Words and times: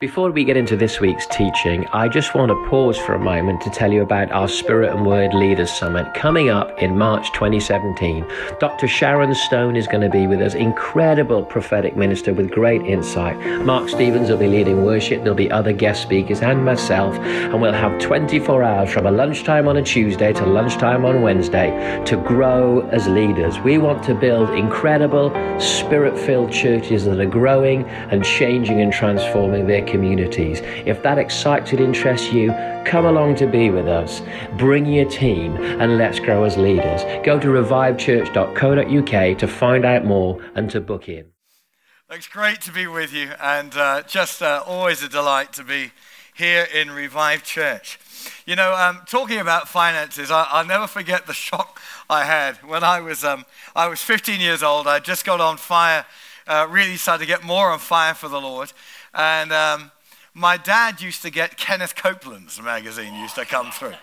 Before 0.00 0.30
we 0.30 0.44
get 0.44 0.56
into 0.56 0.78
this 0.78 0.98
week's 0.98 1.26
teaching, 1.26 1.86
I 1.92 2.08
just 2.08 2.34
want 2.34 2.48
to 2.48 2.70
pause 2.70 2.96
for 2.96 3.12
a 3.12 3.18
moment 3.18 3.60
to 3.60 3.68
tell 3.68 3.92
you 3.92 4.00
about 4.00 4.32
our 4.32 4.48
Spirit 4.48 4.96
and 4.96 5.04
Word 5.04 5.34
Leaders 5.34 5.70
Summit 5.70 6.14
coming 6.14 6.48
up 6.48 6.70
in 6.78 6.96
March 6.96 7.30
2017. 7.34 8.24
Dr. 8.58 8.88
Sharon 8.88 9.34
Stone 9.34 9.76
is 9.76 9.86
going 9.86 10.00
to 10.00 10.08
be 10.08 10.26
with 10.26 10.40
us, 10.40 10.54
incredible 10.54 11.44
prophetic 11.44 11.98
minister 11.98 12.32
with 12.32 12.50
great 12.50 12.80
insight. 12.80 13.38
Mark 13.66 13.90
Stevens 13.90 14.30
will 14.30 14.38
be 14.38 14.46
leading 14.46 14.86
worship, 14.86 15.18
there'll 15.18 15.34
be 15.34 15.50
other 15.50 15.74
guest 15.74 16.00
speakers 16.00 16.40
and 16.40 16.64
myself, 16.64 17.14
and 17.16 17.60
we'll 17.60 17.74
have 17.74 18.00
24 18.00 18.62
hours 18.62 18.90
from 18.90 19.04
a 19.04 19.10
lunchtime 19.10 19.68
on 19.68 19.76
a 19.76 19.82
Tuesday 19.82 20.32
to 20.32 20.46
lunchtime 20.46 21.04
on 21.04 21.20
Wednesday 21.20 22.02
to 22.06 22.16
grow 22.16 22.88
as 22.88 23.06
leaders. 23.06 23.58
We 23.58 23.76
want 23.76 24.02
to 24.04 24.14
build 24.14 24.48
incredible, 24.48 25.28
spirit 25.60 26.18
filled 26.18 26.52
churches 26.52 27.04
that 27.04 27.20
are 27.20 27.26
growing 27.26 27.84
and 27.84 28.24
changing 28.24 28.80
and 28.80 28.90
transforming 28.90 29.66
their 29.66 29.89
communities. 29.90 30.60
If 30.86 31.02
that 31.02 31.18
excites 31.18 31.72
and 31.72 31.80
interests 31.80 32.32
you, 32.32 32.52
come 32.84 33.06
along 33.06 33.34
to 33.36 33.46
be 33.46 33.70
with 33.70 33.88
us. 33.88 34.22
Bring 34.56 34.86
your 34.86 35.08
team 35.08 35.56
and 35.56 35.98
let's 35.98 36.20
grow 36.20 36.44
as 36.44 36.56
leaders. 36.56 37.02
Go 37.24 37.38
to 37.38 37.48
revivechurch.co.uk 37.48 39.38
to 39.38 39.48
find 39.48 39.84
out 39.84 40.04
more 40.04 40.42
and 40.54 40.70
to 40.70 40.80
book 40.80 41.08
in. 41.08 41.26
It's 42.10 42.26
great 42.26 42.60
to 42.62 42.72
be 42.72 42.86
with 42.86 43.12
you 43.12 43.30
and 43.40 43.76
uh, 43.76 44.02
just 44.02 44.42
uh, 44.42 44.64
always 44.66 45.02
a 45.02 45.08
delight 45.08 45.52
to 45.52 45.62
be 45.62 45.92
here 46.34 46.66
in 46.74 46.90
Revive 46.90 47.44
Church. 47.44 47.98
You 48.46 48.56
know, 48.56 48.74
um, 48.74 49.02
talking 49.06 49.38
about 49.38 49.68
finances, 49.68 50.30
I, 50.30 50.60
will 50.60 50.66
never 50.66 50.86
forget 50.86 51.26
the 51.26 51.34
shock 51.34 51.80
I 52.08 52.24
had 52.24 52.56
when 52.66 52.82
I 52.82 53.00
was, 53.00 53.22
um, 53.22 53.44
I 53.76 53.88
was 53.88 54.00
15 54.00 54.40
years 54.40 54.62
old. 54.62 54.86
I 54.86 54.98
just 54.98 55.24
got 55.24 55.40
on 55.40 55.56
fire, 55.56 56.04
uh, 56.46 56.66
really 56.68 56.96
started 56.96 57.24
to 57.24 57.28
get 57.28 57.44
more 57.44 57.70
on 57.70 57.78
fire 57.78 58.14
for 58.14 58.28
the 58.28 58.40
Lord. 58.40 58.72
And 59.14 59.52
um, 59.52 59.90
my 60.34 60.56
dad 60.56 61.00
used 61.00 61.22
to 61.22 61.30
get 61.30 61.56
Kenneth 61.56 61.94
Copeland's 61.96 62.60
magazine, 62.60 63.14
used 63.14 63.34
to 63.34 63.44
come 63.44 63.70
through. 63.70 63.94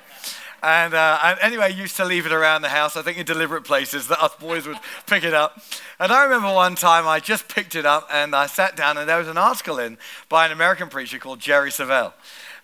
And, 0.64 0.96
uh, 0.96 1.20
and, 1.24 1.40
anyway, 1.42 1.72
used 1.72 1.98
to 1.98 2.06
leave 2.06 2.26
it 2.26 2.32
around 2.32 2.64
the 2.64 2.70
house, 2.70 2.98
I 2.98 3.04
think 3.04 3.18
in 3.20 3.26
deliberate 3.26 3.64
places 3.64 4.08
that 4.08 4.22
us 4.22 4.36
boys 4.36 4.66
would 4.66 4.80
pick 5.06 5.24
it 5.24 5.34
up. 5.34 5.62
And 6.00 6.12
I 6.12 6.24
remember 6.24 6.52
one 6.52 6.76
time 6.76 7.08
I 7.08 7.20
just 7.20 7.48
picked 7.48 7.76
it 7.76 7.86
up 7.86 8.10
and 8.12 8.36
I 8.36 8.48
sat 8.48 8.76
down 8.76 8.98
and 8.98 9.08
there 9.08 9.20
was 9.20 9.28
an 9.28 9.38
article 9.38 9.78
in 9.78 9.98
by 10.30 10.46
an 10.48 10.52
American 10.52 10.90
preacher 10.90 11.20
called 11.20 11.40
Jerry 11.40 11.70
Savelle 11.70 12.14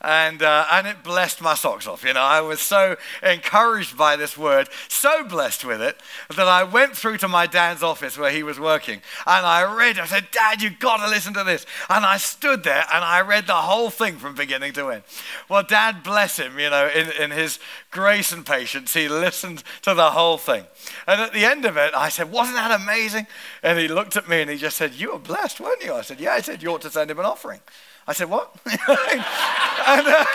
and, 0.03 0.41
uh, 0.41 0.65
and 0.71 0.87
it 0.87 1.03
blessed 1.03 1.41
my 1.41 1.53
socks 1.53 1.87
off. 1.87 2.03
You 2.03 2.13
know, 2.13 2.21
I 2.21 2.41
was 2.41 2.59
so 2.59 2.97
encouraged 3.21 3.97
by 3.97 4.15
this 4.15 4.37
word, 4.37 4.69
so 4.87 5.23
blessed 5.23 5.63
with 5.63 5.81
it, 5.81 5.99
that 6.35 6.47
I 6.47 6.63
went 6.63 6.95
through 6.95 7.17
to 7.19 7.27
my 7.27 7.47
dad's 7.47 7.83
office 7.83 8.17
where 8.17 8.31
he 8.31 8.43
was 8.43 8.59
working 8.59 9.01
and 9.25 9.45
I 9.45 9.63
read, 9.63 9.99
I 9.99 10.05
said, 10.05 10.27
Dad, 10.31 10.61
you've 10.61 10.79
got 10.79 10.97
to 10.97 11.09
listen 11.09 11.33
to 11.35 11.43
this. 11.43 11.65
And 11.89 12.05
I 12.05 12.17
stood 12.17 12.63
there 12.63 12.85
and 12.93 13.03
I 13.03 13.21
read 13.21 13.47
the 13.47 13.53
whole 13.53 13.89
thing 13.89 14.17
from 14.17 14.35
beginning 14.35 14.73
to 14.73 14.89
end. 14.89 15.03
Well, 15.49 15.63
Dad, 15.63 16.03
bless 16.03 16.38
him, 16.38 16.59
you 16.59 16.69
know, 16.69 16.89
in, 16.93 17.09
in 17.11 17.31
his 17.31 17.59
grace 17.91 18.31
and 18.31 18.45
patience, 18.45 18.93
he 18.93 19.07
listened 19.07 19.63
to 19.83 19.93
the 19.93 20.11
whole 20.11 20.38
thing. 20.38 20.65
And 21.07 21.21
at 21.21 21.33
the 21.33 21.45
end 21.45 21.65
of 21.65 21.77
it, 21.77 21.93
I 21.95 22.09
said, 22.09 22.31
Wasn't 22.31 22.57
that 22.57 22.79
amazing? 22.79 23.27
And 23.61 23.79
he 23.79 23.88
looked 23.88 24.17
at 24.17 24.27
me 24.27 24.41
and 24.41 24.49
he 24.49 24.57
just 24.57 24.77
said, 24.77 24.93
You 24.93 25.13
were 25.13 25.19
blessed, 25.19 25.59
weren't 25.59 25.83
you? 25.83 25.93
I 25.93 26.01
said, 26.01 26.19
Yeah. 26.19 26.33
I 26.33 26.41
said, 26.41 26.61
You 26.61 26.69
ought 26.69 26.81
to 26.81 26.89
send 26.89 27.11
him 27.11 27.19
an 27.19 27.25
offering. 27.25 27.59
I 28.07 28.13
said, 28.13 28.29
What? 28.29 28.55
and, 28.65 30.07
uh, 30.07 30.25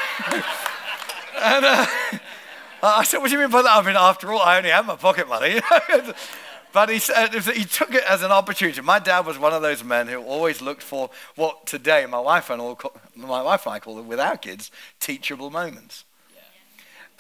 and 1.40 1.64
uh, 1.64 1.86
I 2.82 3.04
said, 3.04 3.18
What 3.18 3.30
do 3.30 3.36
you 3.36 3.40
mean 3.40 3.50
by 3.50 3.62
that? 3.62 3.76
I 3.76 3.82
mean, 3.82 3.96
after 3.96 4.32
all, 4.32 4.40
I 4.40 4.56
only 4.58 4.70
have 4.70 4.86
my 4.86 4.96
pocket 4.96 5.28
money. 5.28 5.60
but 6.72 6.88
he, 6.88 6.98
said, 6.98 7.34
he 7.34 7.64
took 7.64 7.94
it 7.94 8.04
as 8.08 8.22
an 8.22 8.32
opportunity. 8.32 8.80
My 8.80 8.98
dad 8.98 9.26
was 9.26 9.38
one 9.38 9.52
of 9.52 9.62
those 9.62 9.84
men 9.84 10.06
who 10.06 10.22
always 10.22 10.62
looked 10.62 10.82
for 10.82 11.10
what 11.36 11.66
today 11.66 12.06
my 12.06 12.20
wife 12.20 12.50
and, 12.50 12.60
all, 12.60 12.78
my 13.16 13.42
wife 13.42 13.66
and 13.66 13.74
I 13.74 13.78
call 13.80 13.96
them, 13.96 14.08
with 14.08 14.20
our 14.20 14.36
kids, 14.36 14.70
teachable 15.00 15.50
moments. 15.50 16.04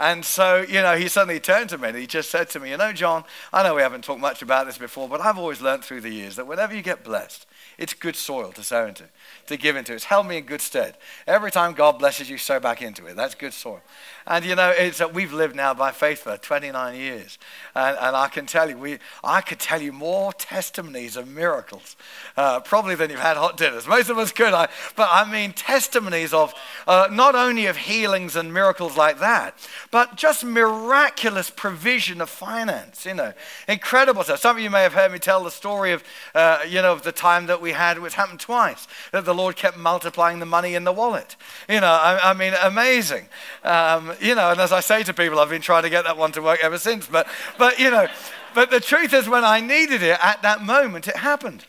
And 0.00 0.24
so, 0.24 0.64
you 0.68 0.80
know, 0.80 0.96
he 0.96 1.08
suddenly 1.08 1.40
turned 1.40 1.70
to 1.70 1.78
me 1.78 1.88
and 1.88 1.98
he 1.98 2.06
just 2.06 2.30
said 2.30 2.48
to 2.50 2.60
me, 2.60 2.70
You 2.70 2.76
know, 2.76 2.92
John, 2.92 3.24
I 3.52 3.64
know 3.64 3.74
we 3.74 3.82
haven't 3.82 4.04
talked 4.04 4.20
much 4.20 4.42
about 4.42 4.66
this 4.66 4.78
before, 4.78 5.08
but 5.08 5.20
I've 5.20 5.38
always 5.38 5.60
learned 5.60 5.84
through 5.84 6.02
the 6.02 6.10
years 6.10 6.36
that 6.36 6.46
whenever 6.46 6.74
you 6.74 6.82
get 6.82 7.02
blessed, 7.02 7.46
it's 7.78 7.94
good 7.94 8.16
soil 8.16 8.52
to 8.52 8.62
sow 8.62 8.86
into 8.86 9.04
to 9.48 9.56
give 9.56 9.76
into. 9.76 9.94
It's 9.94 10.04
held 10.04 10.26
me 10.26 10.38
in 10.38 10.44
good 10.44 10.60
stead. 10.60 10.96
Every 11.26 11.50
time 11.50 11.72
God 11.72 11.98
blesses 11.98 12.30
you, 12.30 12.38
sow 12.38 12.60
back 12.60 12.82
into 12.82 13.06
it. 13.06 13.16
That's 13.16 13.34
good 13.34 13.52
soil. 13.52 13.80
And 14.26 14.44
you 14.44 14.54
know, 14.54 14.70
it's 14.70 14.98
that 14.98 15.14
we've 15.14 15.32
lived 15.32 15.56
now 15.56 15.72
by 15.74 15.90
faith 15.90 16.20
for 16.20 16.36
29 16.36 16.94
years. 16.94 17.38
And, 17.74 17.96
and 17.98 18.14
I 18.14 18.28
can 18.28 18.46
tell 18.46 18.68
you, 18.68 18.76
we, 18.76 18.98
I 19.24 19.40
could 19.40 19.58
tell 19.58 19.80
you 19.80 19.92
more 19.92 20.32
testimonies 20.34 21.16
of 21.16 21.26
miracles, 21.28 21.96
uh, 22.36 22.60
probably 22.60 22.94
than 22.94 23.10
you've 23.10 23.20
had 23.20 23.36
hot 23.36 23.56
dinners. 23.56 23.86
Most 23.86 24.10
of 24.10 24.18
us 24.18 24.32
could. 24.32 24.52
I, 24.52 24.68
but 24.96 25.08
I 25.10 25.30
mean, 25.30 25.52
testimonies 25.52 26.34
of 26.34 26.54
uh, 26.86 27.08
not 27.10 27.34
only 27.34 27.66
of 27.66 27.76
healings 27.76 28.36
and 28.36 28.52
miracles 28.52 28.96
like 28.96 29.18
that, 29.20 29.54
but 29.90 30.16
just 30.16 30.44
miraculous 30.44 31.48
provision 31.48 32.20
of 32.20 32.28
finance, 32.28 33.06
you 33.06 33.14
know, 33.14 33.32
incredible 33.66 34.22
stuff. 34.22 34.40
Some 34.40 34.58
of 34.58 34.62
you 34.62 34.70
may 34.70 34.82
have 34.82 34.92
heard 34.92 35.10
me 35.10 35.18
tell 35.18 35.42
the 35.42 35.50
story 35.50 35.92
of, 35.92 36.04
uh, 36.34 36.60
you 36.68 36.82
know, 36.82 36.92
of 36.92 37.02
the 37.02 37.12
time 37.12 37.46
that 37.48 37.60
we 37.60 37.72
had, 37.72 37.98
which 37.98 38.14
happened 38.14 38.40
twice, 38.40 38.86
that 39.12 39.24
the 39.24 39.34
Lord 39.34 39.56
kept 39.56 39.76
multiplying 39.76 40.38
the 40.38 40.46
money 40.46 40.74
in 40.74 40.84
the 40.84 40.92
wallet. 40.92 41.36
You 41.68 41.80
know, 41.80 41.86
I, 41.86 42.30
I 42.30 42.34
mean, 42.34 42.54
amazing. 42.62 43.28
Um, 43.64 44.12
you 44.20 44.34
know, 44.34 44.50
and 44.52 44.60
as 44.60 44.72
I 44.72 44.80
say 44.80 45.02
to 45.02 45.12
people, 45.12 45.38
I've 45.38 45.50
been 45.50 45.60
trying 45.60 45.82
to 45.82 45.90
get 45.90 46.04
that 46.04 46.16
one 46.16 46.32
to 46.32 46.40
work 46.40 46.60
ever 46.62 46.78
since. 46.78 47.06
But, 47.06 47.26
but 47.58 47.78
you 47.78 47.90
know, 47.90 48.06
but 48.54 48.70
the 48.70 48.80
truth 48.80 49.12
is, 49.12 49.28
when 49.28 49.44
I 49.44 49.60
needed 49.60 50.02
it 50.02 50.18
at 50.22 50.42
that 50.42 50.62
moment, 50.62 51.08
it 51.08 51.16
happened. 51.16 51.64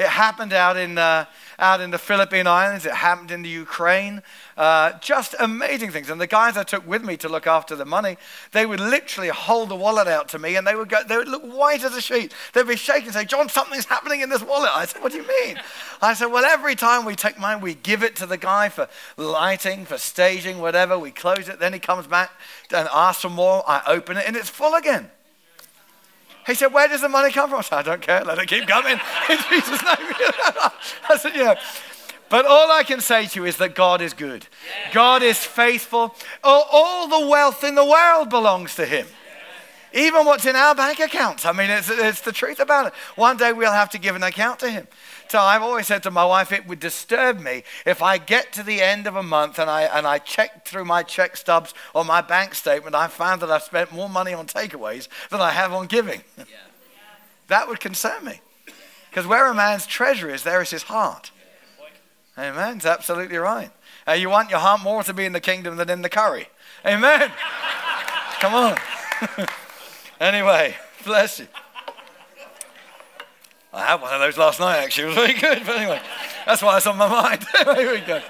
It 0.00 0.08
happened 0.08 0.54
out 0.54 0.78
in, 0.78 0.96
uh, 0.96 1.26
out 1.58 1.82
in 1.82 1.90
the 1.90 1.98
Philippine 1.98 2.46
Islands. 2.46 2.86
It 2.86 2.94
happened 2.94 3.30
in 3.30 3.42
the 3.42 3.50
Ukraine. 3.50 4.22
Uh, 4.56 4.92
just 4.98 5.34
amazing 5.38 5.90
things. 5.90 6.08
And 6.08 6.18
the 6.18 6.26
guys 6.26 6.56
I 6.56 6.62
took 6.62 6.88
with 6.88 7.04
me 7.04 7.18
to 7.18 7.28
look 7.28 7.46
after 7.46 7.76
the 7.76 7.84
money, 7.84 8.16
they 8.52 8.64
would 8.64 8.80
literally 8.80 9.28
hold 9.28 9.68
the 9.68 9.76
wallet 9.76 10.08
out 10.08 10.26
to 10.30 10.38
me 10.38 10.56
and 10.56 10.66
they 10.66 10.74
would, 10.74 10.88
go, 10.88 11.02
they 11.06 11.18
would 11.18 11.28
look 11.28 11.42
white 11.42 11.84
as 11.84 11.94
a 11.94 12.00
sheet. 12.00 12.32
They'd 12.54 12.66
be 12.66 12.76
shaking 12.76 13.08
and 13.08 13.12
say, 13.12 13.26
John, 13.26 13.50
something's 13.50 13.84
happening 13.84 14.22
in 14.22 14.30
this 14.30 14.42
wallet. 14.42 14.70
I 14.72 14.86
said, 14.86 15.02
What 15.02 15.12
do 15.12 15.18
you 15.18 15.28
mean? 15.28 15.60
I 16.00 16.14
said, 16.14 16.28
Well, 16.28 16.46
every 16.46 16.76
time 16.76 17.04
we 17.04 17.14
take 17.14 17.38
mine, 17.38 17.60
we 17.60 17.74
give 17.74 18.02
it 18.02 18.16
to 18.16 18.26
the 18.26 18.38
guy 18.38 18.70
for 18.70 18.88
lighting, 19.18 19.84
for 19.84 19.98
staging, 19.98 20.60
whatever. 20.60 20.98
We 20.98 21.10
close 21.10 21.46
it. 21.50 21.60
Then 21.60 21.74
he 21.74 21.78
comes 21.78 22.06
back 22.06 22.30
and 22.72 22.88
asks 22.90 23.20
for 23.20 23.28
more. 23.28 23.62
I 23.68 23.82
open 23.86 24.16
it 24.16 24.24
and 24.26 24.34
it's 24.34 24.48
full 24.48 24.74
again. 24.76 25.10
He 26.46 26.54
said, 26.54 26.72
Where 26.72 26.88
does 26.88 27.02
the 27.02 27.08
money 27.08 27.32
come 27.32 27.50
from? 27.50 27.58
I 27.58 27.62
said, 27.62 27.78
I 27.78 27.82
don't 27.82 28.02
care. 28.02 28.24
Let 28.24 28.38
it 28.38 28.46
keep 28.46 28.66
coming. 28.66 28.92
In 29.30 29.38
Jesus' 29.48 29.82
name. 29.82 29.96
I 31.08 31.16
said, 31.18 31.32
Yeah. 31.34 31.60
But 32.30 32.46
all 32.46 32.70
I 32.70 32.84
can 32.84 33.00
say 33.00 33.26
to 33.26 33.40
you 33.40 33.44
is 33.44 33.56
that 33.56 33.74
God 33.74 34.00
is 34.00 34.14
good. 34.14 34.46
God 34.92 35.22
is 35.22 35.38
faithful. 35.38 36.14
All, 36.44 37.08
the 37.08 37.26
wealth 37.28 37.64
in 37.64 37.74
the 37.74 37.84
world 37.84 38.30
belongs 38.30 38.76
to 38.76 38.86
Him. 38.86 39.06
Even 39.92 40.24
what's 40.24 40.46
in 40.46 40.54
our 40.54 40.76
bank 40.76 41.00
accounts. 41.00 41.44
I 41.44 41.50
mean, 41.50 41.68
it's, 41.68 41.90
it's 41.90 42.20
the 42.20 42.30
truth 42.30 42.60
about 42.60 42.86
it. 42.86 42.92
One 43.16 43.36
day 43.36 43.52
we'll 43.52 43.72
have 43.72 43.90
to 43.90 43.98
give 43.98 44.14
an 44.14 44.22
account 44.22 44.60
to 44.60 44.70
Him. 44.70 44.86
So 45.30 45.38
I've 45.38 45.62
always 45.62 45.86
said 45.86 46.02
to 46.02 46.10
my 46.10 46.24
wife, 46.24 46.50
it 46.50 46.66
would 46.66 46.80
disturb 46.80 47.38
me 47.38 47.62
if 47.86 48.02
I 48.02 48.18
get 48.18 48.52
to 48.54 48.64
the 48.64 48.82
end 48.82 49.06
of 49.06 49.14
a 49.14 49.22
month 49.22 49.60
and 49.60 49.70
I, 49.70 49.82
and 49.82 50.04
I 50.04 50.18
check 50.18 50.66
through 50.66 50.86
my 50.86 51.04
check 51.04 51.36
stubs 51.36 51.72
or 51.94 52.04
my 52.04 52.20
bank 52.20 52.52
statement, 52.56 52.96
I 52.96 53.06
found 53.06 53.40
that 53.42 53.48
I've 53.48 53.62
spent 53.62 53.92
more 53.92 54.08
money 54.08 54.34
on 54.34 54.48
takeaways 54.48 55.06
than 55.28 55.40
I 55.40 55.52
have 55.52 55.72
on 55.72 55.86
giving. 55.86 56.24
Yeah. 56.36 56.46
that 57.46 57.68
would 57.68 57.78
concern 57.78 58.24
me. 58.24 58.40
Because 59.08 59.24
where 59.24 59.46
a 59.46 59.54
man's 59.54 59.86
treasure 59.86 60.28
is, 60.28 60.42
there 60.42 60.60
is 60.62 60.70
his 60.70 60.82
heart. 60.82 61.30
Amen. 62.36 62.78
It's 62.78 62.86
absolutely 62.86 63.38
right. 63.38 63.70
Uh, 64.08 64.14
you 64.14 64.30
want 64.30 64.50
your 64.50 64.58
heart 64.58 64.80
more 64.80 65.04
to 65.04 65.14
be 65.14 65.26
in 65.26 65.32
the 65.32 65.40
kingdom 65.40 65.76
than 65.76 65.90
in 65.90 66.02
the 66.02 66.08
curry. 66.08 66.48
Amen. 66.84 67.30
Come 68.40 68.54
on. 68.54 68.76
anyway, 70.20 70.74
bless 71.04 71.38
you. 71.38 71.46
I 73.72 73.86
had 73.86 74.02
one 74.02 74.12
of 74.12 74.20
those 74.20 74.36
last 74.36 74.58
night, 74.58 74.78
actually. 74.78 75.04
It 75.04 75.06
was 75.06 75.16
very 75.16 75.34
good. 75.34 75.62
But 75.64 75.76
anyway, 75.76 76.00
that's 76.44 76.60
why 76.62 76.76
it's 76.76 76.86
on 76.86 76.96
my 76.96 77.08
mind. 77.08 77.46
Here 77.78 77.92
we 77.92 78.00
go. 78.00 78.20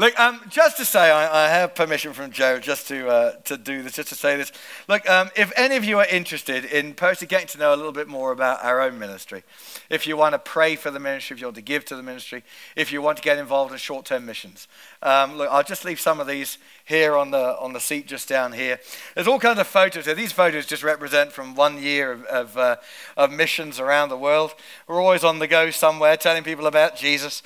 Look, 0.00 0.18
um, 0.18 0.40
just 0.48 0.78
to 0.78 0.86
say, 0.86 1.10
I, 1.10 1.44
I, 1.44 1.48
have 1.50 1.74
permission 1.74 2.14
from 2.14 2.30
Joe 2.30 2.58
just 2.58 2.88
to, 2.88 3.06
uh, 3.06 3.32
to 3.44 3.58
do 3.58 3.82
this, 3.82 3.96
just 3.96 4.08
to 4.08 4.14
say 4.14 4.34
this. 4.34 4.50
Look, 4.88 5.06
um, 5.06 5.28
if 5.36 5.52
any 5.58 5.76
of 5.76 5.84
you 5.84 5.98
are 5.98 6.06
interested 6.06 6.64
in 6.64 6.94
personally 6.94 7.28
getting 7.28 7.48
to 7.48 7.58
know 7.58 7.74
a 7.74 7.76
little 7.76 7.92
bit 7.92 8.08
more 8.08 8.32
about 8.32 8.64
our 8.64 8.80
own 8.80 8.98
ministry, 8.98 9.42
if 9.90 10.06
you 10.06 10.16
want 10.16 10.32
to 10.32 10.38
pray 10.38 10.74
for 10.74 10.90
the 10.90 10.98
ministry, 10.98 11.34
if 11.34 11.42
you 11.42 11.48
want 11.48 11.56
to 11.56 11.62
give 11.62 11.84
to 11.84 11.96
the 11.96 12.02
ministry, 12.02 12.44
if 12.76 12.90
you 12.90 13.02
want 13.02 13.18
to 13.18 13.22
get 13.22 13.36
involved 13.36 13.72
in 13.72 13.78
short 13.78 14.06
term 14.06 14.24
missions, 14.24 14.68
um, 15.02 15.36
look, 15.36 15.50
I'll 15.50 15.62
just 15.62 15.84
leave 15.84 16.00
some 16.00 16.18
of 16.18 16.26
these 16.26 16.56
here 16.86 17.14
on 17.14 17.30
the, 17.30 17.58
on 17.58 17.74
the 17.74 17.78
seat 17.78 18.06
just 18.06 18.26
down 18.26 18.52
here. 18.52 18.80
There's 19.14 19.28
all 19.28 19.38
kinds 19.38 19.58
of 19.58 19.66
photos 19.66 20.06
here. 20.06 20.14
These 20.14 20.32
photos 20.32 20.64
just 20.64 20.82
represent 20.82 21.30
from 21.30 21.54
one 21.54 21.76
year 21.76 22.10
of, 22.10 22.24
of, 22.24 22.56
uh, 22.56 22.76
of 23.18 23.30
missions 23.30 23.78
around 23.78 24.08
the 24.08 24.16
world. 24.16 24.54
We're 24.86 25.02
always 25.02 25.24
on 25.24 25.40
the 25.40 25.46
go 25.46 25.70
somewhere 25.70 26.16
telling 26.16 26.42
people 26.42 26.66
about 26.66 26.96
Jesus. 26.96 27.42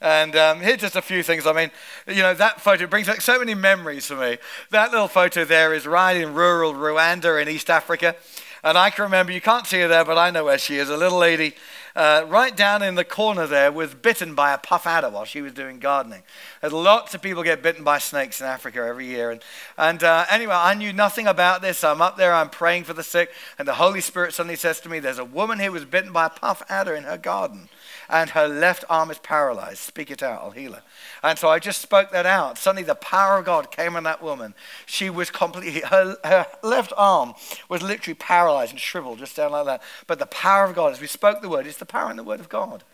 And 0.00 0.36
um, 0.36 0.60
here's 0.60 0.80
just 0.80 0.96
a 0.96 1.02
few 1.02 1.22
things. 1.22 1.46
I 1.46 1.52
mean, 1.52 1.70
you 2.06 2.22
know, 2.22 2.34
that 2.34 2.60
photo 2.60 2.86
brings 2.86 3.06
back 3.06 3.20
so 3.20 3.38
many 3.38 3.54
memories 3.54 4.06
for 4.06 4.16
me. 4.16 4.38
That 4.70 4.92
little 4.92 5.08
photo 5.08 5.44
there 5.44 5.74
is 5.74 5.86
right 5.86 6.16
in 6.16 6.34
rural 6.34 6.74
Rwanda 6.74 7.40
in 7.40 7.48
East 7.48 7.70
Africa. 7.70 8.16
And 8.64 8.76
I 8.76 8.90
can 8.90 9.04
remember, 9.04 9.32
you 9.32 9.40
can't 9.40 9.66
see 9.66 9.80
her 9.80 9.88
there, 9.88 10.04
but 10.04 10.18
I 10.18 10.30
know 10.30 10.44
where 10.44 10.58
she 10.58 10.78
is, 10.78 10.90
a 10.90 10.96
little 10.96 11.18
lady 11.18 11.54
uh, 11.98 12.24
right 12.28 12.56
down 12.56 12.80
in 12.80 12.94
the 12.94 13.04
corner 13.04 13.46
there, 13.46 13.72
was 13.72 13.92
bitten 13.92 14.34
by 14.34 14.52
a 14.52 14.58
puff 14.58 14.86
adder 14.86 15.10
while 15.10 15.24
she 15.24 15.40
was 15.40 15.52
doing 15.52 15.80
gardening. 15.80 16.22
There's 16.60 16.72
lots 16.72 17.12
of 17.14 17.22
people 17.22 17.42
get 17.42 17.60
bitten 17.60 17.82
by 17.82 17.98
snakes 17.98 18.40
in 18.40 18.46
Africa 18.46 18.80
every 18.80 19.06
year. 19.06 19.32
And, 19.32 19.42
and 19.76 20.04
uh, 20.04 20.24
anyway, 20.30 20.54
I 20.54 20.74
knew 20.74 20.92
nothing 20.92 21.26
about 21.26 21.60
this. 21.60 21.82
I'm 21.82 22.00
up 22.00 22.16
there, 22.16 22.32
I'm 22.32 22.50
praying 22.50 22.84
for 22.84 22.92
the 22.92 23.02
sick, 23.02 23.32
and 23.58 23.66
the 23.66 23.74
Holy 23.74 24.00
Spirit 24.00 24.32
suddenly 24.32 24.54
says 24.54 24.80
to 24.80 24.88
me, 24.88 25.00
There's 25.00 25.18
a 25.18 25.24
woman 25.24 25.58
who 25.58 25.72
was 25.72 25.84
bitten 25.84 26.12
by 26.12 26.26
a 26.26 26.30
puff 26.30 26.62
adder 26.68 26.94
in 26.94 27.02
her 27.02 27.18
garden 27.18 27.68
and 28.08 28.30
her 28.30 28.48
left 28.48 28.84
arm 28.88 29.10
is 29.10 29.18
paralyzed. 29.18 29.78
Speak 29.78 30.10
it 30.10 30.22
out, 30.22 30.42
I'll 30.42 30.50
heal 30.50 30.72
her. 30.72 30.82
And 31.22 31.38
so 31.38 31.48
I 31.48 31.58
just 31.58 31.80
spoke 31.80 32.10
that 32.12 32.26
out. 32.26 32.58
Suddenly 32.58 32.84
the 32.84 32.94
power 32.94 33.38
of 33.38 33.44
God 33.44 33.70
came 33.70 33.96
on 33.96 34.04
that 34.04 34.22
woman. 34.22 34.54
She 34.86 35.10
was 35.10 35.30
completely, 35.30 35.80
her, 35.82 36.16
her 36.24 36.46
left 36.62 36.92
arm 36.96 37.34
was 37.68 37.82
literally 37.82 38.14
paralyzed 38.14 38.72
and 38.72 38.80
shriveled 38.80 39.18
just 39.18 39.36
down 39.36 39.52
like 39.52 39.66
that. 39.66 39.82
But 40.06 40.18
the 40.18 40.26
power 40.26 40.64
of 40.64 40.74
God, 40.74 40.92
as 40.92 41.00
we 41.00 41.06
spoke 41.06 41.42
the 41.42 41.48
word, 41.48 41.66
it's 41.66 41.78
the 41.78 41.86
power 41.86 42.10
in 42.10 42.16
the 42.16 42.24
word 42.24 42.40
of 42.40 42.48
God. 42.48 42.84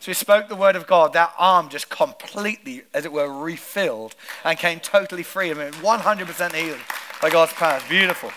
So 0.00 0.10
we 0.10 0.14
spoke 0.14 0.48
the 0.48 0.56
word 0.56 0.76
of 0.76 0.86
God. 0.86 1.12
That 1.12 1.34
arm 1.38 1.68
just 1.68 1.88
completely, 1.88 2.82
as 2.94 3.04
it 3.04 3.12
were, 3.12 3.28
refilled 3.42 4.14
and 4.44 4.58
came 4.58 4.78
totally 4.78 5.24
free. 5.24 5.50
I 5.50 5.54
mean, 5.54 5.72
100% 5.72 6.54
healed 6.54 6.78
by 7.20 7.30
God's 7.30 7.52
power. 7.52 7.76
It's 7.76 7.88
beautiful 7.88 8.30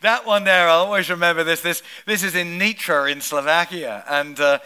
that 0.00 0.26
one 0.26 0.44
there, 0.44 0.68
I'll 0.68 0.84
always 0.84 1.10
remember 1.10 1.42
this. 1.42 1.60
This, 1.60 1.82
this 2.06 2.22
is 2.22 2.34
in 2.34 2.58
Nitra 2.58 3.10
in 3.10 3.20
Slovakia. 3.20 4.04
And, 4.08 4.38
uh, 4.38 4.60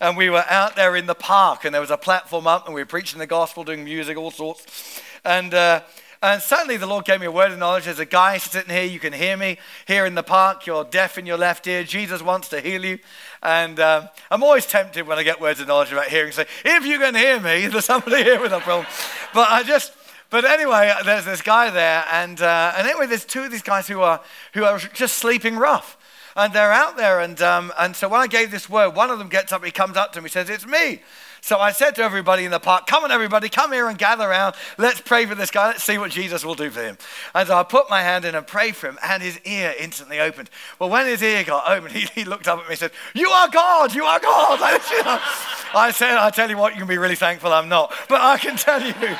and 0.00 0.16
we 0.16 0.30
were 0.30 0.44
out 0.48 0.76
there 0.76 0.94
in 0.94 1.06
the 1.06 1.14
park, 1.14 1.64
and 1.64 1.74
there 1.74 1.80
was 1.80 1.90
a 1.90 1.96
platform 1.96 2.46
up, 2.46 2.66
and 2.66 2.74
we 2.74 2.82
were 2.82 2.86
preaching 2.86 3.18
the 3.18 3.26
gospel, 3.26 3.64
doing 3.64 3.82
music, 3.82 4.16
all 4.16 4.30
sorts. 4.30 5.02
And, 5.24 5.52
uh, 5.54 5.80
and 6.22 6.40
suddenly 6.40 6.76
the 6.76 6.86
Lord 6.86 7.04
gave 7.04 7.20
me 7.20 7.26
a 7.26 7.32
word 7.32 7.52
of 7.52 7.58
knowledge. 7.58 7.84
There's 7.84 7.98
a 7.98 8.04
guy 8.04 8.38
sitting 8.38 8.72
here, 8.72 8.84
you 8.84 9.00
can 9.00 9.12
hear 9.12 9.36
me 9.36 9.58
here 9.86 10.06
in 10.06 10.14
the 10.14 10.22
park. 10.22 10.66
You're 10.66 10.84
deaf 10.84 11.18
in 11.18 11.26
your 11.26 11.36
left 11.36 11.66
ear. 11.66 11.82
Jesus 11.82 12.22
wants 12.22 12.48
to 12.50 12.60
heal 12.60 12.84
you. 12.84 12.98
And 13.42 13.78
um, 13.80 14.08
I'm 14.30 14.42
always 14.42 14.66
tempted 14.66 15.06
when 15.06 15.18
I 15.18 15.24
get 15.24 15.40
words 15.40 15.60
of 15.60 15.68
knowledge 15.68 15.92
about 15.92 16.08
hearing, 16.08 16.32
say, 16.32 16.46
if 16.64 16.86
you 16.86 16.98
can 16.98 17.14
hear 17.14 17.38
me, 17.40 17.66
there's 17.68 17.84
somebody 17.84 18.22
here 18.22 18.40
with 18.40 18.52
a 18.52 18.60
problem. 18.60 18.86
But 19.34 19.50
I 19.50 19.62
just, 19.62 19.92
but 20.30 20.44
anyway, 20.44 20.92
there's 21.04 21.24
this 21.24 21.42
guy 21.42 21.70
there, 21.70 22.04
and, 22.10 22.40
uh, 22.40 22.74
and 22.76 22.86
anyway, 22.86 23.06
there's 23.06 23.24
two 23.24 23.42
of 23.42 23.50
these 23.50 23.62
guys 23.62 23.86
who 23.86 24.00
are, 24.00 24.20
who 24.54 24.64
are 24.64 24.78
just 24.78 25.18
sleeping 25.18 25.56
rough. 25.56 25.96
And 26.34 26.52
they're 26.52 26.72
out 26.72 26.98
there, 26.98 27.20
and, 27.20 27.40
um, 27.40 27.72
and 27.78 27.96
so 27.96 28.08
when 28.08 28.20
I 28.20 28.26
gave 28.26 28.50
this 28.50 28.68
word, 28.68 28.90
one 28.90 29.08
of 29.08 29.18
them 29.18 29.28
gets 29.28 29.52
up, 29.52 29.64
he 29.64 29.70
comes 29.70 29.96
up 29.96 30.12
to 30.12 30.20
me, 30.20 30.28
says, 30.28 30.50
It's 30.50 30.66
me. 30.66 31.00
So 31.40 31.58
I 31.58 31.70
said 31.70 31.94
to 31.94 32.02
everybody 32.02 32.44
in 32.44 32.50
the 32.50 32.58
park, 32.58 32.86
Come 32.86 33.04
on, 33.04 33.12
everybody, 33.12 33.48
come 33.48 33.72
here 33.72 33.88
and 33.88 33.96
gather 33.96 34.28
around. 34.28 34.54
Let's 34.76 35.00
pray 35.00 35.26
for 35.26 35.34
this 35.34 35.50
guy. 35.50 35.68
Let's 35.68 35.84
see 35.84 35.96
what 35.96 36.10
Jesus 36.10 36.44
will 36.44 36.56
do 36.56 36.70
for 36.70 36.82
him. 36.82 36.98
And 37.34 37.46
so 37.46 37.56
I 37.56 37.62
put 37.62 37.88
my 37.88 38.02
hand 38.02 38.24
in 38.24 38.34
and 38.34 38.46
prayed 38.46 38.76
for 38.76 38.88
him, 38.88 38.98
and 39.02 39.22
his 39.22 39.38
ear 39.44 39.72
instantly 39.78 40.18
opened. 40.18 40.50
Well, 40.78 40.90
when 40.90 41.06
his 41.06 41.22
ear 41.22 41.44
got 41.44 41.70
opened, 41.70 41.92
he, 41.96 42.06
he 42.14 42.24
looked 42.24 42.48
up 42.48 42.58
at 42.58 42.64
me 42.66 42.72
and 42.72 42.78
said, 42.78 42.90
You 43.14 43.30
are 43.30 43.48
God, 43.48 43.94
you 43.94 44.04
are 44.04 44.20
God. 44.20 44.58
I 44.60 45.92
said, 45.94 46.16
I 46.16 46.30
tell 46.30 46.50
you 46.50 46.58
what, 46.58 46.72
you 46.74 46.80
can 46.80 46.88
be 46.88 46.98
really 46.98 47.14
thankful 47.14 47.52
I'm 47.52 47.68
not. 47.68 47.94
But 48.08 48.20
I 48.20 48.36
can 48.38 48.56
tell 48.56 48.82
you. 48.82 49.16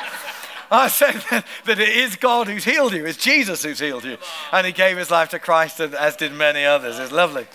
I 0.69 0.87
said 0.87 1.23
that 1.65 1.79
it 1.79 1.89
is 1.89 2.15
God 2.15 2.47
who's 2.47 2.65
healed 2.65 2.93
you. 2.93 3.05
It's 3.05 3.17
Jesus 3.17 3.63
who's 3.63 3.79
healed 3.79 4.03
you. 4.03 4.17
And 4.51 4.65
he 4.65 4.73
gave 4.73 4.97
his 4.97 5.11
life 5.11 5.29
to 5.29 5.39
Christ, 5.39 5.79
as 5.79 6.15
did 6.15 6.33
many 6.33 6.65
others. 6.65 6.99
It's 6.99 7.11
lovely. 7.11 7.47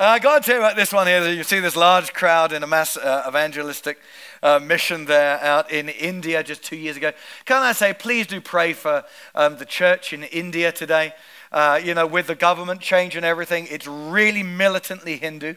Uh, 0.00 0.04
I 0.04 0.18
got 0.20 0.42
to 0.42 0.46
tell 0.46 0.60
you 0.60 0.64
about 0.64 0.76
this 0.76 0.92
one 0.92 1.08
here. 1.08 1.28
You 1.28 1.42
see 1.42 1.58
this 1.58 1.74
large 1.74 2.12
crowd 2.12 2.52
in 2.52 2.62
a 2.62 2.68
mass 2.68 2.96
uh, 2.96 3.24
evangelistic 3.26 3.98
uh, 4.42 4.60
mission 4.60 5.06
there 5.06 5.40
out 5.42 5.72
in 5.72 5.88
India 5.88 6.42
just 6.44 6.62
two 6.62 6.76
years 6.76 6.96
ago. 6.96 7.12
Can 7.44 7.62
I 7.62 7.72
say, 7.72 7.92
please 7.92 8.26
do 8.26 8.40
pray 8.40 8.74
for 8.74 9.04
um, 9.34 9.56
the 9.56 9.64
church 9.64 10.12
in 10.12 10.22
India 10.22 10.70
today. 10.70 11.14
Uh, 11.50 11.80
you 11.82 11.94
know, 11.94 12.06
with 12.06 12.28
the 12.28 12.34
government 12.34 12.80
change 12.80 13.16
and 13.16 13.24
everything, 13.24 13.66
it's 13.70 13.86
really 13.86 14.42
militantly 14.42 15.16
Hindu. 15.16 15.54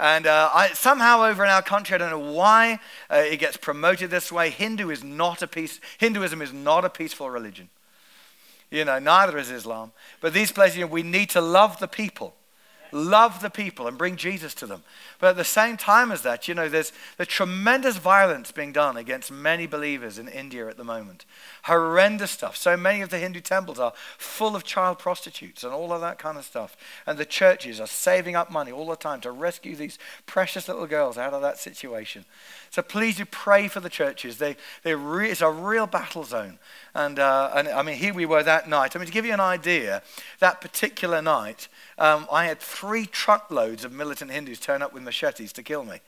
And 0.00 0.26
uh, 0.26 0.48
I, 0.54 0.68
somehow 0.68 1.24
over 1.24 1.44
in 1.44 1.50
our 1.50 1.60
country, 1.60 1.94
I 1.94 1.98
don't 1.98 2.10
know 2.10 2.32
why 2.32 2.80
uh, 3.10 3.16
it 3.16 3.36
gets 3.36 3.58
promoted 3.58 4.08
this 4.08 4.32
way. 4.32 4.48
Hindu 4.48 4.88
is 4.88 5.04
not 5.04 5.42
a 5.42 5.46
peace, 5.46 5.78
Hinduism 5.98 6.40
is 6.40 6.54
not 6.54 6.86
a 6.86 6.88
peaceful 6.88 7.28
religion. 7.28 7.68
You 8.70 8.86
know, 8.86 8.98
neither 8.98 9.36
is 9.36 9.50
Islam. 9.50 9.92
But 10.22 10.32
these 10.32 10.52
places, 10.52 10.78
you 10.78 10.86
know, 10.86 10.90
we 10.90 11.02
need 11.02 11.28
to 11.30 11.42
love 11.42 11.80
the 11.80 11.86
people 11.86 12.34
love 12.92 13.40
the 13.40 13.50
people 13.50 13.86
and 13.86 13.98
bring 13.98 14.16
Jesus 14.16 14.54
to 14.54 14.66
them. 14.66 14.82
But 15.18 15.30
at 15.30 15.36
the 15.36 15.44
same 15.44 15.76
time 15.76 16.10
as 16.10 16.22
that, 16.22 16.48
you 16.48 16.54
know, 16.54 16.68
there's 16.68 16.92
the 17.16 17.26
tremendous 17.26 17.96
violence 17.96 18.52
being 18.52 18.72
done 18.72 18.96
against 18.96 19.30
many 19.30 19.66
believers 19.66 20.18
in 20.18 20.28
India 20.28 20.68
at 20.68 20.76
the 20.76 20.84
moment. 20.84 21.24
Horrendous 21.64 22.30
stuff. 22.30 22.56
So 22.56 22.76
many 22.76 23.00
of 23.00 23.10
the 23.10 23.18
Hindu 23.18 23.40
temples 23.40 23.78
are 23.78 23.92
full 24.18 24.56
of 24.56 24.64
child 24.64 24.98
prostitutes 24.98 25.64
and 25.64 25.72
all 25.72 25.92
of 25.92 26.00
that 26.00 26.18
kind 26.18 26.38
of 26.38 26.44
stuff. 26.44 26.76
And 27.06 27.18
the 27.18 27.24
churches 27.24 27.80
are 27.80 27.86
saving 27.86 28.36
up 28.36 28.50
money 28.50 28.72
all 28.72 28.86
the 28.86 28.96
time 28.96 29.20
to 29.22 29.30
rescue 29.30 29.76
these 29.76 29.98
precious 30.26 30.68
little 30.68 30.86
girls 30.86 31.18
out 31.18 31.34
of 31.34 31.42
that 31.42 31.58
situation. 31.58 32.24
So 32.70 32.82
please 32.82 33.16
do 33.16 33.24
pray 33.24 33.68
for 33.68 33.80
the 33.80 33.90
churches. 33.90 34.38
They, 34.38 34.56
they 34.82 34.94
re- 34.94 35.30
it's 35.30 35.40
a 35.40 35.50
real 35.50 35.86
battle 35.86 36.24
zone. 36.24 36.58
And, 36.94 37.18
uh, 37.18 37.50
and 37.54 37.68
I 37.68 37.82
mean, 37.82 37.96
here 37.96 38.14
we 38.14 38.26
were 38.26 38.42
that 38.42 38.68
night. 38.68 38.94
I 38.94 38.98
mean, 38.98 39.06
to 39.06 39.12
give 39.12 39.26
you 39.26 39.32
an 39.32 39.40
idea, 39.40 40.02
that 40.38 40.60
particular 40.60 41.20
night, 41.20 41.68
um, 42.00 42.26
I 42.32 42.46
had 42.46 42.58
three 42.58 43.06
truckloads 43.06 43.84
of 43.84 43.92
militant 43.92 44.30
Hindus 44.30 44.58
turn 44.58 44.80
up 44.80 44.94
with 44.94 45.02
machetes 45.02 45.52
to 45.52 45.62
kill 45.62 45.84
me. 45.84 45.98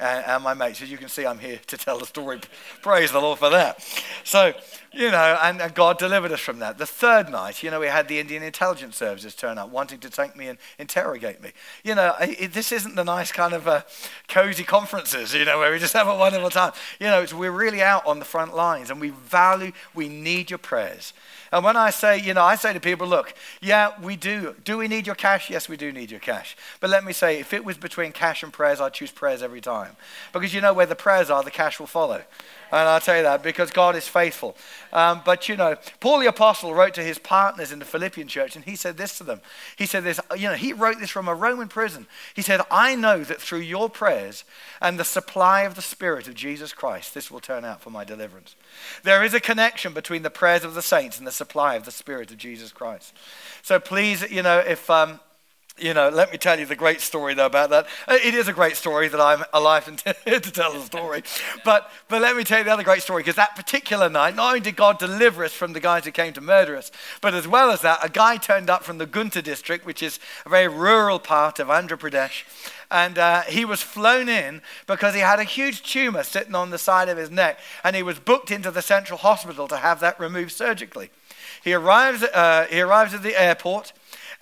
And, 0.00 0.24
and 0.26 0.42
my 0.42 0.54
mates, 0.54 0.82
as 0.82 0.90
you 0.90 0.98
can 0.98 1.08
see, 1.08 1.26
I'm 1.26 1.38
here 1.38 1.60
to 1.66 1.76
tell 1.76 1.98
the 1.98 2.06
story. 2.06 2.40
Praise 2.82 3.12
the 3.12 3.20
Lord 3.20 3.38
for 3.38 3.50
that. 3.50 3.80
So, 4.24 4.54
you 4.94 5.10
know, 5.10 5.38
and, 5.42 5.74
God 5.74 5.98
delivered 5.98 6.30
us 6.32 6.40
from 6.40 6.60
that. 6.60 6.78
The 6.78 6.86
third 6.86 7.28
night, 7.28 7.62
you 7.62 7.70
know, 7.70 7.80
we 7.80 7.86
had 7.86 8.06
the 8.08 8.20
Indian 8.20 8.42
intelligence 8.42 8.96
services 8.96 9.34
turn 9.34 9.58
up 9.58 9.70
wanting 9.70 9.98
to 10.00 10.10
take 10.10 10.36
me 10.36 10.48
and 10.48 10.58
interrogate 10.78 11.42
me. 11.42 11.50
You 11.82 11.94
know, 11.94 12.14
it, 12.20 12.52
this 12.52 12.70
isn't 12.70 12.94
the 12.94 13.04
nice 13.04 13.32
kind 13.32 13.52
of 13.52 13.66
uh, 13.66 13.82
cozy 14.28 14.64
conferences, 14.64 15.34
you 15.34 15.44
know, 15.44 15.58
where 15.58 15.72
we 15.72 15.78
just 15.78 15.94
have 15.94 16.08
a 16.08 16.16
wonderful 16.16 16.50
time. 16.50 16.72
You 17.00 17.06
know, 17.06 17.24
we're 17.34 17.50
really 17.50 17.82
out 17.82 18.06
on 18.06 18.18
the 18.18 18.24
front 18.24 18.54
lines 18.54 18.90
and 18.90 19.00
we 19.00 19.10
value, 19.10 19.72
we 19.94 20.08
need 20.08 20.50
your 20.50 20.58
prayers. 20.58 21.12
And 21.54 21.64
when 21.64 21.76
I 21.76 21.90
say, 21.90 22.18
you 22.18 22.34
know, 22.34 22.42
I 22.42 22.56
say 22.56 22.72
to 22.72 22.80
people, 22.80 23.06
look, 23.06 23.32
yeah, 23.60 23.92
we 24.02 24.16
do. 24.16 24.56
Do 24.64 24.76
we 24.76 24.88
need 24.88 25.06
your 25.06 25.14
cash? 25.14 25.50
Yes, 25.50 25.68
we 25.68 25.76
do 25.76 25.92
need 25.92 26.10
your 26.10 26.18
cash. 26.18 26.56
But 26.80 26.90
let 26.90 27.04
me 27.04 27.12
say, 27.12 27.38
if 27.38 27.52
it 27.52 27.64
was 27.64 27.76
between 27.76 28.10
cash 28.10 28.42
and 28.42 28.52
prayers, 28.52 28.80
I'd 28.80 28.92
choose 28.92 29.12
prayers 29.12 29.40
every 29.40 29.60
time. 29.60 29.94
Because 30.32 30.52
you 30.52 30.60
know 30.60 30.72
where 30.72 30.86
the 30.86 30.96
prayers 30.96 31.30
are, 31.30 31.44
the 31.44 31.52
cash 31.52 31.78
will 31.78 31.86
follow. 31.86 32.24
And 32.72 32.88
I'll 32.88 33.00
tell 33.00 33.16
you 33.16 33.22
that 33.22 33.44
because 33.44 33.70
God 33.70 33.94
is 33.94 34.08
faithful. 34.08 34.56
Um, 34.94 35.22
but 35.24 35.48
you 35.48 35.56
know, 35.56 35.76
Paul 35.98 36.20
the 36.20 36.28
Apostle 36.28 36.72
wrote 36.72 36.94
to 36.94 37.02
his 37.02 37.18
partners 37.18 37.72
in 37.72 37.80
the 37.80 37.84
Philippian 37.84 38.28
church 38.28 38.54
and 38.54 38.64
he 38.64 38.76
said 38.76 38.96
this 38.96 39.18
to 39.18 39.24
them. 39.24 39.40
He 39.76 39.86
said 39.86 40.04
this, 40.04 40.20
you 40.36 40.48
know, 40.48 40.54
he 40.54 40.72
wrote 40.72 41.00
this 41.00 41.10
from 41.10 41.26
a 41.26 41.34
Roman 41.34 41.66
prison. 41.66 42.06
He 42.32 42.42
said, 42.42 42.60
I 42.70 42.94
know 42.94 43.24
that 43.24 43.40
through 43.40 43.60
your 43.60 43.90
prayers 43.90 44.44
and 44.80 44.98
the 44.98 45.04
supply 45.04 45.62
of 45.62 45.74
the 45.74 45.82
Spirit 45.82 46.28
of 46.28 46.34
Jesus 46.34 46.72
Christ, 46.72 47.12
this 47.12 47.28
will 47.28 47.40
turn 47.40 47.64
out 47.64 47.80
for 47.80 47.90
my 47.90 48.04
deliverance. 48.04 48.54
There 49.02 49.24
is 49.24 49.34
a 49.34 49.40
connection 49.40 49.92
between 49.92 50.22
the 50.22 50.30
prayers 50.30 50.62
of 50.62 50.74
the 50.74 50.82
saints 50.82 51.18
and 51.18 51.26
the 51.26 51.32
supply 51.32 51.74
of 51.74 51.84
the 51.84 51.90
Spirit 51.90 52.30
of 52.30 52.38
Jesus 52.38 52.70
Christ. 52.70 53.12
So 53.62 53.80
please, 53.80 54.30
you 54.30 54.42
know, 54.42 54.60
if. 54.60 54.88
Um, 54.88 55.20
you 55.78 55.92
know, 55.92 56.08
let 56.08 56.30
me 56.30 56.38
tell 56.38 56.58
you 56.58 56.66
the 56.66 56.76
great 56.76 57.00
story 57.00 57.34
though 57.34 57.46
about 57.46 57.70
that. 57.70 57.86
Uh, 58.06 58.16
it 58.22 58.34
is 58.34 58.46
a 58.46 58.52
great 58.52 58.76
story 58.76 59.08
that 59.08 59.20
I'm 59.20 59.44
alive 59.52 59.88
and 59.88 59.98
to 59.98 60.40
tell 60.40 60.72
the 60.72 60.80
story. 60.80 61.24
But, 61.64 61.90
but 62.08 62.22
let 62.22 62.36
me 62.36 62.44
tell 62.44 62.58
you 62.58 62.64
the 62.64 62.72
other 62.72 62.84
great 62.84 63.02
story 63.02 63.22
because 63.22 63.34
that 63.34 63.56
particular 63.56 64.08
night, 64.08 64.36
not 64.36 64.48
only 64.48 64.60
did 64.60 64.76
God 64.76 64.98
deliver 64.98 65.44
us 65.44 65.52
from 65.52 65.72
the 65.72 65.80
guys 65.80 66.04
who 66.04 66.12
came 66.12 66.32
to 66.34 66.40
murder 66.40 66.76
us, 66.76 66.92
but 67.20 67.34
as 67.34 67.48
well 67.48 67.70
as 67.70 67.80
that, 67.80 67.98
a 68.04 68.08
guy 68.08 68.36
turned 68.36 68.70
up 68.70 68.84
from 68.84 68.98
the 68.98 69.06
Guntur 69.06 69.42
district, 69.42 69.84
which 69.84 70.02
is 70.02 70.20
a 70.46 70.48
very 70.48 70.68
rural 70.68 71.18
part 71.18 71.58
of 71.58 71.66
Andhra 71.66 71.98
Pradesh. 71.98 72.44
And 72.90 73.18
uh, 73.18 73.42
he 73.42 73.64
was 73.64 73.82
flown 73.82 74.28
in 74.28 74.62
because 74.86 75.14
he 75.14 75.20
had 75.20 75.40
a 75.40 75.44
huge 75.44 75.82
tumor 75.82 76.22
sitting 76.22 76.54
on 76.54 76.70
the 76.70 76.78
side 76.78 77.08
of 77.08 77.18
his 77.18 77.32
neck. 77.32 77.58
And 77.82 77.96
he 77.96 78.02
was 78.04 78.20
booked 78.20 78.52
into 78.52 78.70
the 78.70 78.82
central 78.82 79.18
hospital 79.18 79.66
to 79.68 79.78
have 79.78 79.98
that 80.00 80.20
removed 80.20 80.52
surgically. 80.52 81.10
He 81.64 81.72
arrives, 81.72 82.22
uh, 82.22 82.66
he 82.70 82.80
arrives 82.80 83.14
at 83.14 83.24
the 83.24 83.40
airport 83.40 83.92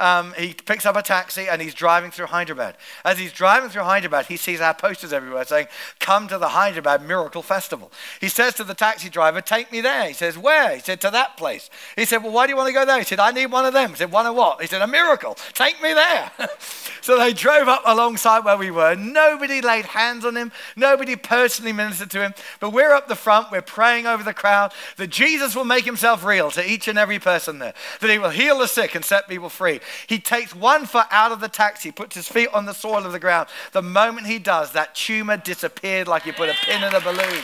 um, 0.02 0.34
he 0.36 0.52
picks 0.52 0.84
up 0.84 0.96
a 0.96 1.02
taxi 1.02 1.48
and 1.48 1.62
he's 1.62 1.74
driving 1.74 2.10
through 2.10 2.26
Hyderabad. 2.26 2.76
As 3.04 3.18
he's 3.18 3.32
driving 3.32 3.70
through 3.70 3.84
Hyderabad, 3.84 4.26
he 4.26 4.36
sees 4.36 4.60
our 4.60 4.74
posters 4.74 5.12
everywhere 5.12 5.44
saying, 5.44 5.68
Come 6.00 6.26
to 6.26 6.38
the 6.38 6.48
Hyderabad 6.48 7.06
Miracle 7.06 7.40
Festival. 7.40 7.92
He 8.20 8.28
says 8.28 8.54
to 8.54 8.64
the 8.64 8.74
taxi 8.74 9.08
driver, 9.08 9.40
Take 9.40 9.70
me 9.70 9.80
there. 9.80 10.08
He 10.08 10.14
says, 10.14 10.36
Where? 10.36 10.74
He 10.74 10.80
said, 10.80 11.00
To 11.02 11.10
that 11.10 11.36
place. 11.36 11.70
He 11.94 12.04
said, 12.04 12.24
Well, 12.24 12.32
why 12.32 12.46
do 12.46 12.50
you 12.50 12.56
want 12.56 12.66
to 12.66 12.72
go 12.72 12.84
there? 12.84 12.98
He 12.98 13.04
said, 13.04 13.20
I 13.20 13.30
need 13.30 13.46
one 13.46 13.64
of 13.64 13.74
them. 13.74 13.90
He 13.90 13.96
said, 13.96 14.10
One 14.10 14.26
of 14.26 14.34
what? 14.34 14.60
He 14.60 14.66
said, 14.66 14.82
A 14.82 14.88
miracle. 14.88 15.36
Take 15.52 15.80
me 15.80 15.94
there. 15.94 16.32
so 17.00 17.16
they 17.16 17.32
drove 17.32 17.68
up 17.68 17.82
alongside 17.86 18.44
where 18.44 18.58
we 18.58 18.72
were. 18.72 18.96
Nobody 18.96 19.60
laid 19.60 19.84
hands 19.84 20.24
on 20.24 20.36
him, 20.36 20.50
nobody 20.74 21.14
personally 21.14 21.72
ministered 21.72 22.10
to 22.10 22.22
him. 22.22 22.34
But 22.58 22.70
we're 22.72 22.92
up 22.92 23.06
the 23.06 23.14
front, 23.14 23.52
we're 23.52 23.62
praying 23.62 24.06
over 24.06 24.24
the 24.24 24.34
crowd 24.34 24.72
that 24.96 25.10
Jesus 25.10 25.54
will 25.54 25.64
make 25.64 25.84
himself 25.84 26.24
real 26.24 26.50
to 26.50 26.68
each 26.68 26.88
and 26.88 26.98
every 26.98 27.20
person 27.20 27.60
there, 27.60 27.74
that 28.00 28.10
he 28.10 28.18
will 28.18 28.30
heal 28.30 28.58
the 28.58 28.66
sick 28.66 28.96
and 28.96 29.04
set 29.04 29.28
people 29.28 29.48
free. 29.48 29.80
He 30.06 30.18
takes 30.18 30.54
one 30.54 30.86
foot 30.86 31.06
out 31.10 31.32
of 31.32 31.40
the 31.40 31.48
taxi, 31.48 31.90
puts 31.90 32.16
his 32.16 32.28
feet 32.28 32.48
on 32.52 32.66
the 32.66 32.72
soil 32.72 33.04
of 33.04 33.12
the 33.12 33.18
ground. 33.18 33.48
The 33.72 33.82
moment 33.82 34.26
he 34.26 34.38
does, 34.38 34.72
that 34.72 34.94
tumor 34.94 35.36
disappeared 35.36 36.08
like 36.08 36.26
you 36.26 36.32
put 36.32 36.48
a 36.48 36.54
pin 36.64 36.82
in 36.82 36.94
a 36.94 37.00
balloon. 37.00 37.42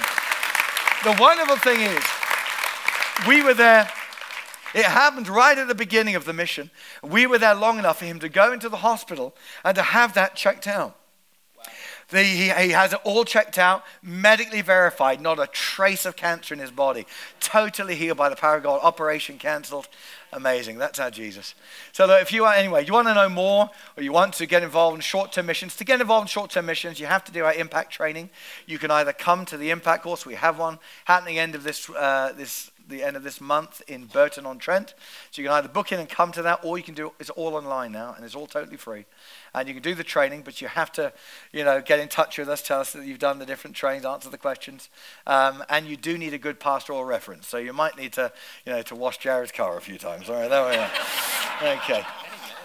The 1.04 1.16
wonderful 1.18 1.56
thing 1.56 1.80
is, 1.80 2.02
we 3.26 3.42
were 3.42 3.54
there. 3.54 3.90
It 4.74 4.84
happened 4.84 5.28
right 5.28 5.56
at 5.56 5.68
the 5.68 5.74
beginning 5.74 6.14
of 6.14 6.24
the 6.24 6.32
mission. 6.32 6.70
We 7.02 7.26
were 7.26 7.38
there 7.38 7.54
long 7.54 7.78
enough 7.78 8.00
for 8.00 8.04
him 8.04 8.18
to 8.20 8.28
go 8.28 8.52
into 8.52 8.68
the 8.68 8.78
hospital 8.78 9.34
and 9.64 9.74
to 9.76 9.82
have 9.82 10.14
that 10.14 10.34
checked 10.34 10.66
out. 10.66 10.96
The, 12.10 12.22
he, 12.22 12.48
he 12.48 12.70
has 12.70 12.94
it 12.94 13.00
all 13.04 13.24
checked 13.24 13.58
out, 13.58 13.84
medically 14.02 14.62
verified, 14.62 15.20
not 15.20 15.38
a 15.38 15.46
trace 15.46 16.06
of 16.06 16.16
cancer 16.16 16.54
in 16.54 16.60
his 16.60 16.70
body. 16.70 17.06
Totally 17.38 17.96
healed 17.96 18.16
by 18.16 18.30
the 18.30 18.36
power 18.36 18.56
of 18.56 18.62
God. 18.62 18.80
Operation 18.82 19.38
cancelled. 19.38 19.88
Amazing. 20.32 20.76
That's 20.76 20.98
our 20.98 21.10
Jesus. 21.10 21.54
So, 21.92 22.10
if 22.16 22.32
you 22.32 22.44
are, 22.44 22.52
anyway, 22.52 22.84
you 22.84 22.92
want 22.92 23.08
to 23.08 23.14
know 23.14 23.30
more 23.30 23.70
or 23.96 24.02
you 24.02 24.12
want 24.12 24.34
to 24.34 24.46
get 24.46 24.62
involved 24.62 24.96
in 24.96 25.00
short 25.00 25.32
term 25.32 25.46
missions, 25.46 25.74
to 25.76 25.84
get 25.84 26.00
involved 26.00 26.24
in 26.24 26.28
short 26.28 26.50
term 26.50 26.66
missions, 26.66 27.00
you 27.00 27.06
have 27.06 27.24
to 27.24 27.32
do 27.32 27.44
our 27.44 27.54
impact 27.54 27.92
training. 27.92 28.28
You 28.66 28.78
can 28.78 28.90
either 28.90 29.14
come 29.14 29.46
to 29.46 29.56
the 29.56 29.70
impact 29.70 30.02
course, 30.02 30.26
we 30.26 30.34
have 30.34 30.58
one 30.58 30.78
happening 31.06 31.38
end 31.38 31.54
of 31.54 31.62
this, 31.62 31.88
uh, 31.90 32.34
this 32.36 32.70
the 32.88 33.02
end 33.02 33.16
of 33.16 33.22
this 33.22 33.40
month 33.40 33.82
in 33.86 34.06
Burton 34.06 34.46
on 34.46 34.58
Trent. 34.58 34.94
So 35.30 35.42
you 35.42 35.48
can 35.48 35.56
either 35.56 35.68
book 35.68 35.92
in 35.92 36.00
and 36.00 36.08
come 36.08 36.32
to 36.32 36.42
that, 36.42 36.60
or 36.62 36.78
you 36.78 36.84
can 36.84 36.94
do 36.94 37.12
it's 37.20 37.30
all 37.30 37.54
online 37.54 37.92
now, 37.92 38.14
and 38.16 38.24
it's 38.24 38.34
all 38.34 38.46
totally 38.46 38.76
free. 38.76 39.04
And 39.54 39.68
you 39.68 39.74
can 39.74 39.82
do 39.82 39.94
the 39.94 40.04
training, 40.04 40.42
but 40.44 40.60
you 40.60 40.68
have 40.68 40.90
to, 40.92 41.12
you 41.52 41.64
know, 41.64 41.80
get 41.80 42.00
in 42.00 42.08
touch 42.08 42.38
with 42.38 42.48
us, 42.48 42.62
tell 42.62 42.80
us 42.80 42.92
that 42.92 43.04
you've 43.04 43.18
done 43.18 43.38
the 43.38 43.46
different 43.46 43.76
trainings, 43.76 44.04
answer 44.04 44.30
the 44.30 44.38
questions, 44.38 44.88
um, 45.26 45.64
and 45.68 45.86
you 45.86 45.96
do 45.96 46.18
need 46.18 46.34
a 46.34 46.38
good 46.38 46.60
pastoral 46.60 47.04
reference. 47.04 47.46
So 47.46 47.58
you 47.58 47.72
might 47.72 47.96
need 47.96 48.12
to, 48.14 48.32
you 48.64 48.72
know, 48.72 48.82
to 48.82 48.94
wash 48.94 49.18
Jarrod's 49.18 49.52
car 49.52 49.76
a 49.76 49.80
few 49.80 49.98
times. 49.98 50.28
All 50.28 50.36
right, 50.36 50.48
there 50.48 50.66
we 50.66 50.76
are. 50.76 50.90
okay. 51.78 52.04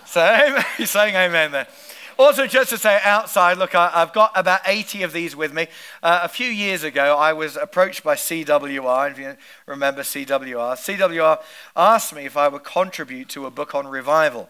So 0.05 0.59
he's 0.77 0.89
saying 0.91 1.15
amen 1.15 1.51
there. 1.51 1.67
Also, 2.17 2.47
just 2.47 2.69
to 2.69 2.77
say 2.77 2.99
outside, 3.03 3.57
look, 3.57 3.75
I, 3.75 3.89
have 3.89 4.13
got 4.13 4.31
about 4.35 4.61
80 4.65 5.03
of 5.03 5.13
these 5.13 5.35
with 5.35 5.53
me. 5.53 5.67
Uh, 6.01 6.21
a 6.23 6.27
few 6.27 6.47
years 6.47 6.83
ago, 6.83 7.17
I 7.17 7.33
was 7.33 7.55
approached 7.55 8.03
by 8.03 8.15
CWR, 8.15 9.11
if 9.11 9.19
you 9.19 9.35
remember 9.65 10.01
CWR. 10.01 10.75
CWR 10.75 11.41
asked 11.75 12.15
me 12.15 12.25
if 12.25 12.37
I 12.37 12.47
would 12.47 12.63
contribute 12.63 13.29
to 13.29 13.45
a 13.45 13.51
book 13.51 13.75
on 13.75 13.87
revival. 13.87 14.49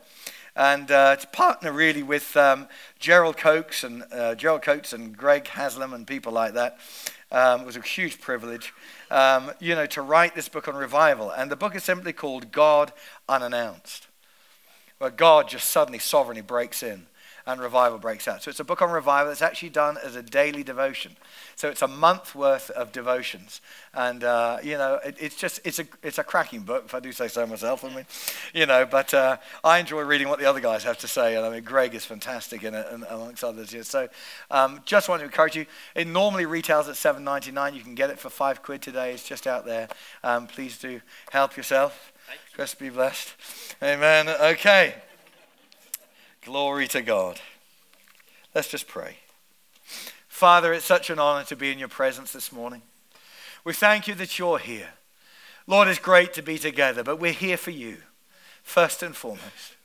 And 0.55 0.91
uh, 0.91 1.15
to 1.15 1.27
partner 1.27 1.71
really 1.71 2.03
with 2.03 2.37
um, 2.37 2.67
Gerald 2.99 3.37
Coates 3.37 3.83
and 3.83 4.03
uh, 4.11 4.35
Gerald 4.35 4.61
Coates 4.61 4.93
and 4.93 5.17
Greg 5.17 5.47
Haslam 5.47 5.93
and 5.93 6.05
people 6.05 6.31
like 6.31 6.53
that 6.53 6.77
um, 7.33 7.61
it 7.61 7.65
was 7.65 7.75
a 7.75 7.81
huge 7.81 8.21
privilege. 8.21 8.73
Um, 9.09 9.51
you 9.59 9.75
know, 9.75 9.87
to 9.87 10.01
write 10.01 10.35
this 10.35 10.47
book 10.47 10.67
on 10.67 10.75
revival, 10.75 11.31
and 11.31 11.51
the 11.51 11.55
book 11.55 11.75
is 11.75 11.83
simply 11.83 12.13
called 12.13 12.51
God 12.51 12.93
Unannounced, 13.27 14.07
where 14.99 15.09
God 15.09 15.49
just 15.49 15.67
suddenly 15.69 15.99
sovereignly 15.99 16.43
breaks 16.43 16.83
in 16.83 17.07
and 17.45 17.59
revival 17.59 17.97
breaks 17.99 18.27
out. 18.27 18.41
So 18.41 18.49
it's 18.49 18.59
a 18.59 18.63
book 18.63 18.81
on 18.81 18.91
revival. 18.91 19.31
It's 19.31 19.41
actually 19.41 19.69
done 19.69 19.97
as 20.03 20.15
a 20.15 20.21
daily 20.21 20.63
devotion. 20.63 21.15
So 21.55 21.69
it's 21.69 21.81
a 21.81 21.87
month 21.87 22.35
worth 22.35 22.69
of 22.71 22.91
devotions, 22.91 23.61
and 23.93 24.23
uh, 24.23 24.57
you 24.63 24.77
know 24.77 24.99
it, 25.05 25.15
it's 25.19 25.35
just 25.35 25.59
it's 25.63 25.79
a 25.79 25.85
it's 26.01 26.17
a 26.17 26.23
cracking 26.23 26.61
book 26.61 26.83
if 26.85 26.95
I 26.95 26.99
do 26.99 27.11
say 27.11 27.27
so 27.27 27.45
myself. 27.45 27.83
I 27.83 27.93
mean, 27.93 28.05
you 28.53 28.65
know, 28.65 28.85
but 28.85 29.13
uh, 29.13 29.37
I 29.63 29.79
enjoy 29.79 30.01
reading 30.01 30.29
what 30.29 30.39
the 30.39 30.45
other 30.45 30.59
guys 30.59 30.83
have 30.83 30.97
to 30.99 31.07
say, 31.07 31.35
and 31.35 31.45
I 31.45 31.49
mean 31.49 31.63
Greg 31.63 31.93
is 31.93 32.05
fantastic 32.05 32.63
in 32.63 32.73
it, 32.73 32.87
and 32.91 33.03
amongst 33.09 33.43
others. 33.43 33.71
here. 33.71 33.83
So 33.83 34.07
um, 34.49 34.81
just 34.85 35.09
want 35.09 35.19
to 35.19 35.25
encourage 35.25 35.55
you. 35.55 35.65
It 35.95 36.07
normally 36.07 36.45
retails 36.45 36.87
at 36.87 36.95
seven 36.95 37.23
ninety 37.23 37.51
nine. 37.51 37.75
You 37.75 37.81
can 37.81 37.95
get 37.95 38.09
it 38.09 38.19
for 38.19 38.29
five 38.29 38.63
quid 38.63 38.81
today. 38.81 39.13
It's 39.13 39.27
just 39.27 39.47
out 39.47 39.65
there. 39.65 39.89
Um, 40.23 40.47
please 40.47 40.77
do 40.77 41.01
help 41.31 41.55
yourself. 41.55 42.11
Just 42.55 42.79
be 42.79 42.89
blessed. 42.89 43.33
Amen. 43.81 44.29
Okay. 44.29 44.95
Glory 46.45 46.89
to 46.89 47.01
God. 47.01 47.39
Let's 48.53 48.67
just 48.67 48.85
pray. 48.87 49.15
Father, 50.27 50.73
it's 50.73 50.83
such 50.83 51.09
an 51.09 51.17
honor 51.17 51.45
to 51.45 51.55
be 51.55 51.71
in 51.71 51.79
your 51.79 51.87
presence 51.87 52.33
this 52.33 52.51
morning. 52.51 52.81
We 53.63 53.71
thank 53.71 54.09
you 54.09 54.15
that 54.15 54.37
you're 54.37 54.57
here. 54.57 54.89
Lord, 55.67 55.87
it's 55.87 55.99
great 55.99 56.33
to 56.33 56.41
be 56.41 56.57
together, 56.57 57.01
but 57.01 57.17
we're 57.17 57.31
here 57.31 57.55
for 57.55 57.71
you, 57.71 57.97
first 58.61 59.01
and 59.01 59.15
foremost. 59.15 59.77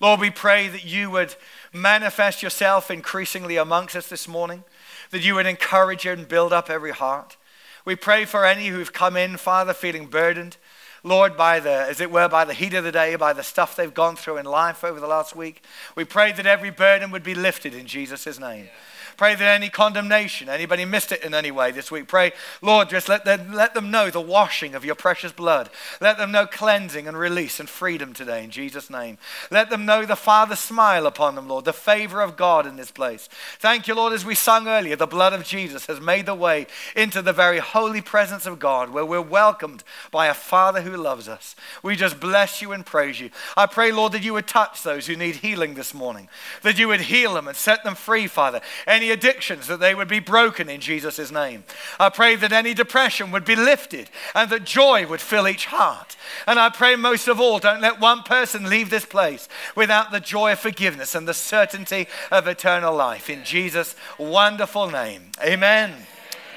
Lord, 0.00 0.20
we 0.20 0.30
pray 0.30 0.68
that 0.68 0.84
you 0.84 1.10
would 1.10 1.34
manifest 1.72 2.44
yourself 2.44 2.92
increasingly 2.92 3.56
amongst 3.56 3.96
us 3.96 4.08
this 4.08 4.28
morning, 4.28 4.62
that 5.10 5.24
you 5.24 5.34
would 5.34 5.46
encourage 5.46 6.06
and 6.06 6.28
build 6.28 6.52
up 6.52 6.70
every 6.70 6.92
heart. 6.92 7.36
We 7.84 7.96
pray 7.96 8.24
for 8.24 8.44
any 8.44 8.68
who've 8.68 8.92
come 8.92 9.16
in, 9.16 9.36
Father, 9.36 9.74
feeling 9.74 10.06
burdened, 10.06 10.58
Lord, 11.06 11.36
by 11.36 11.60
the, 11.60 11.70
as 11.70 12.00
it 12.00 12.10
were, 12.10 12.28
by 12.28 12.46
the 12.46 12.54
heat 12.54 12.72
of 12.72 12.82
the 12.82 12.90
day, 12.90 13.14
by 13.16 13.34
the 13.34 13.42
stuff 13.42 13.76
they've 13.76 13.92
gone 13.92 14.16
through 14.16 14.38
in 14.38 14.46
life 14.46 14.82
over 14.82 14.98
the 14.98 15.06
last 15.06 15.36
week, 15.36 15.62
we 15.94 16.04
pray 16.04 16.32
that 16.32 16.46
every 16.46 16.70
burden 16.70 17.10
would 17.10 17.22
be 17.22 17.34
lifted 17.34 17.74
in 17.74 17.86
Jesus' 17.86 18.40
name. 18.40 18.68
Pray 19.16 19.34
that 19.34 19.44
any 19.44 19.68
condemnation, 19.68 20.48
anybody 20.48 20.84
missed 20.84 21.12
it 21.12 21.22
in 21.22 21.34
any 21.34 21.50
way 21.50 21.70
this 21.70 21.90
week, 21.90 22.08
pray, 22.08 22.32
Lord, 22.62 22.88
just 22.88 23.08
let 23.08 23.24
them, 23.24 23.52
let 23.52 23.74
them 23.74 23.90
know 23.90 24.10
the 24.10 24.20
washing 24.20 24.74
of 24.74 24.84
your 24.84 24.94
precious 24.94 25.32
blood. 25.32 25.70
Let 26.00 26.18
them 26.18 26.32
know 26.32 26.46
cleansing 26.46 27.06
and 27.06 27.16
release 27.16 27.60
and 27.60 27.68
freedom 27.68 28.12
today 28.12 28.44
in 28.44 28.50
Jesus' 28.50 28.90
name. 28.90 29.18
Let 29.50 29.70
them 29.70 29.86
know 29.86 30.04
the 30.04 30.16
Father's 30.16 30.58
smile 30.58 31.06
upon 31.06 31.34
them, 31.34 31.48
Lord, 31.48 31.64
the 31.64 31.72
favor 31.72 32.20
of 32.20 32.36
God 32.36 32.66
in 32.66 32.76
this 32.76 32.90
place. 32.90 33.28
Thank 33.58 33.88
you, 33.88 33.94
Lord, 33.94 34.12
as 34.12 34.24
we 34.24 34.34
sung 34.34 34.68
earlier, 34.68 34.96
the 34.96 35.06
blood 35.06 35.32
of 35.32 35.44
Jesus 35.44 35.86
has 35.86 36.00
made 36.00 36.26
the 36.26 36.34
way 36.34 36.66
into 36.96 37.22
the 37.22 37.32
very 37.32 37.58
holy 37.58 38.00
presence 38.00 38.46
of 38.46 38.58
God 38.58 38.90
where 38.90 39.04
we're 39.04 39.20
welcomed 39.20 39.84
by 40.10 40.26
a 40.26 40.34
Father 40.34 40.82
who 40.82 40.96
loves 40.96 41.28
us. 41.28 41.54
We 41.82 41.96
just 41.96 42.20
bless 42.20 42.62
you 42.62 42.72
and 42.72 42.84
praise 42.84 43.20
you. 43.20 43.30
I 43.56 43.66
pray, 43.66 43.92
Lord, 43.92 44.12
that 44.12 44.22
you 44.24 44.32
would 44.34 44.46
touch 44.46 44.82
those 44.82 45.06
who 45.06 45.16
need 45.16 45.36
healing 45.36 45.74
this 45.74 45.94
morning, 45.94 46.28
that 46.62 46.78
you 46.78 46.88
would 46.88 47.02
heal 47.02 47.34
them 47.34 47.48
and 47.48 47.56
set 47.56 47.84
them 47.84 47.94
free, 47.94 48.26
Father. 48.26 48.60
Any 48.86 49.03
any 49.04 49.12
addictions, 49.12 49.66
that 49.66 49.80
they 49.80 49.94
would 49.94 50.08
be 50.08 50.18
broken 50.18 50.70
in 50.70 50.80
Jesus' 50.80 51.30
name. 51.30 51.64
I 52.00 52.08
pray 52.08 52.36
that 52.36 52.52
any 52.52 52.72
depression 52.72 53.30
would 53.32 53.44
be 53.44 53.54
lifted 53.54 54.08
and 54.34 54.48
that 54.50 54.64
joy 54.64 55.06
would 55.06 55.20
fill 55.20 55.46
each 55.46 55.66
heart. 55.66 56.16
And 56.46 56.58
I 56.58 56.70
pray 56.70 56.96
most 56.96 57.28
of 57.28 57.38
all, 57.38 57.58
don't 57.58 57.82
let 57.82 58.00
one 58.00 58.22
person 58.22 58.70
leave 58.70 58.88
this 58.88 59.04
place 59.04 59.46
without 59.76 60.10
the 60.10 60.20
joy 60.20 60.52
of 60.52 60.58
forgiveness 60.58 61.14
and 61.14 61.28
the 61.28 61.34
certainty 61.34 62.06
of 62.30 62.48
eternal 62.48 62.94
life. 62.96 63.28
In 63.28 63.44
Jesus' 63.44 63.94
wonderful 64.16 64.90
name. 64.90 65.32
Amen. 65.42 65.92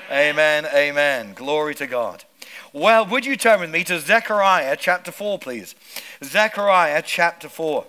Amen. 0.10 0.66
Amen. 0.66 0.66
amen. 0.74 1.34
Glory 1.34 1.76
to 1.76 1.88
God. 1.88 2.24
Well, 2.72 3.06
would 3.08 3.26
you 3.26 3.36
turn 3.36 3.60
with 3.60 3.72
me 3.72 3.84
to 3.86 4.00
Zechariah 4.00 4.78
chapter 4.80 5.12
4, 5.12 5.40
please? 5.40 5.76
Zechariah 6.24 7.04
chapter 7.06 7.50
4. 7.50 7.86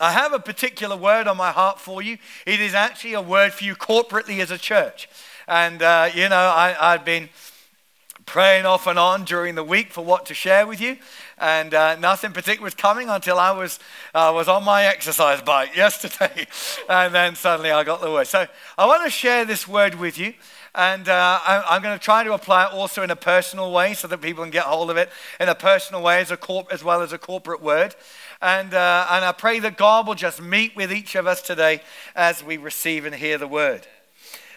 I 0.00 0.12
have 0.12 0.32
a 0.32 0.40
particular 0.40 0.96
word 0.96 1.28
on 1.28 1.36
my 1.36 1.52
heart 1.52 1.78
for 1.78 2.02
you. 2.02 2.18
It 2.46 2.60
is 2.60 2.74
actually 2.74 3.14
a 3.14 3.22
word 3.22 3.52
for 3.52 3.64
you 3.64 3.76
corporately 3.76 4.40
as 4.40 4.50
a 4.50 4.58
church. 4.58 5.08
And, 5.46 5.82
uh, 5.82 6.10
you 6.12 6.28
know, 6.28 6.36
I, 6.36 6.76
I've 6.80 7.04
been 7.04 7.28
praying 8.26 8.66
off 8.66 8.86
and 8.86 8.98
on 8.98 9.24
during 9.24 9.54
the 9.54 9.64
week 9.64 9.92
for 9.92 10.04
what 10.04 10.26
to 10.26 10.34
share 10.34 10.66
with 10.66 10.80
you. 10.80 10.96
And 11.38 11.74
uh, 11.74 11.96
nothing 11.96 12.32
particular 12.32 12.64
was 12.64 12.74
coming 12.74 13.08
until 13.08 13.38
I 13.38 13.50
was, 13.50 13.78
uh, 14.14 14.32
was 14.34 14.48
on 14.48 14.64
my 14.64 14.84
exercise 14.84 15.42
bike 15.42 15.76
yesterday. 15.76 16.46
and 16.88 17.14
then 17.14 17.34
suddenly 17.34 17.70
I 17.70 17.84
got 17.84 18.00
the 18.00 18.10
word. 18.10 18.26
So 18.26 18.46
I 18.78 18.86
want 18.86 19.04
to 19.04 19.10
share 19.10 19.44
this 19.44 19.68
word 19.68 19.96
with 19.96 20.18
you. 20.18 20.34
And 20.76 21.08
uh, 21.08 21.38
I'm 21.46 21.82
going 21.82 21.96
to 21.96 22.04
try 22.04 22.24
to 22.24 22.32
apply 22.32 22.66
it 22.66 22.72
also 22.72 23.04
in 23.04 23.10
a 23.10 23.16
personal 23.16 23.72
way 23.72 23.94
so 23.94 24.08
that 24.08 24.20
people 24.20 24.42
can 24.42 24.50
get 24.50 24.64
hold 24.64 24.90
of 24.90 24.96
it 24.96 25.08
in 25.38 25.48
a 25.48 25.54
personal 25.54 26.02
way 26.02 26.20
as, 26.20 26.32
a 26.32 26.36
corp- 26.36 26.72
as 26.72 26.82
well 26.82 27.00
as 27.00 27.12
a 27.12 27.18
corporate 27.18 27.62
word. 27.62 27.94
And, 28.42 28.74
uh, 28.74 29.06
and 29.08 29.24
I 29.24 29.30
pray 29.30 29.60
that 29.60 29.76
God 29.76 30.08
will 30.08 30.16
just 30.16 30.42
meet 30.42 30.74
with 30.74 30.92
each 30.92 31.14
of 31.14 31.28
us 31.28 31.42
today 31.42 31.80
as 32.16 32.42
we 32.42 32.56
receive 32.56 33.04
and 33.04 33.14
hear 33.14 33.38
the 33.38 33.46
word. 33.46 33.86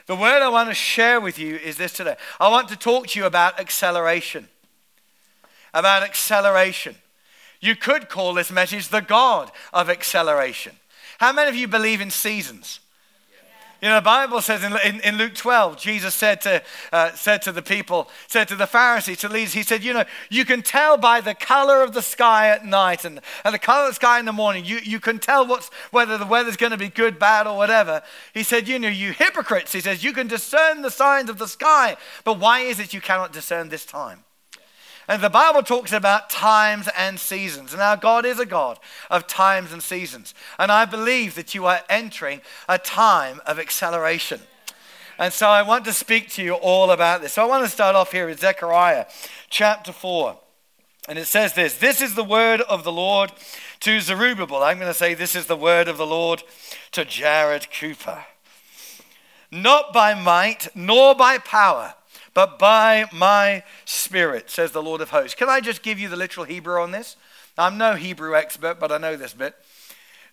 The 0.07 0.15
word 0.15 0.41
I 0.41 0.49
want 0.49 0.69
to 0.69 0.73
share 0.73 1.19
with 1.19 1.37
you 1.37 1.57
is 1.57 1.77
this 1.77 1.91
today. 1.93 2.15
I 2.39 2.47
want 2.49 2.69
to 2.69 2.77
talk 2.77 3.07
to 3.07 3.19
you 3.19 3.25
about 3.25 3.59
acceleration. 3.59 4.47
About 5.73 6.01
acceleration. 6.01 6.95
You 7.59 7.75
could 7.75 8.07
call 8.07 8.33
this 8.33 8.51
message 8.51 8.87
the 8.87 9.01
God 9.01 9.51
of 9.73 9.89
acceleration. 9.89 10.77
How 11.19 11.33
many 11.33 11.49
of 11.49 11.55
you 11.55 11.67
believe 11.67 11.99
in 11.99 12.09
seasons? 12.09 12.79
You 13.81 13.89
know, 13.89 13.95
the 13.95 14.01
Bible 14.01 14.41
says 14.41 14.63
in, 14.63 14.73
in, 14.83 15.01
in 15.01 15.17
Luke 15.17 15.35
12, 15.35 15.77
Jesus 15.77 16.15
said 16.15 16.41
to, 16.41 16.63
uh, 16.91 17.11
said 17.11 17.43
to 17.43 17.51
the 17.51 17.61
people, 17.61 18.09
said 18.27 18.47
to 18.47 18.55
the 18.55 18.65
Pharisees, 18.65 19.19
to 19.19 19.29
leaders, 19.29 19.53
he 19.53 19.61
said, 19.61 19.83
You 19.83 19.93
know, 19.93 20.05
you 20.29 20.45
can 20.45 20.63
tell 20.63 20.97
by 20.97 21.21
the 21.21 21.35
color 21.35 21.83
of 21.83 21.93
the 21.93 22.01
sky 22.01 22.49
at 22.49 22.65
night 22.65 23.05
and, 23.05 23.21
and 23.43 23.53
the 23.53 23.59
color 23.59 23.83
of 23.83 23.91
the 23.91 23.95
sky 23.95 24.19
in 24.19 24.25
the 24.25 24.33
morning, 24.33 24.65
you, 24.65 24.79
you 24.83 24.99
can 24.99 25.19
tell 25.19 25.45
what's, 25.45 25.69
whether 25.91 26.17
the 26.17 26.25
weather's 26.25 26.57
going 26.57 26.71
to 26.71 26.77
be 26.77 26.89
good, 26.89 27.19
bad, 27.19 27.45
or 27.45 27.55
whatever. 27.55 28.01
He 28.33 28.43
said, 28.43 28.67
You 28.67 28.79
know, 28.79 28.87
you 28.87 29.11
hypocrites, 29.11 29.73
he 29.73 29.81
says, 29.81 30.03
you 30.03 30.13
can 30.13 30.27
discern 30.27 30.81
the 30.81 30.91
signs 30.91 31.29
of 31.29 31.37
the 31.37 31.47
sky, 31.47 31.97
but 32.23 32.39
why 32.39 32.61
is 32.61 32.79
it 32.79 32.93
you 32.93 33.01
cannot 33.01 33.31
discern 33.31 33.69
this 33.69 33.85
time? 33.85 34.23
And 35.07 35.21
the 35.21 35.29
Bible 35.29 35.63
talks 35.63 35.93
about 35.93 36.29
times 36.29 36.89
and 36.97 37.17
seasons. 37.19 37.71
And 37.71 37.81
our 37.81 37.95
God 37.95 38.25
is 38.25 38.39
a 38.39 38.45
God 38.45 38.77
of 39.09 39.25
times 39.25 39.71
and 39.71 39.81
seasons. 39.81 40.33
And 40.59 40.71
I 40.71 40.85
believe 40.85 41.35
that 41.35 41.55
you 41.55 41.65
are 41.65 41.81
entering 41.89 42.41
a 42.67 42.77
time 42.77 43.39
of 43.45 43.57
acceleration. 43.57 44.41
And 45.17 45.31
so 45.31 45.47
I 45.47 45.61
want 45.61 45.85
to 45.85 45.93
speak 45.93 46.29
to 46.31 46.43
you 46.43 46.53
all 46.53 46.91
about 46.91 47.21
this. 47.21 47.33
So 47.33 47.43
I 47.43 47.47
want 47.47 47.63
to 47.63 47.71
start 47.71 47.95
off 47.95 48.11
here 48.11 48.27
with 48.27 48.41
Zechariah 48.41 49.05
chapter 49.49 49.93
4. 49.93 50.37
And 51.07 51.17
it 51.17 51.25
says 51.25 51.53
this 51.53 51.77
This 51.77 52.01
is 52.01 52.15
the 52.15 52.23
word 52.23 52.61
of 52.61 52.83
the 52.83 52.91
Lord 52.91 53.31
to 53.79 54.01
Zerubbabel. 54.01 54.61
I'm 54.61 54.77
going 54.77 54.91
to 54.91 54.93
say, 54.93 55.13
This 55.13 55.35
is 55.35 55.45
the 55.45 55.55
word 55.55 55.87
of 55.87 55.97
the 55.97 56.05
Lord 56.05 56.43
to 56.91 57.05
Jarrod 57.05 57.67
Cooper. 57.71 58.25
Not 59.49 59.93
by 59.93 60.13
might 60.13 60.67
nor 60.75 61.15
by 61.15 61.37
power 61.37 61.95
but 62.37 62.59
by 62.59 63.09
my 63.11 63.63
spirit, 63.85 64.51
says 64.51 64.71
the 64.71 64.83
Lord 64.83 65.01
of 65.01 65.09
hosts. 65.09 65.33
Can 65.33 65.49
I 65.49 65.59
just 65.59 65.81
give 65.81 65.97
you 65.97 66.07
the 66.07 66.15
literal 66.15 66.45
Hebrew 66.45 66.79
on 66.79 66.91
this? 66.91 67.15
I'm 67.57 67.79
no 67.79 67.95
Hebrew 67.95 68.35
expert, 68.35 68.79
but 68.79 68.91
I 68.91 68.99
know 68.99 69.15
this 69.15 69.33
bit. 69.33 69.55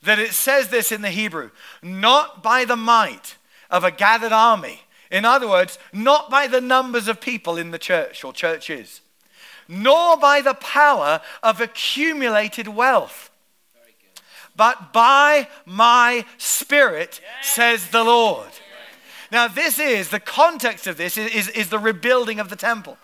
that 0.03 0.19
it 0.19 0.33
says 0.33 0.69
this 0.69 0.93
in 0.93 1.01
the 1.01 1.09
Hebrew 1.09 1.51
not 1.83 2.43
by 2.43 2.67
the 2.67 2.77
might 2.77 3.39
of 3.71 3.85
a 3.85 3.91
gathered 3.91 4.33
army. 4.33 4.83
In 5.11 5.25
other 5.25 5.49
words, 5.49 5.79
not 5.95 6.29
by 6.29 6.47
the 6.47 6.61
numbers 6.61 7.09
of 7.09 7.23
people 7.23 7.57
in 7.57 7.71
the 7.71 7.79
church 7.79 8.23
or 8.23 8.35
churches, 8.35 9.01
nor 9.67 10.19
by 10.19 10.43
the 10.43 10.53
power 10.53 11.23
of 11.43 11.63
accumulated 11.63 12.69
wealth, 12.69 13.31
but 14.55 14.93
by 14.93 15.49
my 15.65 16.27
spirit, 16.37 17.23
says 17.41 17.89
the 17.89 18.05
Lord. 18.05 18.51
Now, 19.35 19.49
this 19.49 19.81
is 19.81 20.11
the 20.11 20.21
context 20.21 20.87
of 20.87 20.97
this 20.97 21.19
is, 21.19 21.35
is, 21.35 21.49
is 21.49 21.69
the 21.69 21.79
rebuilding 21.81 22.39
of 22.39 22.51
the 22.51 22.57
temple. 22.57 22.97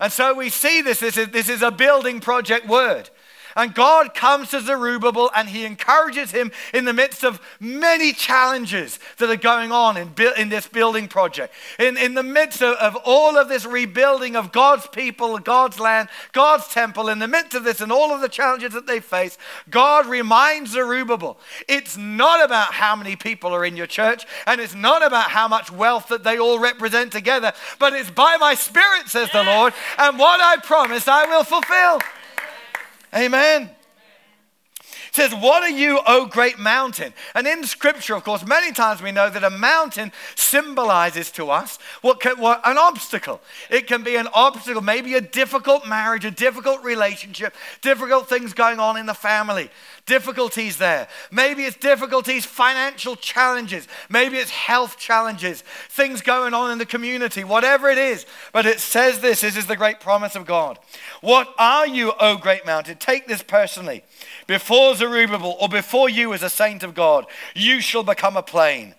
And 0.00 0.12
so 0.12 0.34
we 0.34 0.50
see 0.50 0.82
this, 0.82 0.98
this 0.98 1.16
is, 1.16 1.28
this 1.28 1.48
is 1.48 1.62
a 1.62 1.70
building 1.70 2.18
project 2.18 2.66
word. 2.66 3.08
And 3.56 3.74
God 3.74 4.14
comes 4.14 4.50
to 4.50 4.60
Zerubbabel 4.60 5.30
and 5.34 5.48
he 5.48 5.64
encourages 5.64 6.30
him 6.30 6.52
in 6.72 6.84
the 6.84 6.92
midst 6.92 7.24
of 7.24 7.40
many 7.58 8.12
challenges 8.12 8.98
that 9.18 9.30
are 9.30 9.36
going 9.36 9.72
on 9.72 9.96
in, 9.96 10.14
in 10.36 10.48
this 10.48 10.66
building 10.68 11.08
project. 11.08 11.52
In, 11.78 11.96
in 11.96 12.14
the 12.14 12.22
midst 12.22 12.62
of, 12.62 12.76
of 12.76 12.96
all 13.04 13.36
of 13.36 13.48
this 13.48 13.64
rebuilding 13.64 14.36
of 14.36 14.52
God's 14.52 14.86
people, 14.86 15.38
God's 15.38 15.80
land, 15.80 16.08
God's 16.32 16.68
temple, 16.68 17.08
in 17.08 17.18
the 17.18 17.28
midst 17.28 17.54
of 17.54 17.64
this 17.64 17.80
and 17.80 17.90
all 17.90 18.12
of 18.12 18.20
the 18.20 18.28
challenges 18.28 18.72
that 18.72 18.86
they 18.86 19.00
face, 19.00 19.38
God 19.68 20.06
reminds 20.06 20.72
Zerubbabel 20.72 21.38
it's 21.68 21.96
not 21.96 22.44
about 22.44 22.74
how 22.74 22.96
many 22.96 23.16
people 23.16 23.52
are 23.54 23.64
in 23.64 23.76
your 23.76 23.86
church 23.86 24.24
and 24.46 24.60
it's 24.60 24.74
not 24.74 25.04
about 25.04 25.30
how 25.30 25.48
much 25.48 25.70
wealth 25.70 26.08
that 26.08 26.24
they 26.24 26.38
all 26.38 26.58
represent 26.58 27.12
together, 27.12 27.52
but 27.78 27.92
it's 27.92 28.10
by 28.10 28.36
my 28.38 28.54
spirit, 28.54 29.08
says 29.08 29.30
the 29.32 29.42
Lord, 29.42 29.72
and 29.98 30.18
what 30.18 30.40
I 30.40 30.56
promise 30.62 31.08
I 31.08 31.26
will 31.26 31.44
fulfill. 31.44 32.00
Amen. 33.12 33.70
It 35.10 35.14
says, 35.16 35.34
What 35.34 35.62
are 35.62 35.70
you, 35.70 36.00
O 36.06 36.26
great 36.26 36.58
mountain? 36.58 37.12
And 37.34 37.46
in 37.46 37.64
scripture, 37.64 38.14
of 38.14 38.24
course, 38.24 38.46
many 38.46 38.72
times 38.72 39.02
we 39.02 39.12
know 39.12 39.28
that 39.30 39.44
a 39.44 39.50
mountain 39.50 40.12
symbolizes 40.36 41.30
to 41.32 41.50
us 41.50 41.78
what, 42.00 42.20
can, 42.20 42.38
what 42.38 42.60
an 42.64 42.78
obstacle. 42.78 43.40
It 43.68 43.86
can 43.86 44.02
be 44.02 44.16
an 44.16 44.28
obstacle, 44.32 44.82
maybe 44.82 45.14
a 45.14 45.20
difficult 45.20 45.86
marriage, 45.86 46.24
a 46.24 46.30
difficult 46.30 46.82
relationship, 46.82 47.54
difficult 47.82 48.28
things 48.28 48.52
going 48.52 48.78
on 48.78 48.96
in 48.96 49.06
the 49.06 49.14
family 49.14 49.70
difficulties 50.06 50.76
there. 50.76 51.06
Maybe 51.30 51.62
it's 51.62 51.76
difficulties, 51.76 52.44
financial 52.44 53.14
challenges. 53.14 53.86
Maybe 54.08 54.38
it's 54.38 54.50
health 54.50 54.98
challenges, 54.98 55.62
things 55.88 56.20
going 56.20 56.52
on 56.52 56.72
in 56.72 56.78
the 56.78 56.86
community, 56.86 57.44
whatever 57.44 57.88
it 57.88 57.98
is. 57.98 58.26
But 58.52 58.66
it 58.66 58.80
says 58.80 59.20
this 59.20 59.40
this 59.40 59.56
is 59.56 59.66
the 59.66 59.76
great 59.76 60.00
promise 60.00 60.34
of 60.34 60.46
God. 60.46 60.78
What 61.20 61.54
are 61.58 61.86
you, 61.86 62.12
O 62.18 62.36
great 62.36 62.66
mountain? 62.66 62.96
Take 62.98 63.26
this 63.26 63.42
personally. 63.42 64.04
Before 64.46 64.94
Zerubbabel 64.94 65.56
or 65.60 65.68
before 65.68 66.08
you 66.08 66.32
as 66.32 66.42
a 66.42 66.50
saint 66.50 66.82
of 66.82 66.94
God, 66.94 67.26
you 67.54 67.80
shall 67.80 68.02
become 68.02 68.36
a 68.36 68.42
plain. 68.42 68.94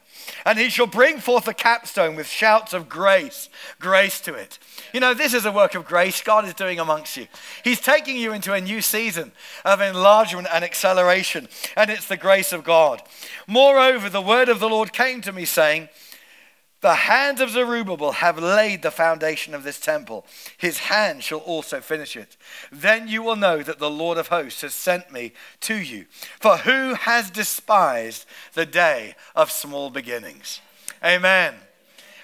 And 0.45 0.57
he 0.57 0.69
shall 0.69 0.87
bring 0.87 1.19
forth 1.19 1.47
a 1.47 1.53
capstone 1.53 2.15
with 2.15 2.27
shouts 2.27 2.73
of 2.73 2.89
grace, 2.89 3.49
grace 3.79 4.19
to 4.21 4.33
it. 4.33 4.59
You 4.93 4.99
know, 4.99 5.13
this 5.13 5.33
is 5.33 5.45
a 5.45 5.51
work 5.51 5.75
of 5.75 5.85
grace 5.85 6.21
God 6.21 6.45
is 6.45 6.53
doing 6.53 6.79
amongst 6.79 7.17
you. 7.17 7.27
He's 7.63 7.79
taking 7.79 8.17
you 8.17 8.33
into 8.33 8.53
a 8.53 8.61
new 8.61 8.81
season 8.81 9.31
of 9.65 9.81
enlargement 9.81 10.47
and 10.51 10.63
acceleration, 10.63 11.47
and 11.75 11.89
it's 11.89 12.07
the 12.07 12.17
grace 12.17 12.53
of 12.53 12.63
God. 12.63 13.01
Moreover, 13.47 14.09
the 14.09 14.21
word 14.21 14.49
of 14.49 14.59
the 14.59 14.69
Lord 14.69 14.93
came 14.93 15.21
to 15.21 15.31
me, 15.31 15.45
saying, 15.45 15.89
the 16.81 16.95
hands 16.95 17.41
of 17.41 17.51
Zerubbabel 17.51 18.13
have 18.13 18.39
laid 18.39 18.81
the 18.81 18.91
foundation 18.91 19.53
of 19.53 19.63
this 19.63 19.79
temple. 19.79 20.25
His 20.57 20.79
hand 20.79 21.23
shall 21.23 21.39
also 21.39 21.79
finish 21.79 22.15
it. 22.15 22.37
Then 22.71 23.07
you 23.07 23.21
will 23.21 23.35
know 23.35 23.61
that 23.61 23.79
the 23.79 23.89
Lord 23.89 24.17
of 24.17 24.29
hosts 24.29 24.61
has 24.61 24.73
sent 24.73 25.11
me 25.11 25.31
to 25.61 25.75
you. 25.75 26.05
For 26.39 26.57
who 26.57 26.95
has 26.95 27.29
despised 27.29 28.25
the 28.53 28.65
day 28.65 29.15
of 29.35 29.51
small 29.51 29.91
beginnings? 29.91 30.59
Amen. 31.03 31.55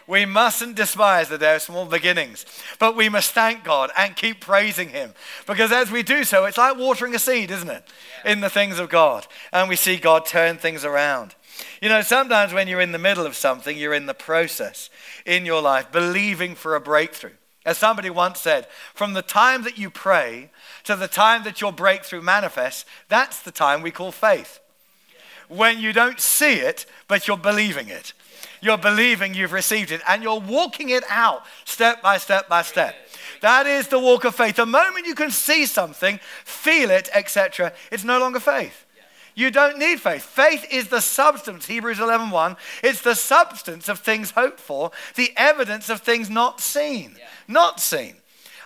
We 0.08 0.26
mustn't 0.26 0.76
despise 0.76 1.28
the 1.28 1.38
day 1.38 1.56
of 1.56 1.62
small 1.62 1.86
beginnings, 1.86 2.46
but 2.80 2.96
we 2.96 3.10
must 3.10 3.34
thank 3.34 3.66
God 3.66 3.92
and 3.98 4.16
keep 4.16 4.40
praising 4.40 4.90
Him. 4.90 5.14
Because 5.46 5.74
as 5.74 5.92
we 5.92 6.02
do 6.02 6.24
so, 6.24 6.46
it's 6.46 6.58
like 6.58 6.78
watering 6.78 7.14
a 7.14 7.20
seed, 7.20 7.52
isn't 7.52 7.70
it? 7.70 7.84
In 8.24 8.40
the 8.40 8.50
things 8.50 8.80
of 8.80 8.90
God. 8.90 9.28
And 9.52 9.68
we 9.68 9.76
see 9.76 9.98
God 9.98 10.26
turn 10.26 10.58
things 10.58 10.86
around. 10.86 11.36
You 11.82 11.90
know, 11.90 12.02
sometimes 12.02 12.54
when 12.54 12.68
you're 12.68 12.82
in 12.82 12.92
the 12.92 12.98
middle 12.98 13.26
of 13.26 13.36
something, 13.36 13.78
you're 13.78 13.94
in 13.94 14.08
the 14.08 14.14
process 14.14 14.90
in 15.26 15.46
your 15.46 15.62
life, 15.62 15.92
believing 15.92 16.56
for 16.56 16.76
a 16.76 16.82
breakthrough. 16.82 17.34
As 17.66 17.78
somebody 17.78 18.10
once 18.10 18.40
said, 18.40 18.68
from 18.94 19.14
the 19.14 19.22
time 19.22 19.64
that 19.64 19.78
you 19.78 19.90
pray 19.90 20.52
to 20.86 20.96
the 20.96 21.08
time 21.08 21.44
that 21.44 21.60
your 21.60 21.74
breakthrough 21.74 22.22
manifests, 22.22 22.86
that's 23.10 23.42
the 23.42 23.52
time 23.52 23.82
we 23.82 23.92
call 23.92 24.12
faith. 24.12 24.60
When 25.50 25.80
you 25.80 25.94
don't 25.94 26.20
see 26.20 26.56
it, 26.56 26.86
but 27.08 27.28
you're 27.28 27.38
believing 27.38 27.90
it. 27.90 28.14
You're 28.62 28.78
believing 28.78 29.34
you've 29.34 29.52
received 29.52 29.92
it 29.92 30.02
and 30.08 30.24
you're 30.24 30.40
walking 30.40 30.90
it 30.90 31.04
out 31.10 31.44
step 31.66 32.02
by 32.02 32.18
step 32.18 32.50
by 32.50 32.64
step. 32.64 32.96
That 33.42 33.68
is 33.68 33.88
the 33.88 34.00
walk 34.00 34.24
of 34.24 34.34
faith. 34.34 34.56
The 34.56 34.66
moment 34.66 35.06
you 35.06 35.14
can 35.14 35.30
see 35.30 35.66
something, 35.66 36.20
feel 36.44 36.90
it, 36.90 37.10
etc., 37.14 37.74
it's 37.92 38.04
no 38.04 38.20
longer 38.20 38.40
faith. 38.40 38.86
You 39.38 39.52
don't 39.52 39.78
need 39.78 40.02
faith. 40.02 40.24
Faith 40.24 40.66
is 40.72 40.88
the 40.88 41.00
substance, 41.00 41.68
Hebrews 41.68 42.00
11:1. 42.00 42.32
1, 42.32 42.58
it's 42.82 43.04
the 43.04 43.14
substance 43.14 43.88
of 43.88 44.00
things 44.00 44.32
hoped 44.32 44.60
for, 44.60 44.90
the 45.14 45.32
evidence 45.38 45.92
of 45.92 46.02
things 46.02 46.28
not 46.28 46.60
seen. 46.60 47.18
Yeah. 47.20 47.28
Not 47.48 47.80
seen. 47.80 48.16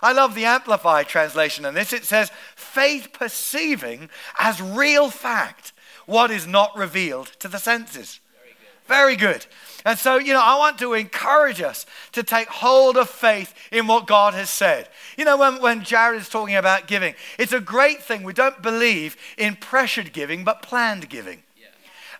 I 0.02 0.12
love 0.12 0.34
the 0.34 0.46
Amplified 0.46 1.08
translation 1.08 1.66
on 1.66 1.74
this. 1.74 1.92
It 1.92 2.06
says, 2.06 2.30
faith 2.56 3.12
perceiving 3.12 4.08
as 4.40 4.62
real 4.62 5.10
fact 5.10 5.74
what 6.06 6.30
is 6.30 6.46
not 6.46 6.74
revealed 6.74 7.26
to 7.40 7.48
the 7.48 7.58
senses. 7.58 8.20
Very 8.88 9.16
good. 9.16 9.26
Very 9.26 9.34
good. 9.34 9.46
And 9.84 9.98
so, 9.98 10.16
you 10.16 10.32
know, 10.32 10.42
I 10.42 10.56
want 10.58 10.78
to 10.78 10.94
encourage 10.94 11.60
us 11.60 11.86
to 12.12 12.22
take 12.22 12.48
hold 12.48 12.96
of 12.96 13.08
faith 13.08 13.54
in 13.70 13.86
what 13.86 14.06
God 14.06 14.34
has 14.34 14.50
said. 14.50 14.88
You 15.16 15.24
know, 15.24 15.36
when, 15.36 15.60
when 15.60 15.80
Jarrod 15.80 16.18
is 16.18 16.28
talking 16.28 16.54
about 16.56 16.86
giving, 16.86 17.14
it's 17.38 17.52
a 17.52 17.60
great 17.60 18.02
thing. 18.02 18.22
We 18.22 18.32
don't 18.32 18.62
believe 18.62 19.16
in 19.36 19.56
pressured 19.56 20.12
giving, 20.12 20.44
but 20.44 20.62
planned 20.62 21.08
giving. 21.08 21.42
Yeah. 21.56 21.68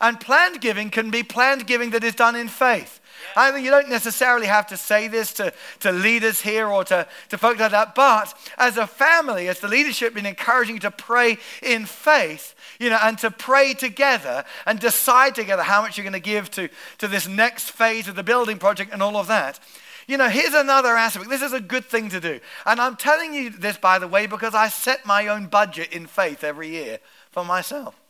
And 0.00 0.20
planned 0.20 0.60
giving 0.60 0.90
can 0.90 1.10
be 1.10 1.22
planned 1.22 1.66
giving 1.66 1.90
that 1.90 2.02
is 2.02 2.14
done 2.14 2.34
in 2.34 2.48
faith. 2.48 3.00
I 3.36 3.50
think 3.50 3.64
you 3.64 3.70
don't 3.70 3.88
necessarily 3.88 4.46
have 4.46 4.66
to 4.68 4.76
say 4.76 5.08
this 5.08 5.32
to, 5.34 5.52
to 5.80 5.92
leaders 5.92 6.40
here 6.40 6.66
or 6.66 6.84
to, 6.84 7.06
to 7.30 7.38
folks 7.38 7.60
like 7.60 7.70
that, 7.70 7.94
but 7.94 8.34
as 8.58 8.76
a 8.76 8.86
family, 8.86 9.48
as 9.48 9.60
the 9.60 9.68
leadership, 9.68 10.14
been 10.14 10.26
encouraging 10.26 10.76
you 10.76 10.80
to 10.80 10.90
pray 10.90 11.38
in 11.62 11.86
faith, 11.86 12.54
you 12.78 12.90
know, 12.90 12.98
and 13.02 13.18
to 13.18 13.30
pray 13.30 13.74
together 13.74 14.44
and 14.66 14.78
decide 14.78 15.34
together 15.34 15.62
how 15.62 15.82
much 15.82 15.96
you're 15.96 16.04
going 16.04 16.12
to 16.12 16.20
give 16.20 16.50
to, 16.52 16.68
to 16.98 17.08
this 17.08 17.28
next 17.28 17.70
phase 17.70 18.08
of 18.08 18.16
the 18.16 18.22
building 18.22 18.58
project 18.58 18.92
and 18.92 19.02
all 19.02 19.16
of 19.16 19.26
that. 19.28 19.58
You 20.06 20.16
know, 20.16 20.28
here's 20.28 20.54
another 20.54 20.96
aspect. 20.96 21.30
This 21.30 21.42
is 21.42 21.52
a 21.52 21.60
good 21.60 21.84
thing 21.84 22.08
to 22.10 22.20
do. 22.20 22.40
And 22.66 22.80
I'm 22.80 22.96
telling 22.96 23.32
you 23.34 23.50
this, 23.50 23.76
by 23.76 23.98
the 23.98 24.08
way, 24.08 24.26
because 24.26 24.54
I 24.54 24.68
set 24.68 25.06
my 25.06 25.28
own 25.28 25.46
budget 25.46 25.92
in 25.92 26.06
faith 26.06 26.42
every 26.42 26.68
year 26.70 26.98
for 27.30 27.44
myself. 27.44 28.01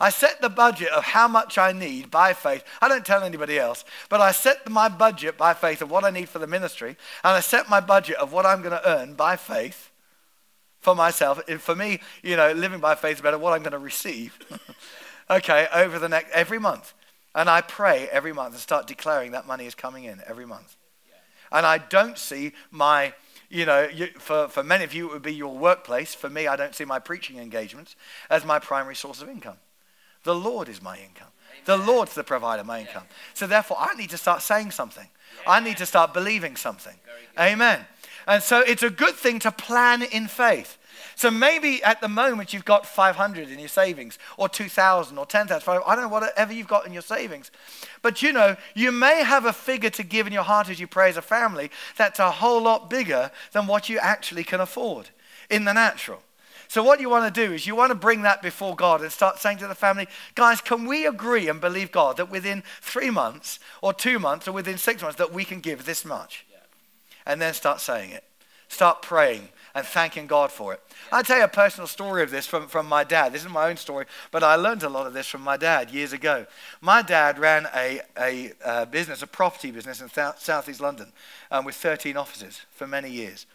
I 0.00 0.10
set 0.10 0.40
the 0.40 0.48
budget 0.48 0.90
of 0.90 1.04
how 1.04 1.26
much 1.26 1.58
I 1.58 1.72
need 1.72 2.10
by 2.10 2.32
faith. 2.32 2.62
I 2.80 2.88
don't 2.88 3.04
tell 3.04 3.24
anybody 3.24 3.58
else, 3.58 3.84
but 4.08 4.20
I 4.20 4.30
set 4.30 4.68
my 4.68 4.88
budget 4.88 5.36
by 5.36 5.54
faith 5.54 5.82
of 5.82 5.90
what 5.90 6.04
I 6.04 6.10
need 6.10 6.28
for 6.28 6.38
the 6.38 6.46
ministry, 6.46 6.96
and 7.24 7.32
I 7.36 7.40
set 7.40 7.68
my 7.68 7.80
budget 7.80 8.16
of 8.16 8.32
what 8.32 8.46
I'm 8.46 8.62
going 8.62 8.78
to 8.78 8.88
earn 8.88 9.14
by 9.14 9.36
faith 9.36 9.90
for 10.80 10.94
myself. 10.94 11.42
For 11.60 11.74
me, 11.74 12.00
you 12.22 12.36
know, 12.36 12.52
living 12.52 12.80
by 12.80 12.94
faith 12.94 13.16
is 13.16 13.22
better 13.22 13.38
what 13.38 13.52
I'm 13.52 13.62
going 13.62 13.72
to 13.72 13.78
receive. 13.78 14.38
okay, 15.30 15.66
over 15.74 15.98
the 15.98 16.08
next 16.08 16.30
every 16.32 16.58
month. 16.58 16.94
And 17.34 17.50
I 17.50 17.60
pray 17.60 18.08
every 18.10 18.32
month 18.32 18.54
and 18.54 18.60
start 18.60 18.86
declaring 18.86 19.32
that 19.32 19.46
money 19.46 19.66
is 19.66 19.74
coming 19.74 20.04
in 20.04 20.20
every 20.26 20.46
month. 20.46 20.76
And 21.50 21.64
I 21.66 21.78
don't 21.78 22.18
see 22.18 22.52
my 22.70 23.14
you 23.50 23.64
know, 23.64 23.88
you, 23.88 24.08
for, 24.18 24.48
for 24.48 24.62
many 24.62 24.84
of 24.84 24.92
you, 24.92 25.08
it 25.08 25.12
would 25.12 25.22
be 25.22 25.34
your 25.34 25.56
workplace. 25.56 26.14
For 26.14 26.28
me, 26.28 26.46
I 26.46 26.56
don't 26.56 26.74
see 26.74 26.84
my 26.84 26.98
preaching 26.98 27.38
engagements 27.38 27.96
as 28.28 28.44
my 28.44 28.58
primary 28.58 28.94
source 28.94 29.22
of 29.22 29.28
income. 29.30 29.56
The 30.24 30.34
Lord 30.34 30.68
is 30.68 30.82
my 30.82 30.98
income. 30.98 31.28
The 31.64 31.76
Lord's 31.76 32.14
the 32.14 32.24
provider 32.24 32.60
of 32.60 32.66
my 32.66 32.80
income. 32.80 33.04
So 33.34 33.46
therefore, 33.46 33.76
I 33.80 33.94
need 33.94 34.10
to 34.10 34.16
start 34.16 34.42
saying 34.42 34.70
something. 34.70 35.06
I 35.46 35.60
need 35.60 35.76
to 35.78 35.86
start 35.86 36.14
believing 36.14 36.56
something. 36.56 36.94
Amen. 37.38 37.84
And 38.26 38.42
so 38.42 38.60
it's 38.60 38.82
a 38.82 38.90
good 38.90 39.14
thing 39.14 39.38
to 39.40 39.50
plan 39.50 40.02
in 40.02 40.28
faith. 40.28 40.76
So 41.14 41.30
maybe 41.30 41.82
at 41.82 42.00
the 42.00 42.08
moment 42.08 42.52
you've 42.52 42.64
got 42.64 42.86
500 42.86 43.48
in 43.48 43.58
your 43.58 43.68
savings, 43.68 44.18
or 44.36 44.48
2,000, 44.48 45.16
or 45.18 45.26
10,000, 45.26 45.82
I 45.86 45.94
don't 45.94 46.04
know, 46.04 46.08
whatever 46.08 46.52
you've 46.52 46.68
got 46.68 46.86
in 46.86 46.92
your 46.92 47.02
savings. 47.02 47.50
But 48.02 48.22
you 48.22 48.32
know, 48.32 48.56
you 48.74 48.92
may 48.92 49.24
have 49.24 49.44
a 49.44 49.52
figure 49.52 49.90
to 49.90 50.02
give 50.02 50.26
in 50.26 50.32
your 50.32 50.42
heart 50.42 50.68
as 50.68 50.78
you 50.78 50.86
pray 50.86 51.08
as 51.08 51.16
a 51.16 51.22
family 51.22 51.70
that's 51.96 52.18
a 52.18 52.30
whole 52.30 52.62
lot 52.62 52.90
bigger 52.90 53.30
than 53.52 53.66
what 53.66 53.88
you 53.88 53.98
actually 53.98 54.44
can 54.44 54.60
afford 54.60 55.10
in 55.50 55.64
the 55.64 55.72
natural. 55.72 56.22
So, 56.68 56.82
what 56.84 57.00
you 57.00 57.08
want 57.08 57.34
to 57.34 57.46
do 57.46 57.54
is 57.54 57.66
you 57.66 57.74
want 57.74 57.90
to 57.90 57.94
bring 57.94 58.22
that 58.22 58.42
before 58.42 58.76
God 58.76 59.00
and 59.00 59.10
start 59.10 59.38
saying 59.38 59.58
to 59.58 59.66
the 59.66 59.74
family, 59.74 60.06
guys, 60.34 60.60
can 60.60 60.84
we 60.86 61.06
agree 61.06 61.48
and 61.48 61.62
believe 61.62 61.90
God 61.90 62.18
that 62.18 62.30
within 62.30 62.62
three 62.82 63.10
months 63.10 63.58
or 63.80 63.94
two 63.94 64.18
months 64.18 64.46
or 64.46 64.52
within 64.52 64.76
six 64.76 65.00
months 65.00 65.16
that 65.16 65.32
we 65.32 65.46
can 65.46 65.60
give 65.60 65.86
this 65.86 66.04
much? 66.04 66.44
Yeah. 66.50 66.58
And 67.24 67.40
then 67.40 67.54
start 67.54 67.80
saying 67.80 68.10
it. 68.10 68.22
Start 68.68 69.00
praying 69.00 69.48
and 69.74 69.86
thanking 69.86 70.26
God 70.26 70.52
for 70.52 70.74
it. 70.74 70.82
I'll 71.10 71.22
tell 71.22 71.38
you 71.38 71.44
a 71.44 71.48
personal 71.48 71.86
story 71.86 72.22
of 72.22 72.30
this 72.30 72.46
from, 72.46 72.68
from 72.68 72.86
my 72.86 73.02
dad. 73.02 73.32
This 73.32 73.44
is 73.44 73.50
my 73.50 73.70
own 73.70 73.78
story, 73.78 74.04
but 74.30 74.42
I 74.42 74.56
learned 74.56 74.82
a 74.82 74.90
lot 74.90 75.06
of 75.06 75.14
this 75.14 75.26
from 75.26 75.40
my 75.40 75.56
dad 75.56 75.90
years 75.90 76.12
ago. 76.12 76.44
My 76.82 77.00
dad 77.00 77.38
ran 77.38 77.66
a, 77.74 78.00
a, 78.18 78.52
a 78.62 78.84
business, 78.84 79.22
a 79.22 79.26
property 79.26 79.70
business 79.70 80.02
in 80.02 80.10
South, 80.10 80.38
Southeast 80.38 80.82
London 80.82 81.12
um, 81.50 81.64
with 81.64 81.76
13 81.76 82.18
offices 82.18 82.60
for 82.70 82.86
many 82.86 83.10
years. 83.10 83.46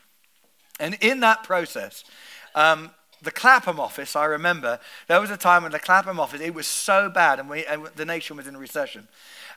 And 0.79 0.97
in 0.99 1.19
that 1.19 1.43
process, 1.43 2.03
um, 2.55 2.89
the 3.23 3.31
Clapham 3.31 3.79
office, 3.79 4.15
I 4.15 4.25
remember, 4.25 4.79
there 5.07 5.21
was 5.21 5.31
a 5.31 5.37
time 5.37 5.63
when 5.63 5.71
the 5.71 5.79
Clapham 5.79 6.19
office, 6.19 6.41
it 6.41 6.53
was 6.53 6.67
so 6.67 7.09
bad 7.09 7.39
and, 7.39 7.49
we, 7.49 7.65
and 7.65 7.85
the 7.95 8.05
nation 8.05 8.37
was 8.37 8.47
in 8.47 8.57
recession. 8.57 9.07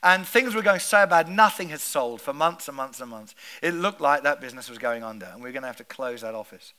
And 0.02 0.26
things 0.26 0.54
were 0.54 0.62
going 0.62 0.80
so 0.80 1.06
bad, 1.06 1.28
nothing 1.28 1.70
had 1.70 1.80
sold 1.80 2.20
for 2.20 2.32
months 2.32 2.68
and 2.68 2.76
months 2.76 3.00
and 3.00 3.10
months. 3.10 3.34
It 3.62 3.72
looked 3.74 4.00
like 4.00 4.22
that 4.22 4.40
business 4.40 4.68
was 4.68 4.78
going 4.78 5.02
under, 5.02 5.26
and 5.26 5.36
we 5.36 5.48
were 5.48 5.52
going 5.52 5.62
to 5.62 5.68
have 5.68 5.76
to 5.78 5.84
close 5.84 6.20
that 6.20 6.34
office. 6.34 6.74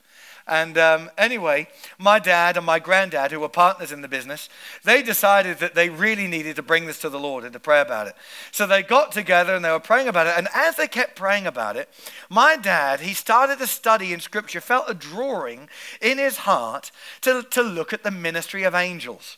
And 0.47 0.77
um, 0.77 1.11
anyway, 1.17 1.67
my 1.97 2.19
dad 2.19 2.55
and 2.55 2.65
my 2.65 2.79
granddad, 2.79 3.31
who 3.31 3.41
were 3.41 3.49
partners 3.49 3.91
in 3.91 4.01
the 4.01 4.07
business, 4.07 4.47
they 4.83 5.03
decided 5.03 5.59
that 5.59 5.75
they 5.75 5.89
really 5.89 6.25
needed 6.25 6.55
to 6.55 6.63
bring 6.63 6.85
this 6.85 6.99
to 6.99 7.09
the 7.09 7.19
Lord 7.19 7.43
and 7.43 7.51
to 7.51 7.59
pray 7.59 7.81
about 7.81 8.07
it. 8.07 8.15
So 8.51 8.65
they 8.65 8.81
got 8.81 9.11
together 9.11 9.55
and 9.55 9.65
they 9.65 9.71
were 9.71 9.79
praying 9.81 10.07
about 10.07 10.27
it. 10.27 10.35
And 10.37 10.47
as 10.55 10.77
they 10.77 10.87
kept 10.87 11.17
praying 11.17 11.47
about 11.47 11.75
it, 11.75 11.89
my 12.29 12.55
dad, 12.55 13.01
he 13.01 13.13
started 13.13 13.59
to 13.59 13.67
study 13.67 14.13
in 14.13 14.21
Scripture, 14.21 14.61
felt 14.61 14.89
a 14.89 14.93
drawing 14.93 15.67
in 16.01 16.17
his 16.17 16.37
heart 16.37 16.91
to, 17.21 17.43
to 17.51 17.61
look 17.61 17.91
at 17.91 18.03
the 18.03 18.11
ministry 18.11 18.63
of 18.63 18.73
angels. 18.73 19.37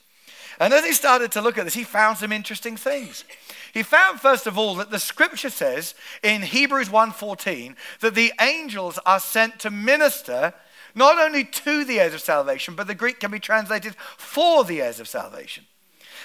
And 0.59 0.73
as 0.73 0.85
he 0.85 0.91
started 0.91 1.31
to 1.31 1.41
look 1.41 1.57
at 1.57 1.63
this, 1.63 1.73
he 1.73 1.85
found 1.85 2.17
some 2.17 2.33
interesting 2.33 2.75
things. 2.75 3.23
He 3.73 3.81
found 3.81 4.19
first 4.19 4.45
of 4.45 4.57
all 4.57 4.75
that 4.75 4.91
the 4.91 4.99
scripture 4.99 5.49
says 5.49 5.95
in 6.21 6.41
Hebrews 6.41 6.89
1:14 6.89 7.75
that 8.01 8.13
the 8.13 8.33
angels 8.41 8.99
are 9.05 9.21
sent 9.21 9.59
to 9.59 9.69
minister 9.69 10.53
not 10.95 11.19
only 11.19 11.43
to 11.43 11.83
the 11.83 11.99
heirs 11.99 12.13
of 12.13 12.21
salvation, 12.21 12.75
but 12.75 12.87
the 12.87 12.95
Greek 12.95 13.19
can 13.19 13.31
be 13.31 13.39
translated 13.39 13.95
for 14.17 14.63
the 14.63 14.81
heirs 14.81 14.99
of 14.99 15.07
salvation. 15.07 15.65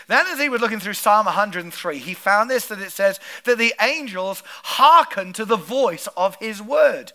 Then, 0.07 0.27
as 0.27 0.39
he 0.39 0.49
was 0.49 0.61
looking 0.61 0.81
through 0.81 0.95
Psalm 0.95 1.27
103, 1.27 1.99
he 1.99 2.15
found 2.15 2.51
this 2.51 2.67
that 2.67 2.81
it 2.81 2.91
says 2.93 3.19
that 3.45 3.59
the 3.59 3.75
angels 3.81 4.43
hearken 4.47 5.33
to 5.33 5.45
the 5.45 5.57
voice 5.57 6.09
of 6.17 6.37
his 6.37 6.61
word. 6.61 7.13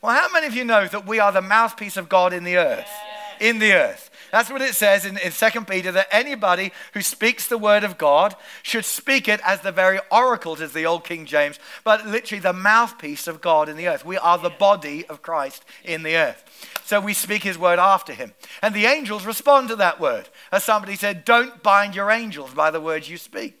Well, 0.00 0.14
how 0.14 0.32
many 0.32 0.46
of 0.46 0.54
you 0.54 0.64
know 0.64 0.86
that 0.86 1.06
we 1.06 1.18
are 1.18 1.32
the 1.32 1.42
mouthpiece 1.42 1.96
of 1.96 2.08
God 2.08 2.32
in 2.32 2.44
the 2.44 2.56
earth? 2.56 2.90
In 3.40 3.58
the 3.58 3.72
earth. 3.72 4.10
That's 4.32 4.50
what 4.50 4.62
it 4.62 4.74
says 4.74 5.04
in, 5.04 5.18
in 5.18 5.30
2 5.30 5.60
Peter 5.66 5.92
that 5.92 6.08
anybody 6.10 6.72
who 6.94 7.02
speaks 7.02 7.46
the 7.46 7.58
word 7.58 7.84
of 7.84 7.98
God 7.98 8.34
should 8.62 8.86
speak 8.86 9.28
it 9.28 9.40
as 9.44 9.60
the 9.60 9.70
very 9.70 10.00
oracles, 10.10 10.62
as 10.62 10.72
the 10.72 10.86
old 10.86 11.04
King 11.04 11.26
James, 11.26 11.60
but 11.84 12.06
literally 12.06 12.40
the 12.40 12.54
mouthpiece 12.54 13.28
of 13.28 13.42
God 13.42 13.68
in 13.68 13.76
the 13.76 13.86
earth. 13.88 14.06
We 14.06 14.16
are 14.16 14.38
the 14.38 14.48
body 14.48 15.04
of 15.06 15.20
Christ 15.20 15.66
in 15.84 16.02
the 16.02 16.16
earth. 16.16 16.80
So 16.82 16.98
we 16.98 17.12
speak 17.12 17.42
his 17.42 17.58
word 17.58 17.78
after 17.78 18.14
him. 18.14 18.32
And 18.62 18.74
the 18.74 18.86
angels 18.86 19.26
respond 19.26 19.68
to 19.68 19.76
that 19.76 20.00
word. 20.00 20.30
As 20.50 20.64
somebody 20.64 20.96
said, 20.96 21.26
don't 21.26 21.62
bind 21.62 21.94
your 21.94 22.10
angels 22.10 22.54
by 22.54 22.70
the 22.70 22.80
words 22.80 23.10
you 23.10 23.18
speak. 23.18 23.58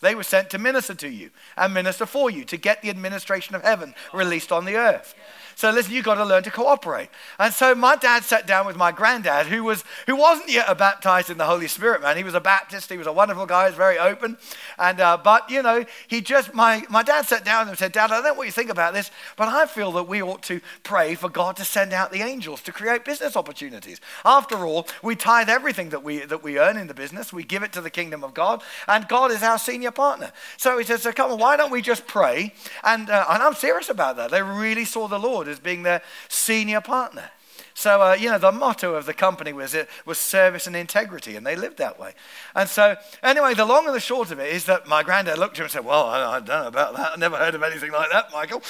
They 0.00 0.14
were 0.14 0.22
sent 0.22 0.50
to 0.50 0.58
minister 0.58 0.94
to 0.94 1.08
you 1.08 1.30
and 1.56 1.74
minister 1.74 2.06
for 2.06 2.30
you, 2.30 2.44
to 2.44 2.56
get 2.56 2.82
the 2.82 2.90
administration 2.90 3.56
of 3.56 3.62
heaven 3.62 3.94
released 4.12 4.52
on 4.52 4.64
the 4.64 4.76
earth. 4.76 5.14
So 5.56 5.70
listen, 5.70 5.94
you've 5.94 6.04
got 6.04 6.16
to 6.16 6.24
learn 6.24 6.42
to 6.42 6.50
cooperate. 6.50 7.08
And 7.38 7.52
so 7.52 7.74
my 7.74 7.96
dad 7.96 8.24
sat 8.24 8.46
down 8.46 8.66
with 8.66 8.76
my 8.76 8.92
granddad, 8.92 9.46
who 9.46 9.64
was 9.64 9.84
who 10.06 10.14
wasn't 10.14 10.50
yet 10.50 10.66
a 10.68 10.74
baptized 10.74 11.30
in 11.30 11.38
the 11.38 11.46
Holy 11.46 11.66
Spirit 11.66 12.02
man. 12.02 12.18
He 12.18 12.24
was 12.24 12.34
a 12.34 12.40
Baptist. 12.40 12.90
He 12.90 12.98
was 12.98 13.06
a 13.06 13.12
wonderful 13.12 13.46
guy. 13.46 13.64
He 13.64 13.70
was 13.70 13.76
very 13.76 13.98
open. 13.98 14.36
And 14.78 15.00
uh, 15.00 15.16
but 15.16 15.48
you 15.48 15.62
know, 15.62 15.86
he 16.08 16.20
just 16.20 16.52
my 16.52 16.84
my 16.90 17.02
dad 17.02 17.24
sat 17.24 17.42
down 17.42 17.70
and 17.70 17.78
said, 17.78 17.92
Dad, 17.92 18.10
I 18.10 18.16
don't 18.16 18.24
know 18.24 18.34
what 18.34 18.44
you 18.44 18.52
think 18.52 18.68
about 18.68 18.92
this, 18.92 19.10
but 19.36 19.48
I 19.48 19.64
feel 19.64 19.92
that 19.92 20.06
we 20.06 20.22
ought 20.22 20.42
to 20.42 20.60
pray 20.82 21.14
for 21.14 21.30
God 21.30 21.56
to 21.56 21.64
send 21.64 21.94
out 21.94 22.12
the 22.12 22.20
angels 22.20 22.60
to 22.62 22.70
create 22.70 23.06
business 23.06 23.34
opportunities. 23.34 23.98
After 24.26 24.66
all, 24.66 24.86
we 25.02 25.16
tithe 25.16 25.48
everything 25.48 25.88
that 25.88 26.02
we 26.02 26.18
that 26.18 26.42
we 26.42 26.58
earn 26.58 26.76
in 26.76 26.86
the 26.86 26.92
business. 26.92 27.32
We 27.32 27.44
give 27.44 27.62
it 27.62 27.72
to 27.72 27.80
the 27.80 27.88
kingdom 27.88 28.22
of 28.22 28.34
God, 28.34 28.62
and 28.86 29.08
God 29.08 29.30
is 29.30 29.42
our 29.42 29.58
senior 29.58 29.90
partner. 29.90 30.32
So 30.58 30.76
he 30.76 30.84
says, 30.84 31.00
so 31.00 31.12
come 31.12 31.32
on, 31.32 31.38
why 31.38 31.56
don't 31.56 31.72
we 31.72 31.80
just 31.80 32.06
pray? 32.06 32.52
And 32.84 33.08
uh, 33.08 33.24
and 33.30 33.42
I'm 33.42 33.54
serious 33.54 33.88
about 33.88 34.18
that. 34.18 34.30
They 34.30 34.42
really 34.42 34.84
saw 34.84 35.08
the 35.08 35.18
Lord 35.18 35.45
as 35.46 35.58
being 35.58 35.82
their 35.82 36.02
senior 36.28 36.80
partner. 36.80 37.30
So, 37.76 38.00
uh, 38.00 38.14
you 38.14 38.30
know, 38.30 38.38
the 38.38 38.52
motto 38.52 38.94
of 38.94 39.04
the 39.04 39.12
company 39.12 39.52
was, 39.52 39.74
it 39.74 39.86
was 40.06 40.16
service 40.16 40.66
and 40.66 40.74
integrity, 40.74 41.36
and 41.36 41.46
they 41.46 41.56
lived 41.56 41.76
that 41.76 42.00
way. 42.00 42.14
And 42.54 42.70
so, 42.70 42.96
anyway, 43.22 43.52
the 43.52 43.66
long 43.66 43.84
and 43.84 43.94
the 43.94 44.00
short 44.00 44.30
of 44.30 44.38
it 44.38 44.50
is 44.50 44.64
that 44.64 44.86
my 44.86 45.02
granddad 45.02 45.36
looked 45.36 45.56
at 45.56 45.58
him 45.58 45.64
and 45.64 45.72
said, 45.72 45.84
Well, 45.84 46.06
I, 46.06 46.36
I 46.36 46.40
don't 46.40 46.48
know 46.48 46.68
about 46.68 46.96
that. 46.96 47.12
I 47.12 47.16
never 47.16 47.36
heard 47.36 47.54
of 47.54 47.62
anything 47.62 47.92
like 47.92 48.10
that, 48.10 48.32
Michael. 48.32 48.62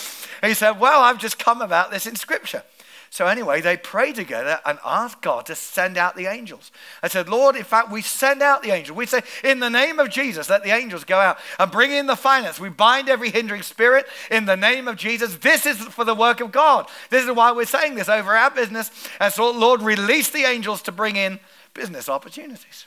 And 0.43 0.49
he 0.49 0.55
said, 0.55 0.81
Well, 0.81 1.01
I've 1.01 1.19
just 1.19 1.39
come 1.39 1.63
about 1.63 1.93
this 1.93 2.09
in 2.09 2.17
Scripture. 2.17 2.65
So, 3.11 3.27
anyway, 3.27 3.61
they 3.61 3.77
prayed 3.77 4.17
together 4.17 4.61
and 4.67 4.79
asked 4.85 5.23
God 5.23 5.47
to 5.47 5.55
send 5.55 5.97
out 5.97 6.17
the 6.17 6.27
angels. 6.27 6.71
I 7.03 7.09
said, 7.09 7.29
Lord, 7.29 7.57
in 7.57 7.65
fact, 7.65 7.91
we 7.91 8.03
send 8.03 8.43
out 8.43 8.63
the 8.63 8.73
angels. 8.73 8.97
We 8.97 9.07
say, 9.07 9.23
in 9.45 9.61
the 9.61 9.71
name 9.71 9.99
of 9.99 10.11
Jesus, 10.11 10.51
let 10.51 10.65
the 10.65 10.71
angels 10.71 11.05
go 11.05 11.19
out 11.19 11.39
and 11.59 11.71
bring 11.71 11.93
in 11.93 12.07
the 12.07 12.17
finance. 12.17 12.61
We 12.61 12.69
bind 12.69 13.09
every 13.09 13.31
hindering 13.31 13.63
spirit 13.63 14.07
in 14.31 14.45
the 14.45 14.57
name 14.57 14.89
of 14.89 14.97
Jesus. 14.97 15.37
This 15.37 15.67
is 15.67 15.79
for 15.79 16.05
the 16.05 16.15
work 16.15 16.41
of 16.41 16.53
God. 16.53 16.89
This 17.11 17.25
is 17.25 17.33
why 17.33 17.53
we're 17.53 17.65
saying 17.65 17.95
this 17.95 18.09
over 18.09 18.37
our 18.37 18.51
business. 18.51 18.91
And 19.21 19.33
so, 19.33 19.51
Lord, 19.51 19.83
release 19.83 20.31
the 20.31 20.45
angels 20.45 20.83
to 20.83 20.93
bring 20.93 21.17
in 21.17 21.41
business 21.75 22.09
opportunities. 22.09 22.87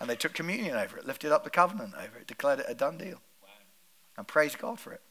And 0.00 0.08
they 0.08 0.16
took 0.16 0.32
communion 0.32 0.76
over 0.76 0.96
it, 0.96 1.06
lifted 1.06 1.30
up 1.30 1.44
the 1.44 1.50
covenant 1.50 1.94
over 1.94 2.18
it, 2.18 2.26
declared 2.26 2.60
it 2.60 2.66
a 2.68 2.74
done 2.74 2.96
deal. 2.96 3.20
And 4.16 4.26
praise 4.26 4.56
God 4.56 4.80
for 4.80 4.92
it. 4.92 5.02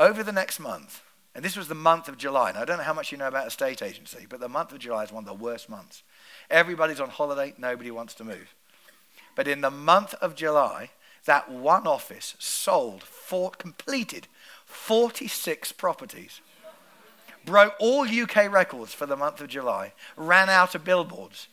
Over 0.00 0.22
the 0.22 0.32
next 0.32 0.58
month, 0.60 1.02
and 1.34 1.44
this 1.44 1.56
was 1.56 1.68
the 1.68 1.74
month 1.74 2.08
of 2.08 2.18
July. 2.18 2.52
Now, 2.52 2.62
I 2.62 2.64
don't 2.64 2.78
know 2.78 2.84
how 2.84 2.94
much 2.94 3.12
you 3.12 3.18
know 3.18 3.28
about 3.28 3.46
estate 3.46 3.82
agency, 3.82 4.26
but 4.28 4.40
the 4.40 4.48
month 4.48 4.72
of 4.72 4.78
July 4.78 5.04
is 5.04 5.12
one 5.12 5.24
of 5.24 5.28
the 5.28 5.44
worst 5.44 5.68
months. 5.68 6.02
Everybody's 6.50 7.00
on 7.00 7.10
holiday, 7.10 7.54
nobody 7.58 7.90
wants 7.90 8.14
to 8.14 8.24
move. 8.24 8.54
But 9.34 9.46
in 9.46 9.60
the 9.60 9.70
month 9.70 10.14
of 10.14 10.34
July, 10.34 10.90
that 11.26 11.50
one 11.50 11.86
office 11.86 12.34
sold, 12.38 13.02
for, 13.02 13.50
completed 13.50 14.26
46 14.64 15.72
properties, 15.72 16.40
broke 17.44 17.74
all 17.78 18.08
UK 18.08 18.50
records 18.50 18.92
for 18.92 19.06
the 19.06 19.16
month 19.16 19.40
of 19.40 19.48
July, 19.48 19.92
ran 20.16 20.48
out 20.48 20.74
of 20.74 20.84
billboards, 20.84 21.48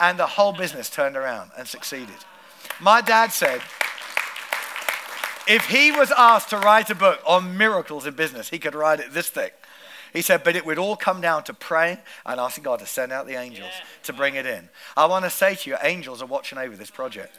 and 0.00 0.18
the 0.18 0.26
whole 0.26 0.52
business 0.52 0.88
turned 0.88 1.16
around 1.16 1.50
and 1.58 1.66
succeeded. 1.68 2.16
My 2.80 3.00
dad 3.00 3.32
said, 3.32 3.60
if 5.46 5.66
he 5.66 5.92
was 5.92 6.10
asked 6.16 6.50
to 6.50 6.58
write 6.58 6.90
a 6.90 6.94
book 6.94 7.20
on 7.26 7.56
miracles 7.56 8.06
in 8.06 8.14
business, 8.14 8.48
he 8.48 8.58
could 8.58 8.74
write 8.74 9.00
it 9.00 9.12
this 9.12 9.28
thick. 9.28 9.54
He 10.12 10.22
said, 10.22 10.44
but 10.44 10.56
it 10.56 10.64
would 10.64 10.78
all 10.78 10.96
come 10.96 11.20
down 11.20 11.44
to 11.44 11.52
praying 11.52 11.98
and 12.24 12.40
asking 12.40 12.64
God 12.64 12.78
to 12.78 12.86
send 12.86 13.12
out 13.12 13.26
the 13.26 13.34
angels 13.34 13.68
yeah. 13.70 13.84
to 14.04 14.12
bring 14.12 14.34
it 14.34 14.46
in. 14.46 14.68
I 14.96 15.06
want 15.06 15.24
to 15.24 15.30
say 15.30 15.54
to 15.54 15.70
you, 15.70 15.76
angels 15.82 16.22
are 16.22 16.26
watching 16.26 16.58
over 16.58 16.74
this 16.74 16.90
project. 16.90 17.36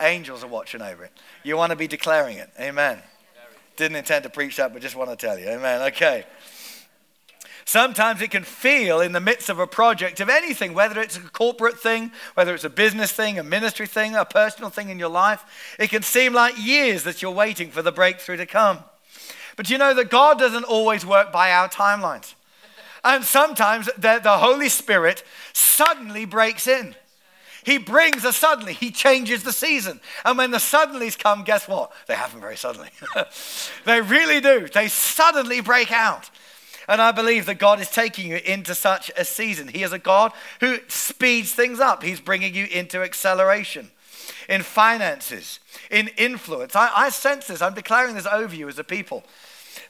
Angels 0.00 0.42
are 0.42 0.48
watching 0.48 0.82
over 0.82 1.04
it. 1.04 1.12
You 1.44 1.56
want 1.56 1.70
to 1.70 1.76
be 1.76 1.86
declaring 1.86 2.38
it. 2.38 2.50
Amen. 2.58 2.98
Didn't 3.76 3.96
intend 3.96 4.24
to 4.24 4.30
preach 4.30 4.56
that, 4.56 4.72
but 4.72 4.82
just 4.82 4.96
want 4.96 5.10
to 5.10 5.16
tell 5.16 5.38
you. 5.38 5.48
Amen. 5.48 5.82
Okay. 5.92 6.24
Sometimes 7.68 8.22
it 8.22 8.30
can 8.30 8.44
feel 8.44 9.02
in 9.02 9.12
the 9.12 9.20
midst 9.20 9.50
of 9.50 9.58
a 9.58 9.66
project 9.66 10.20
of 10.20 10.30
anything, 10.30 10.72
whether 10.72 10.98
it's 11.02 11.18
a 11.18 11.20
corporate 11.20 11.78
thing, 11.78 12.12
whether 12.32 12.54
it's 12.54 12.64
a 12.64 12.70
business 12.70 13.12
thing, 13.12 13.38
a 13.38 13.42
ministry 13.42 13.86
thing, 13.86 14.16
a 14.16 14.24
personal 14.24 14.70
thing 14.70 14.88
in 14.88 14.98
your 14.98 15.10
life, 15.10 15.74
it 15.78 15.90
can 15.90 16.00
seem 16.00 16.32
like 16.32 16.56
years 16.56 17.02
that 17.02 17.20
you're 17.20 17.30
waiting 17.30 17.70
for 17.70 17.82
the 17.82 17.92
breakthrough 17.92 18.38
to 18.38 18.46
come. 18.46 18.78
But 19.54 19.68
you 19.68 19.76
know 19.76 19.92
that 19.92 20.08
God 20.08 20.38
doesn't 20.38 20.64
always 20.64 21.04
work 21.04 21.30
by 21.30 21.52
our 21.52 21.68
timelines. 21.68 22.32
And 23.04 23.22
sometimes 23.22 23.84
the, 23.98 24.18
the 24.22 24.38
Holy 24.38 24.70
Spirit 24.70 25.22
suddenly 25.52 26.24
breaks 26.24 26.66
in. 26.66 26.94
He 27.64 27.76
brings 27.76 28.24
a 28.24 28.32
suddenly. 28.32 28.72
He 28.72 28.90
changes 28.90 29.44
the 29.44 29.52
season. 29.52 30.00
And 30.24 30.38
when 30.38 30.52
the 30.52 30.56
suddenlies 30.56 31.18
come, 31.18 31.44
guess 31.44 31.68
what? 31.68 31.92
They 32.06 32.14
happen 32.14 32.40
very 32.40 32.56
suddenly. 32.56 32.88
they 33.84 34.00
really 34.00 34.40
do. 34.40 34.68
They 34.68 34.88
suddenly 34.88 35.60
break 35.60 35.92
out. 35.92 36.30
And 36.88 37.02
I 37.02 37.12
believe 37.12 37.46
that 37.46 37.58
God 37.58 37.80
is 37.80 37.90
taking 37.90 38.30
you 38.30 38.40
into 38.44 38.74
such 38.74 39.10
a 39.16 39.24
season. 39.24 39.68
He 39.68 39.82
is 39.82 39.92
a 39.92 39.98
God 39.98 40.32
who 40.60 40.78
speeds 40.88 41.52
things 41.52 41.80
up, 41.80 42.02
He's 42.02 42.20
bringing 42.20 42.54
you 42.54 42.66
into 42.66 43.02
acceleration 43.02 43.90
in 44.48 44.62
finances, 44.62 45.60
in 45.90 46.08
influence. 46.16 46.74
I, 46.74 46.90
I 46.94 47.08
sense 47.10 47.46
this, 47.46 47.62
I'm 47.62 47.74
declaring 47.74 48.14
this 48.14 48.26
over 48.26 48.54
you 48.54 48.68
as 48.68 48.78
a 48.78 48.84
people 48.84 49.24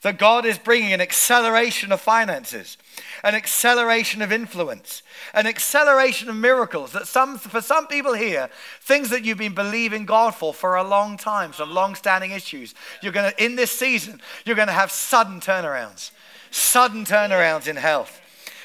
that 0.02 0.18
God 0.18 0.44
is 0.44 0.58
bringing 0.58 0.92
an 0.92 1.00
acceleration 1.00 1.92
of 1.92 2.00
finances, 2.00 2.76
an 3.24 3.34
acceleration 3.34 4.22
of 4.22 4.30
influence, 4.30 5.02
an 5.34 5.46
acceleration 5.46 6.28
of 6.28 6.36
miracles. 6.36 6.92
That 6.92 7.08
some, 7.08 7.38
for 7.38 7.60
some 7.60 7.86
people 7.86 8.14
here, 8.14 8.48
things 8.80 9.10
that 9.10 9.24
you've 9.24 9.38
been 9.38 9.54
believing 9.54 10.04
God 10.04 10.34
for 10.34 10.52
for 10.52 10.76
a 10.76 10.84
long 10.84 11.16
time, 11.16 11.52
some 11.52 11.70
long-standing 11.70 12.30
issues, 12.30 12.74
you're 13.02 13.12
going 13.12 13.32
to 13.32 13.44
in 13.44 13.56
this 13.56 13.70
season, 13.70 14.20
you're 14.44 14.56
going 14.56 14.68
to 14.68 14.74
have 14.74 14.90
sudden 14.90 15.40
turnarounds 15.40 16.10
sudden 16.50 17.04
turnarounds 17.04 17.66
in 17.66 17.76
health, 17.76 18.20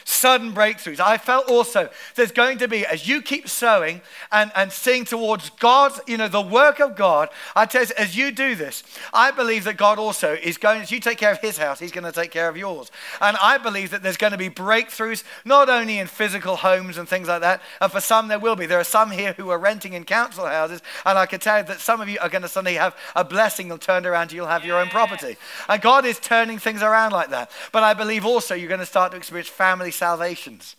sudden 0.06 0.54
breakthroughs. 0.54 1.00
I 1.00 1.18
felt 1.18 1.50
also 1.50 1.90
there's 2.16 2.32
going 2.32 2.58
to 2.60 2.68
be, 2.68 2.86
as 2.86 3.08
you 3.08 3.22
keep 3.22 3.48
sowing 3.50 4.02
and, 4.32 4.52
and 4.56 4.72
seeing 4.72 5.06
towards 5.06 5.50
God's, 5.52 6.00
you 6.08 6.18
know, 6.18 6.28
the 6.28 6.42
work 6.42 6.80
of 6.80 6.96
God, 6.96 7.30
I 7.56 7.66
tell 7.66 7.84
you, 7.84 7.90
as 7.98 8.16
you 8.16 8.32
do 8.32 8.56
this, 8.56 8.84
I 9.14 9.32
believe 9.32 9.64
that 9.66 9.78
God 9.78 10.00
also 10.00 10.34
is 10.34 10.58
going, 10.58 10.82
as 10.82 10.92
you 10.92 11.00
take 11.00 11.18
care 11.18 11.32
of 11.32 11.40
his 11.40 11.58
house, 11.58 11.80
he's 11.80 11.92
going 11.92 12.06
to 12.06 12.12
take 12.12 12.32
care 12.32 12.50
of 12.50 12.58
yours. 12.58 12.92
And 13.22 13.38
I 13.42 13.58
believe 13.58 13.92
that 13.92 14.04
there's 14.04 14.18
going 14.18 14.32
to 14.32 14.38
be 14.38 14.50
breakthroughs, 14.50 15.24
not 15.46 15.70
only 15.70 16.00
in 16.00 16.08
physical 16.08 16.56
homes 16.56 16.98
and 16.98 17.08
things 17.08 17.28
like 17.28 17.42
that, 17.42 17.62
and 17.82 17.92
for 17.92 18.02
some 18.02 18.28
there 18.28 18.40
will 18.40 18.56
be. 18.56 18.66
There 18.66 18.80
are 18.80 18.84
some 18.84 19.12
here 19.12 19.34
who 19.34 19.50
are 19.50 19.60
renting 19.60 19.94
in 19.94 20.04
council 20.04 20.46
houses, 20.46 20.82
and 21.06 21.18
I 21.18 21.26
can 21.26 21.40
tell 21.40 21.60
you 21.60 21.64
that 21.66 21.80
some 21.80 22.02
of 22.02 22.10
you 22.10 22.18
are 22.22 22.30
going 22.30 22.42
to 22.42 22.48
suddenly 22.48 22.76
have 22.76 22.96
a 23.16 23.24
blessing 23.24 23.72
and 23.72 23.80
turned 23.80 24.06
around, 24.06 24.32
you'll 24.32 24.48
have 24.48 24.66
your 24.66 24.80
own 24.80 24.90
property. 24.90 25.38
And 25.70 25.82
God 25.82 26.06
is 26.06 26.20
turning 26.20 26.60
things 26.60 26.82
around 26.82 27.12
like 27.12 27.30
that. 27.30 27.52
But 27.72 27.84
I 27.84 27.94
believe 27.94 28.26
also 28.26 28.56
you're 28.56 28.68
going 28.68 28.80
to 28.80 28.86
start 28.86 29.12
to 29.12 29.18
experience 29.18 29.50
family 29.50 29.92
salvations. 29.94 30.76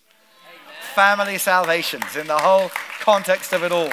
Amen. 0.47 1.17
Family 1.17 1.39
salvations 1.39 2.17
in 2.17 2.27
the 2.27 2.37
whole 2.37 2.71
context 3.01 3.53
of 3.53 3.63
it 3.63 3.73
all. 3.73 3.93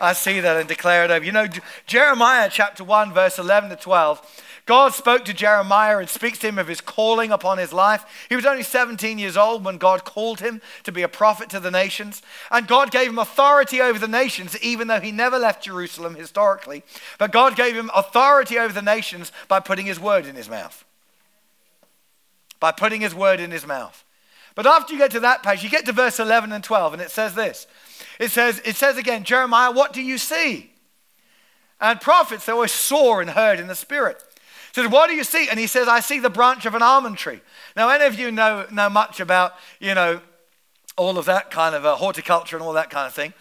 I 0.00 0.14
see 0.14 0.40
that 0.40 0.56
and 0.56 0.68
declare 0.68 1.04
it 1.04 1.10
over. 1.10 1.24
You 1.24 1.32
know, 1.32 1.46
Jeremiah 1.86 2.48
chapter 2.50 2.82
1, 2.82 3.12
verse 3.12 3.38
11 3.38 3.70
to 3.70 3.76
12. 3.76 4.44
God 4.64 4.94
spoke 4.94 5.24
to 5.24 5.34
Jeremiah 5.34 5.98
and 5.98 6.08
speaks 6.08 6.38
to 6.38 6.48
him 6.48 6.58
of 6.58 6.68
his 6.68 6.80
calling 6.80 7.32
upon 7.32 7.58
his 7.58 7.72
life. 7.72 8.04
He 8.28 8.36
was 8.36 8.46
only 8.46 8.62
17 8.62 9.18
years 9.18 9.36
old 9.36 9.64
when 9.64 9.76
God 9.76 10.04
called 10.04 10.40
him 10.40 10.60
to 10.84 10.92
be 10.92 11.02
a 11.02 11.08
prophet 11.08 11.50
to 11.50 11.60
the 11.60 11.70
nations. 11.70 12.22
And 12.50 12.68
God 12.68 12.92
gave 12.92 13.08
him 13.08 13.18
authority 13.18 13.80
over 13.80 13.98
the 13.98 14.06
nations, 14.06 14.56
even 14.62 14.86
though 14.86 15.00
he 15.00 15.10
never 15.10 15.38
left 15.38 15.64
Jerusalem 15.64 16.14
historically. 16.14 16.84
But 17.18 17.32
God 17.32 17.56
gave 17.56 17.74
him 17.74 17.90
authority 17.94 18.58
over 18.58 18.72
the 18.72 18.82
nations 18.82 19.32
by 19.48 19.60
putting 19.60 19.86
his 19.86 19.98
word 19.98 20.26
in 20.26 20.36
his 20.36 20.48
mouth 20.48 20.84
by 22.62 22.70
putting 22.70 23.00
his 23.00 23.12
word 23.12 23.40
in 23.40 23.50
his 23.50 23.66
mouth. 23.66 24.04
But 24.54 24.66
after 24.66 24.92
you 24.92 24.98
get 24.98 25.10
to 25.12 25.20
that 25.20 25.42
page, 25.42 25.62
you 25.62 25.70
get 25.70 25.86
to 25.86 25.92
verse 25.92 26.18
11 26.18 26.52
and 26.52 26.62
12, 26.62 26.94
and 26.94 27.02
it 27.02 27.10
says 27.10 27.34
this. 27.34 27.66
It 28.18 28.30
says, 28.30 28.60
it 28.64 28.76
says 28.76 28.96
again, 28.96 29.24
Jeremiah, 29.24 29.72
what 29.72 29.92
do 29.92 30.02
you 30.02 30.18
see? 30.18 30.70
And 31.80 32.00
prophets, 32.00 32.46
they 32.46 32.52
always 32.52 32.72
saw 32.72 33.18
and 33.18 33.30
heard 33.30 33.58
in 33.58 33.66
the 33.66 33.74
spirit. 33.74 34.22
He 34.74 34.80
says, 34.80 34.90
what 34.90 35.08
do 35.08 35.14
you 35.16 35.24
see? 35.24 35.48
And 35.50 35.58
he 35.58 35.66
says, 35.66 35.88
I 35.88 36.00
see 36.00 36.18
the 36.18 36.30
branch 36.30 36.64
of 36.64 36.74
an 36.74 36.82
almond 36.82 37.18
tree. 37.18 37.40
Now, 37.76 37.88
any 37.88 38.04
of 38.04 38.18
you 38.18 38.30
know, 38.30 38.66
know 38.70 38.88
much 38.88 39.20
about, 39.20 39.54
you 39.80 39.94
know, 39.94 40.20
all 40.96 41.18
of 41.18 41.24
that 41.24 41.50
kind 41.50 41.74
of 41.74 41.84
uh, 41.84 41.96
horticulture 41.96 42.56
and 42.56 42.64
all 42.64 42.72
that 42.74 42.90
kind 42.90 43.06
of 43.06 43.14
thing. 43.14 43.32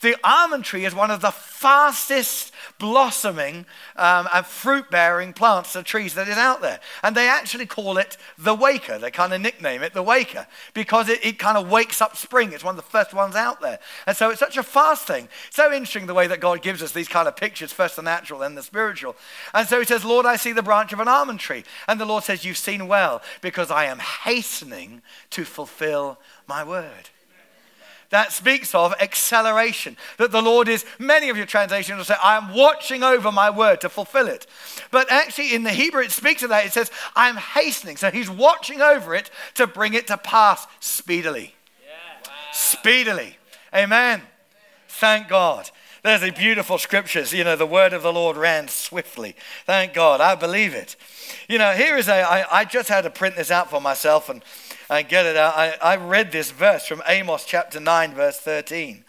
The 0.00 0.16
almond 0.24 0.64
tree 0.64 0.84
is 0.84 0.94
one 0.94 1.10
of 1.10 1.20
the 1.20 1.30
fastest 1.30 2.52
blossoming 2.78 3.66
um, 3.96 4.28
and 4.32 4.44
fruit 4.44 4.90
bearing 4.90 5.32
plants 5.32 5.76
or 5.76 5.82
trees 5.82 6.14
that 6.14 6.28
is 6.28 6.36
out 6.36 6.60
there. 6.60 6.80
And 7.02 7.16
they 7.16 7.28
actually 7.28 7.66
call 7.66 7.98
it 7.98 8.16
the 8.36 8.54
waker. 8.54 8.98
They 8.98 9.10
kind 9.10 9.32
of 9.32 9.40
nickname 9.40 9.82
it 9.82 9.94
the 9.94 10.02
waker 10.02 10.46
because 10.74 11.08
it, 11.08 11.24
it 11.24 11.38
kind 11.38 11.56
of 11.56 11.70
wakes 11.70 12.00
up 12.00 12.16
spring. 12.16 12.52
It's 12.52 12.64
one 12.64 12.72
of 12.72 12.84
the 12.84 12.90
first 12.90 13.14
ones 13.14 13.34
out 13.34 13.60
there. 13.60 13.78
And 14.06 14.16
so 14.16 14.30
it's 14.30 14.40
such 14.40 14.56
a 14.56 14.62
fast 14.62 15.06
thing. 15.06 15.28
So 15.50 15.72
interesting 15.72 16.06
the 16.06 16.14
way 16.14 16.26
that 16.26 16.40
God 16.40 16.62
gives 16.62 16.82
us 16.82 16.92
these 16.92 17.08
kind 17.08 17.28
of 17.28 17.36
pictures 17.36 17.72
first 17.72 17.96
the 17.96 18.02
natural, 18.02 18.40
then 18.40 18.54
the 18.54 18.62
spiritual. 18.62 19.16
And 19.52 19.66
so 19.68 19.78
he 19.78 19.86
says, 19.86 20.04
Lord, 20.04 20.26
I 20.26 20.36
see 20.36 20.52
the 20.52 20.62
branch 20.62 20.92
of 20.92 21.00
an 21.00 21.08
almond 21.08 21.40
tree. 21.40 21.64
And 21.88 22.00
the 22.00 22.04
Lord 22.04 22.24
says, 22.24 22.44
You've 22.44 22.56
seen 22.56 22.88
well 22.88 23.22
because 23.40 23.70
I 23.70 23.86
am 23.86 23.98
hastening 23.98 25.02
to 25.30 25.44
fulfill 25.44 26.18
my 26.46 26.64
word 26.64 27.10
that 28.10 28.32
speaks 28.32 28.74
of 28.74 28.94
acceleration. 29.00 29.96
That 30.18 30.30
the 30.30 30.42
Lord 30.42 30.68
is, 30.68 30.84
many 30.98 31.30
of 31.30 31.36
your 31.36 31.46
translations 31.46 31.96
will 31.96 32.04
say, 32.04 32.16
I 32.22 32.36
am 32.36 32.54
watching 32.54 33.02
over 33.02 33.32
my 33.32 33.50
word 33.50 33.80
to 33.82 33.88
fulfill 33.88 34.28
it. 34.28 34.46
But 34.90 35.10
actually, 35.10 35.54
in 35.54 35.62
the 35.62 35.70
Hebrew, 35.70 36.02
it 36.02 36.12
speaks 36.12 36.42
of 36.42 36.50
that. 36.50 36.66
It 36.66 36.72
says, 36.72 36.90
I 37.16 37.28
am 37.28 37.36
hastening. 37.36 37.96
So 37.96 38.10
he's 38.10 38.30
watching 38.30 38.80
over 38.80 39.14
it 39.14 39.30
to 39.54 39.66
bring 39.66 39.94
it 39.94 40.06
to 40.08 40.16
pass 40.16 40.66
speedily. 40.80 41.54
Yeah. 41.82 42.28
Wow. 42.28 42.32
Speedily. 42.52 43.36
Amen. 43.74 44.22
Thank 44.88 45.28
God. 45.28 45.70
There's 46.04 46.22
a 46.22 46.30
beautiful 46.30 46.76
scriptures. 46.76 47.32
You 47.32 47.44
know, 47.44 47.56
the 47.56 47.66
word 47.66 47.94
of 47.94 48.02
the 48.02 48.12
Lord 48.12 48.36
ran 48.36 48.68
swiftly. 48.68 49.34
Thank 49.64 49.94
God. 49.94 50.20
I 50.20 50.34
believe 50.34 50.74
it. 50.74 50.96
You 51.48 51.58
know, 51.58 51.72
here 51.72 51.96
is 51.96 52.08
a, 52.08 52.22
I, 52.22 52.60
I 52.60 52.64
just 52.64 52.90
had 52.90 53.04
to 53.04 53.10
print 53.10 53.36
this 53.36 53.50
out 53.50 53.70
for 53.70 53.80
myself 53.80 54.28
and 54.28 54.44
and 54.90 55.08
get 55.08 55.26
it. 55.26 55.36
I, 55.36 55.76
I 55.82 55.96
read 55.96 56.32
this 56.32 56.50
verse 56.50 56.86
from 56.86 57.02
Amos 57.06 57.44
chapter 57.44 57.80
9, 57.80 58.14
verse 58.14 58.38
13. 58.38 59.04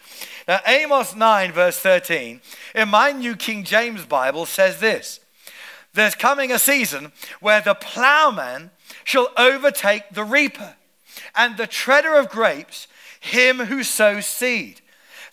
Now, 0.48 0.60
Amos 0.66 1.14
9, 1.14 1.52
verse 1.52 1.78
13, 1.78 2.40
in 2.74 2.88
my 2.88 3.12
New 3.12 3.36
King 3.36 3.64
James 3.64 4.04
Bible 4.04 4.46
says 4.46 4.80
this 4.80 5.20
There's 5.92 6.14
coming 6.14 6.52
a 6.52 6.58
season 6.58 7.12
where 7.40 7.60
the 7.60 7.74
plowman 7.74 8.70
shall 9.04 9.28
overtake 9.36 10.10
the 10.12 10.24
reaper, 10.24 10.76
and 11.34 11.56
the 11.56 11.66
treader 11.66 12.14
of 12.14 12.28
grapes 12.28 12.88
him 13.20 13.58
who 13.58 13.82
sows 13.82 14.26
seed. 14.26 14.80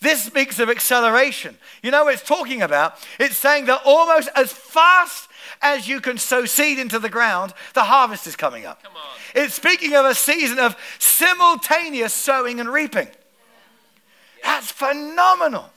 This 0.01 0.23
speaks 0.23 0.60
of 0.60 0.69
acceleration. 0.69 1.58
You 1.82 1.91
know 1.91 2.06
what 2.06 2.15
it's 2.15 2.23
talking 2.23 2.62
about? 2.62 2.95
It's 3.19 3.38
saying 3.38 3.65
that 3.65 3.82
almost 3.86 4.29
as 4.36 4.51
fast 4.51 5.29
as 5.61 5.87
you 5.87 6.01
can 6.01 6.17
sow 6.17 6.45
seed 6.45 6.79
into 6.79 6.99
the 6.99 7.09
ground, 7.09 7.53
the 7.73 7.83
harvest 7.83 8.27
is 8.27 8.35
coming 8.35 8.65
up. 8.65 8.81
It's 9.35 9.53
speaking 9.53 9.95
of 9.95 10.05
a 10.05 10.15
season 10.15 10.59
of 10.59 10.75
simultaneous 10.99 12.13
sowing 12.13 12.59
and 12.59 12.69
reaping. 12.69 13.07
That's 14.43 14.71
phenomenal. 14.71 15.69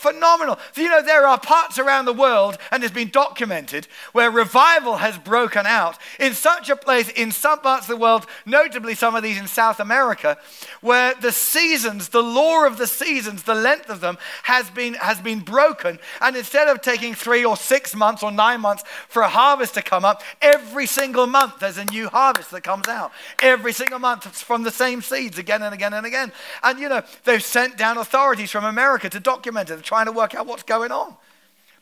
Phenomenal. 0.00 0.58
You 0.76 0.88
know, 0.88 1.02
there 1.02 1.26
are 1.26 1.38
parts 1.38 1.78
around 1.78 2.06
the 2.06 2.14
world, 2.14 2.56
and 2.72 2.82
it's 2.82 2.94
been 2.94 3.10
documented, 3.10 3.86
where 4.12 4.30
revival 4.30 4.96
has 4.96 5.18
broken 5.18 5.66
out 5.66 5.98
in 6.18 6.32
such 6.32 6.70
a 6.70 6.76
place 6.76 7.10
in 7.10 7.30
some 7.32 7.60
parts 7.60 7.84
of 7.84 7.90
the 7.90 8.02
world, 8.02 8.24
notably 8.46 8.94
some 8.94 9.14
of 9.14 9.22
these 9.22 9.38
in 9.38 9.46
South 9.46 9.78
America, 9.78 10.38
where 10.80 11.14
the 11.16 11.32
seasons, 11.32 12.08
the 12.08 12.22
law 12.22 12.64
of 12.64 12.78
the 12.78 12.86
seasons, 12.86 13.42
the 13.42 13.54
length 13.54 13.90
of 13.90 14.00
them 14.00 14.16
has 14.44 14.70
been, 14.70 14.94
has 14.94 15.20
been 15.20 15.40
broken. 15.40 15.98
And 16.22 16.34
instead 16.34 16.68
of 16.68 16.80
taking 16.80 17.14
three 17.14 17.44
or 17.44 17.58
six 17.58 17.94
months 17.94 18.22
or 18.22 18.32
nine 18.32 18.62
months 18.62 18.84
for 19.08 19.20
a 19.20 19.28
harvest 19.28 19.74
to 19.74 19.82
come 19.82 20.06
up, 20.06 20.22
every 20.40 20.86
single 20.86 21.26
month 21.26 21.58
there's 21.60 21.76
a 21.76 21.84
new 21.84 22.08
harvest 22.08 22.52
that 22.52 22.62
comes 22.62 22.88
out. 22.88 23.12
Every 23.42 23.74
single 23.74 23.98
month 23.98 24.24
from 24.24 24.62
the 24.62 24.70
same 24.70 25.02
seeds 25.02 25.36
again 25.36 25.60
and 25.60 25.74
again 25.74 25.92
and 25.92 26.06
again. 26.06 26.32
And, 26.62 26.78
you 26.78 26.88
know, 26.88 27.02
they've 27.24 27.44
sent 27.44 27.76
down 27.76 27.98
authorities 27.98 28.50
from 28.50 28.64
America 28.64 29.10
to 29.10 29.20
document 29.20 29.68
it 29.68 29.89
trying 29.90 30.06
to 30.06 30.12
work 30.12 30.36
out 30.36 30.46
what's 30.46 30.62
going 30.62 30.92
on. 30.92 31.16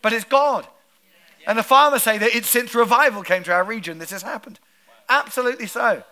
But 0.00 0.14
it's 0.14 0.24
God. 0.24 0.66
And 1.46 1.58
the 1.58 1.62
farmers 1.62 2.02
say 2.02 2.16
that 2.16 2.34
it's 2.34 2.48
since 2.48 2.74
revival 2.74 3.22
came 3.22 3.42
to 3.44 3.52
our 3.52 3.62
region 3.62 3.98
this 3.98 4.12
has 4.12 4.22
happened. 4.22 4.58
Absolutely 5.10 5.66
so. 5.66 6.02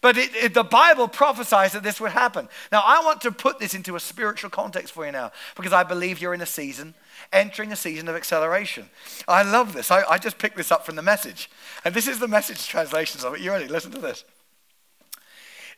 But 0.00 0.18
it, 0.18 0.34
it, 0.34 0.54
the 0.54 0.64
Bible 0.64 1.06
prophesies 1.06 1.70
that 1.70 1.84
this 1.84 2.00
would 2.00 2.10
happen. 2.10 2.48
Now, 2.72 2.82
I 2.84 3.00
want 3.04 3.20
to 3.20 3.30
put 3.30 3.60
this 3.60 3.74
into 3.74 3.94
a 3.94 4.00
spiritual 4.00 4.50
context 4.50 4.92
for 4.92 5.06
you 5.06 5.12
now 5.12 5.30
because 5.54 5.72
I 5.72 5.84
believe 5.84 6.20
you're 6.20 6.34
in 6.34 6.40
a 6.40 6.46
season, 6.46 6.94
entering 7.32 7.70
a 7.70 7.76
season 7.76 8.08
of 8.08 8.16
acceleration. 8.16 8.90
I 9.28 9.44
love 9.44 9.72
this. 9.72 9.92
I, 9.92 10.02
I 10.02 10.18
just 10.18 10.38
picked 10.38 10.56
this 10.56 10.72
up 10.72 10.84
from 10.84 10.96
the 10.96 11.02
message. 11.02 11.48
And 11.84 11.94
this 11.94 12.08
is 12.08 12.18
the 12.18 12.26
message 12.26 12.66
translations 12.74 13.24
of 13.24 13.34
it. 13.34 13.40
You 13.40 13.52
ready? 13.52 13.68
Listen 13.68 13.92
to 13.92 14.00
this. 14.00 14.24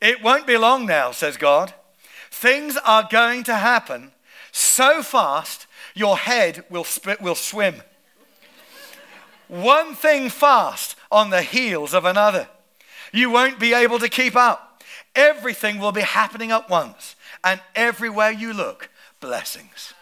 It 0.00 0.22
won't 0.22 0.46
be 0.46 0.56
long 0.56 0.86
now, 0.86 1.10
says 1.10 1.36
God. 1.36 1.74
Things 2.30 2.78
are 2.86 3.06
going 3.10 3.44
to 3.44 3.54
happen 3.54 4.12
so 4.52 5.02
fast 5.02 5.66
your 5.94 6.16
head 6.16 6.64
will, 6.70 6.84
sp- 6.84 7.20
will 7.20 7.34
swim. 7.34 7.82
One 9.48 9.94
thing 9.94 10.28
fast 10.28 10.96
on 11.10 11.30
the 11.30 11.42
heels 11.42 11.94
of 11.94 12.04
another. 12.04 12.48
You 13.12 13.30
won't 13.30 13.58
be 13.58 13.72
able 13.72 13.98
to 13.98 14.08
keep 14.08 14.36
up. 14.36 14.82
Everything 15.14 15.78
will 15.78 15.92
be 15.92 16.02
happening 16.02 16.50
at 16.50 16.68
once, 16.68 17.16
and 17.42 17.60
everywhere 17.74 18.30
you 18.30 18.52
look, 18.52 18.90
blessings. 19.20 19.94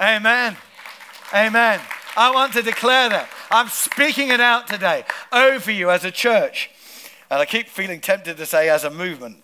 Amen. 0.00 0.56
Amen. 1.34 1.80
I 2.16 2.30
want 2.30 2.52
to 2.54 2.62
declare 2.62 3.08
that. 3.08 3.28
I'm 3.50 3.68
speaking 3.68 4.28
it 4.28 4.40
out 4.40 4.68
today 4.68 5.04
over 5.32 5.70
you 5.70 5.90
as 5.90 6.04
a 6.04 6.10
church. 6.10 6.70
And 7.30 7.40
I 7.40 7.44
keep 7.44 7.68
feeling 7.68 8.00
tempted 8.00 8.36
to 8.36 8.46
say 8.46 8.68
as 8.68 8.84
a 8.84 8.90
movement. 8.90 9.43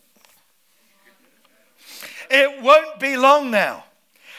It 2.31 2.63
won't 2.63 3.01
be 3.01 3.17
long 3.17 3.51
now. 3.51 3.85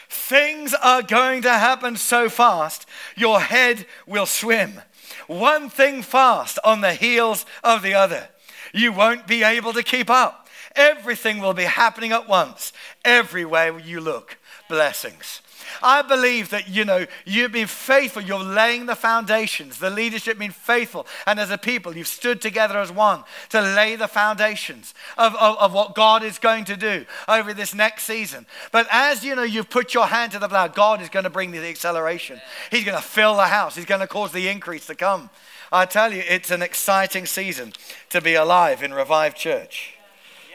Things 0.08 0.74
are 0.74 1.02
going 1.02 1.42
to 1.42 1.50
happen 1.50 1.96
so 1.96 2.28
fast, 2.28 2.86
your 3.16 3.40
head 3.40 3.86
will 4.06 4.26
swim. 4.26 4.80
One 5.26 5.68
thing 5.68 6.02
fast 6.02 6.58
on 6.64 6.80
the 6.80 6.94
heels 6.94 7.46
of 7.62 7.82
the 7.82 7.94
other. 7.94 8.28
You 8.72 8.92
won't 8.92 9.26
be 9.26 9.42
able 9.42 9.72
to 9.74 9.82
keep 9.82 10.10
up. 10.10 10.48
Everything 10.74 11.40
will 11.40 11.54
be 11.54 11.64
happening 11.64 12.12
at 12.12 12.28
once, 12.28 12.72
everywhere 13.04 13.78
you 13.78 14.00
look. 14.00 14.38
Blessings. 14.68 15.42
I 15.82 16.02
believe 16.02 16.50
that, 16.50 16.68
you 16.68 16.84
know, 16.84 17.06
you've 17.24 17.52
been 17.52 17.66
faithful. 17.66 18.22
You're 18.22 18.38
laying 18.42 18.86
the 18.86 18.94
foundations. 18.94 19.78
The 19.78 19.90
leadership 19.90 20.38
been 20.38 20.50
faithful. 20.50 21.06
And 21.26 21.38
as 21.40 21.50
a 21.50 21.58
people, 21.58 21.96
you've 21.96 22.06
stood 22.06 22.40
together 22.40 22.78
as 22.78 22.92
one 22.92 23.24
to 23.50 23.60
lay 23.60 23.96
the 23.96 24.08
foundations 24.08 24.94
of, 25.16 25.34
of, 25.36 25.58
of 25.58 25.72
what 25.72 25.94
God 25.94 26.22
is 26.22 26.38
going 26.38 26.64
to 26.66 26.76
do 26.76 27.04
over 27.28 27.52
this 27.54 27.74
next 27.74 28.04
season. 28.04 28.46
But 28.70 28.86
as, 28.90 29.24
you 29.24 29.34
know, 29.34 29.42
you've 29.42 29.70
put 29.70 29.94
your 29.94 30.06
hand 30.06 30.32
to 30.32 30.38
the 30.38 30.48
plow, 30.48 30.68
God 30.68 31.02
is 31.02 31.08
going 31.08 31.24
to 31.24 31.30
bring 31.30 31.50
the 31.50 31.66
acceleration. 31.66 32.40
He's 32.70 32.84
going 32.84 32.96
to 32.96 33.04
fill 33.04 33.36
the 33.36 33.46
house. 33.46 33.76
He's 33.76 33.84
going 33.84 34.00
to 34.00 34.06
cause 34.06 34.32
the 34.32 34.48
increase 34.48 34.86
to 34.86 34.94
come. 34.94 35.30
I 35.70 35.86
tell 35.86 36.12
you, 36.12 36.22
it's 36.28 36.50
an 36.50 36.60
exciting 36.60 37.24
season 37.24 37.72
to 38.10 38.20
be 38.20 38.34
alive 38.34 38.82
in 38.82 38.92
Revive 38.92 39.34
Church. 39.34 39.94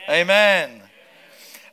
Amen. 0.07 0.83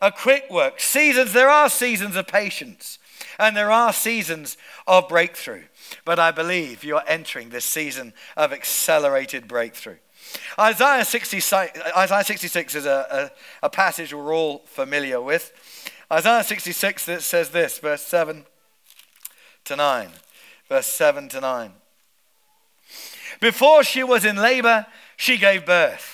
A 0.00 0.10
quick 0.10 0.50
work. 0.50 0.80
Seasons, 0.80 1.32
there 1.32 1.48
are 1.48 1.68
seasons 1.68 2.16
of 2.16 2.26
patience 2.26 2.98
and 3.38 3.56
there 3.56 3.70
are 3.70 3.92
seasons 3.92 4.56
of 4.86 5.08
breakthrough. 5.08 5.64
But 6.04 6.18
I 6.18 6.30
believe 6.30 6.84
you're 6.84 7.02
entering 7.06 7.50
this 7.50 7.64
season 7.64 8.12
of 8.36 8.52
accelerated 8.52 9.48
breakthrough. 9.48 9.96
Isaiah 10.58 11.04
66, 11.04 11.78
Isaiah 11.96 12.24
66 12.24 12.74
is 12.74 12.86
a, 12.86 13.30
a, 13.62 13.66
a 13.66 13.70
passage 13.70 14.12
we're 14.12 14.34
all 14.34 14.62
familiar 14.66 15.20
with. 15.20 15.52
Isaiah 16.12 16.44
66 16.44 17.06
that 17.06 17.22
says 17.22 17.50
this, 17.50 17.78
verse 17.78 18.02
7 18.02 18.44
to 19.64 19.76
9. 19.76 20.08
Verse 20.68 20.86
7 20.86 21.28
to 21.30 21.40
9. 21.40 21.72
Before 23.40 23.82
she 23.82 24.02
was 24.02 24.24
in 24.24 24.36
labor, 24.36 24.86
she 25.16 25.38
gave 25.38 25.66
birth. 25.66 26.13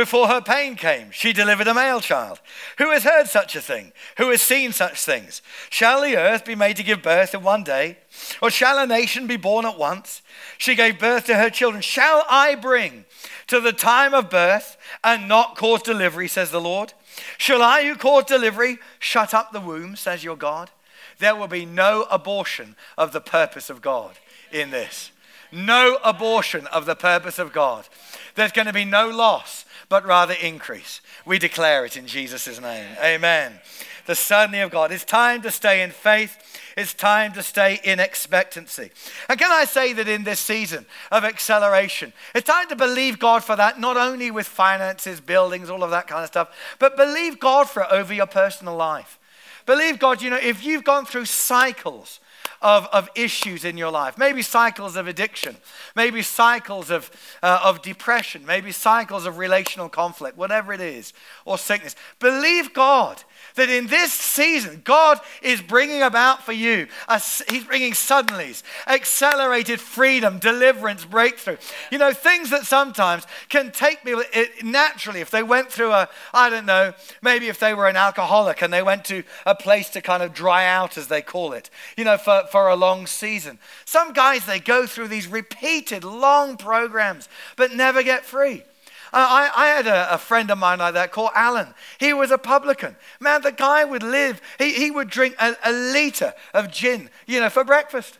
Before 0.00 0.28
her 0.28 0.40
pain 0.40 0.76
came, 0.76 1.10
she 1.10 1.34
delivered 1.34 1.66
a 1.66 1.74
male 1.74 2.00
child. 2.00 2.40
Who 2.78 2.90
has 2.90 3.04
heard 3.04 3.26
such 3.26 3.54
a 3.54 3.60
thing? 3.60 3.92
Who 4.16 4.30
has 4.30 4.40
seen 4.40 4.72
such 4.72 5.04
things? 5.04 5.42
Shall 5.68 6.00
the 6.00 6.16
earth 6.16 6.46
be 6.46 6.54
made 6.54 6.78
to 6.78 6.82
give 6.82 7.02
birth 7.02 7.34
in 7.34 7.42
one 7.42 7.64
day? 7.64 7.98
Or 8.40 8.48
shall 8.48 8.78
a 8.78 8.86
nation 8.86 9.26
be 9.26 9.36
born 9.36 9.66
at 9.66 9.76
once? 9.76 10.22
She 10.56 10.74
gave 10.74 10.98
birth 10.98 11.26
to 11.26 11.36
her 11.36 11.50
children. 11.50 11.82
Shall 11.82 12.24
I 12.30 12.54
bring 12.54 13.04
to 13.48 13.60
the 13.60 13.74
time 13.74 14.14
of 14.14 14.30
birth 14.30 14.78
and 15.04 15.28
not 15.28 15.54
cause 15.54 15.82
delivery, 15.82 16.28
says 16.28 16.50
the 16.50 16.62
Lord? 16.62 16.94
Shall 17.36 17.60
I, 17.60 17.84
who 17.84 17.94
cause 17.94 18.24
delivery, 18.24 18.78
shut 19.00 19.34
up 19.34 19.52
the 19.52 19.60
womb, 19.60 19.96
says 19.96 20.24
your 20.24 20.36
God? 20.36 20.70
There 21.18 21.36
will 21.36 21.46
be 21.46 21.66
no 21.66 22.06
abortion 22.10 22.74
of 22.96 23.12
the 23.12 23.20
purpose 23.20 23.68
of 23.68 23.82
God 23.82 24.12
in 24.50 24.70
this. 24.70 25.12
No 25.52 25.98
abortion 26.02 26.66
of 26.68 26.86
the 26.86 26.94
purpose 26.94 27.38
of 27.38 27.52
God. 27.52 27.86
There's 28.34 28.52
going 28.52 28.66
to 28.66 28.72
be 28.72 28.84
no 28.84 29.10
loss, 29.10 29.66
but 29.90 30.06
rather 30.06 30.34
increase. 30.40 31.02
We 31.26 31.38
declare 31.38 31.84
it 31.84 31.98
in 31.98 32.06
Jesus' 32.06 32.60
name. 32.60 32.86
Amen. 33.02 33.60
The 34.06 34.14
certainty 34.14 34.60
of 34.60 34.70
God. 34.70 34.92
It's 34.92 35.04
time 35.04 35.42
to 35.42 35.50
stay 35.50 35.82
in 35.82 35.90
faith. 35.90 36.38
It's 36.76 36.94
time 36.94 37.32
to 37.34 37.42
stay 37.42 37.80
in 37.84 38.00
expectancy. 38.00 38.92
And 39.28 39.38
can 39.38 39.50
I 39.50 39.64
say 39.64 39.92
that 39.92 40.08
in 40.08 40.24
this 40.24 40.40
season 40.40 40.86
of 41.10 41.24
acceleration, 41.24 42.12
it's 42.34 42.46
time 42.46 42.68
to 42.68 42.76
believe 42.76 43.18
God 43.18 43.44
for 43.44 43.56
that, 43.56 43.80
not 43.80 43.96
only 43.96 44.30
with 44.30 44.46
finances, 44.46 45.20
buildings, 45.20 45.68
all 45.68 45.82
of 45.82 45.90
that 45.90 46.06
kind 46.06 46.22
of 46.22 46.28
stuff, 46.28 46.56
but 46.78 46.96
believe 46.96 47.40
God 47.40 47.68
for 47.68 47.82
it 47.82 47.88
over 47.90 48.14
your 48.14 48.26
personal 48.26 48.76
life. 48.76 49.18
Believe 49.66 49.98
God, 49.98 50.22
you 50.22 50.30
know, 50.30 50.38
if 50.40 50.64
you've 50.64 50.84
gone 50.84 51.04
through 51.04 51.26
cycles 51.26 52.20
of, 52.62 52.86
of 52.92 53.08
issues 53.14 53.64
in 53.64 53.76
your 53.76 53.90
life. 53.90 54.18
Maybe 54.18 54.42
cycles 54.42 54.96
of 54.96 55.06
addiction, 55.08 55.56
maybe 55.96 56.22
cycles 56.22 56.90
of, 56.90 57.10
uh, 57.42 57.60
of 57.64 57.82
depression, 57.82 58.44
maybe 58.44 58.72
cycles 58.72 59.26
of 59.26 59.38
relational 59.38 59.88
conflict, 59.88 60.36
whatever 60.36 60.72
it 60.72 60.80
is, 60.80 61.12
or 61.44 61.58
sickness. 61.58 61.96
Believe 62.18 62.72
God 62.72 63.22
that 63.56 63.68
in 63.68 63.86
this 63.86 64.12
season, 64.12 64.82
God 64.84 65.20
is 65.42 65.60
bringing 65.60 66.02
about 66.02 66.44
for 66.44 66.52
you, 66.52 66.86
a, 67.08 67.20
He's 67.48 67.64
bringing 67.64 67.92
suddenlies, 67.92 68.62
accelerated 68.86 69.80
freedom, 69.80 70.38
deliverance, 70.38 71.04
breakthrough. 71.04 71.56
You 71.90 71.98
know, 71.98 72.12
things 72.12 72.50
that 72.50 72.66
sometimes 72.66 73.26
can 73.48 73.72
take 73.72 74.04
people 74.04 74.22
it, 74.32 74.64
naturally. 74.64 75.20
If 75.20 75.30
they 75.30 75.42
went 75.42 75.70
through 75.70 75.92
a, 75.92 76.08
I 76.32 76.50
don't 76.50 76.66
know, 76.66 76.92
maybe 77.22 77.48
if 77.48 77.58
they 77.58 77.74
were 77.74 77.88
an 77.88 77.96
alcoholic 77.96 78.62
and 78.62 78.72
they 78.72 78.82
went 78.82 79.04
to 79.06 79.22
a 79.46 79.54
place 79.54 79.88
to 79.90 80.00
kind 80.00 80.22
of 80.22 80.34
dry 80.34 80.66
out, 80.66 80.96
as 80.96 81.08
they 81.08 81.22
call 81.22 81.52
it, 81.52 81.70
you 81.96 82.04
know, 82.04 82.16
for, 82.16 82.44
for 82.50 82.68
a 82.68 82.76
long 82.76 83.06
season. 83.06 83.58
Some 83.84 84.12
guys, 84.12 84.46
they 84.46 84.60
go 84.60 84.86
through 84.86 85.08
these 85.08 85.26
repeated 85.26 86.04
long 86.04 86.56
programs, 86.56 87.28
but 87.56 87.72
never 87.72 88.02
get 88.02 88.24
free. 88.24 88.64
I, 89.12 89.50
I 89.54 89.66
had 89.68 89.86
a, 89.86 90.14
a, 90.14 90.18
friend 90.18 90.50
of 90.50 90.58
mine 90.58 90.78
like 90.78 90.94
that 90.94 91.10
called 91.10 91.30
Alan. 91.34 91.74
He 91.98 92.12
was 92.12 92.30
a 92.30 92.38
publican. 92.38 92.96
Man, 93.18 93.42
the 93.42 93.52
guy 93.52 93.84
would 93.84 94.02
live, 94.02 94.40
he, 94.58 94.72
he 94.72 94.90
would 94.90 95.10
drink 95.10 95.34
a, 95.38 95.56
a 95.64 95.72
liter 95.72 96.32
of 96.54 96.70
gin, 96.70 97.10
you 97.26 97.40
know, 97.40 97.50
for 97.50 97.64
breakfast. 97.64 98.18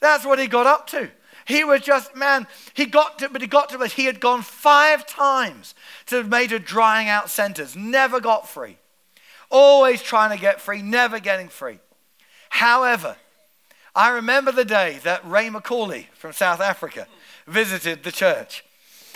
That's 0.00 0.24
what 0.24 0.38
he 0.38 0.46
got 0.46 0.66
up 0.66 0.86
to. 0.88 1.10
He 1.44 1.64
was 1.64 1.80
just, 1.80 2.14
man, 2.16 2.46
he 2.74 2.86
got 2.86 3.18
to, 3.18 3.28
but 3.28 3.40
he 3.40 3.46
got 3.46 3.68
to, 3.70 3.78
but 3.78 3.92
he 3.92 4.04
had 4.04 4.20
gone 4.20 4.42
five 4.42 5.06
times 5.06 5.74
to 6.06 6.22
major 6.24 6.58
drying 6.58 7.08
out 7.08 7.30
centers, 7.30 7.76
never 7.76 8.20
got 8.20 8.48
free. 8.48 8.78
Always 9.50 10.02
trying 10.02 10.30
to 10.30 10.40
get 10.40 10.60
free, 10.60 10.82
never 10.82 11.18
getting 11.18 11.48
free. 11.48 11.78
However, 12.48 13.16
I 13.94 14.10
remember 14.10 14.52
the 14.52 14.64
day 14.64 14.98
that 15.04 15.28
Ray 15.28 15.48
McCauley 15.48 16.06
from 16.14 16.32
South 16.32 16.60
Africa 16.60 17.06
visited 17.46 18.02
the 18.02 18.12
church. 18.12 18.64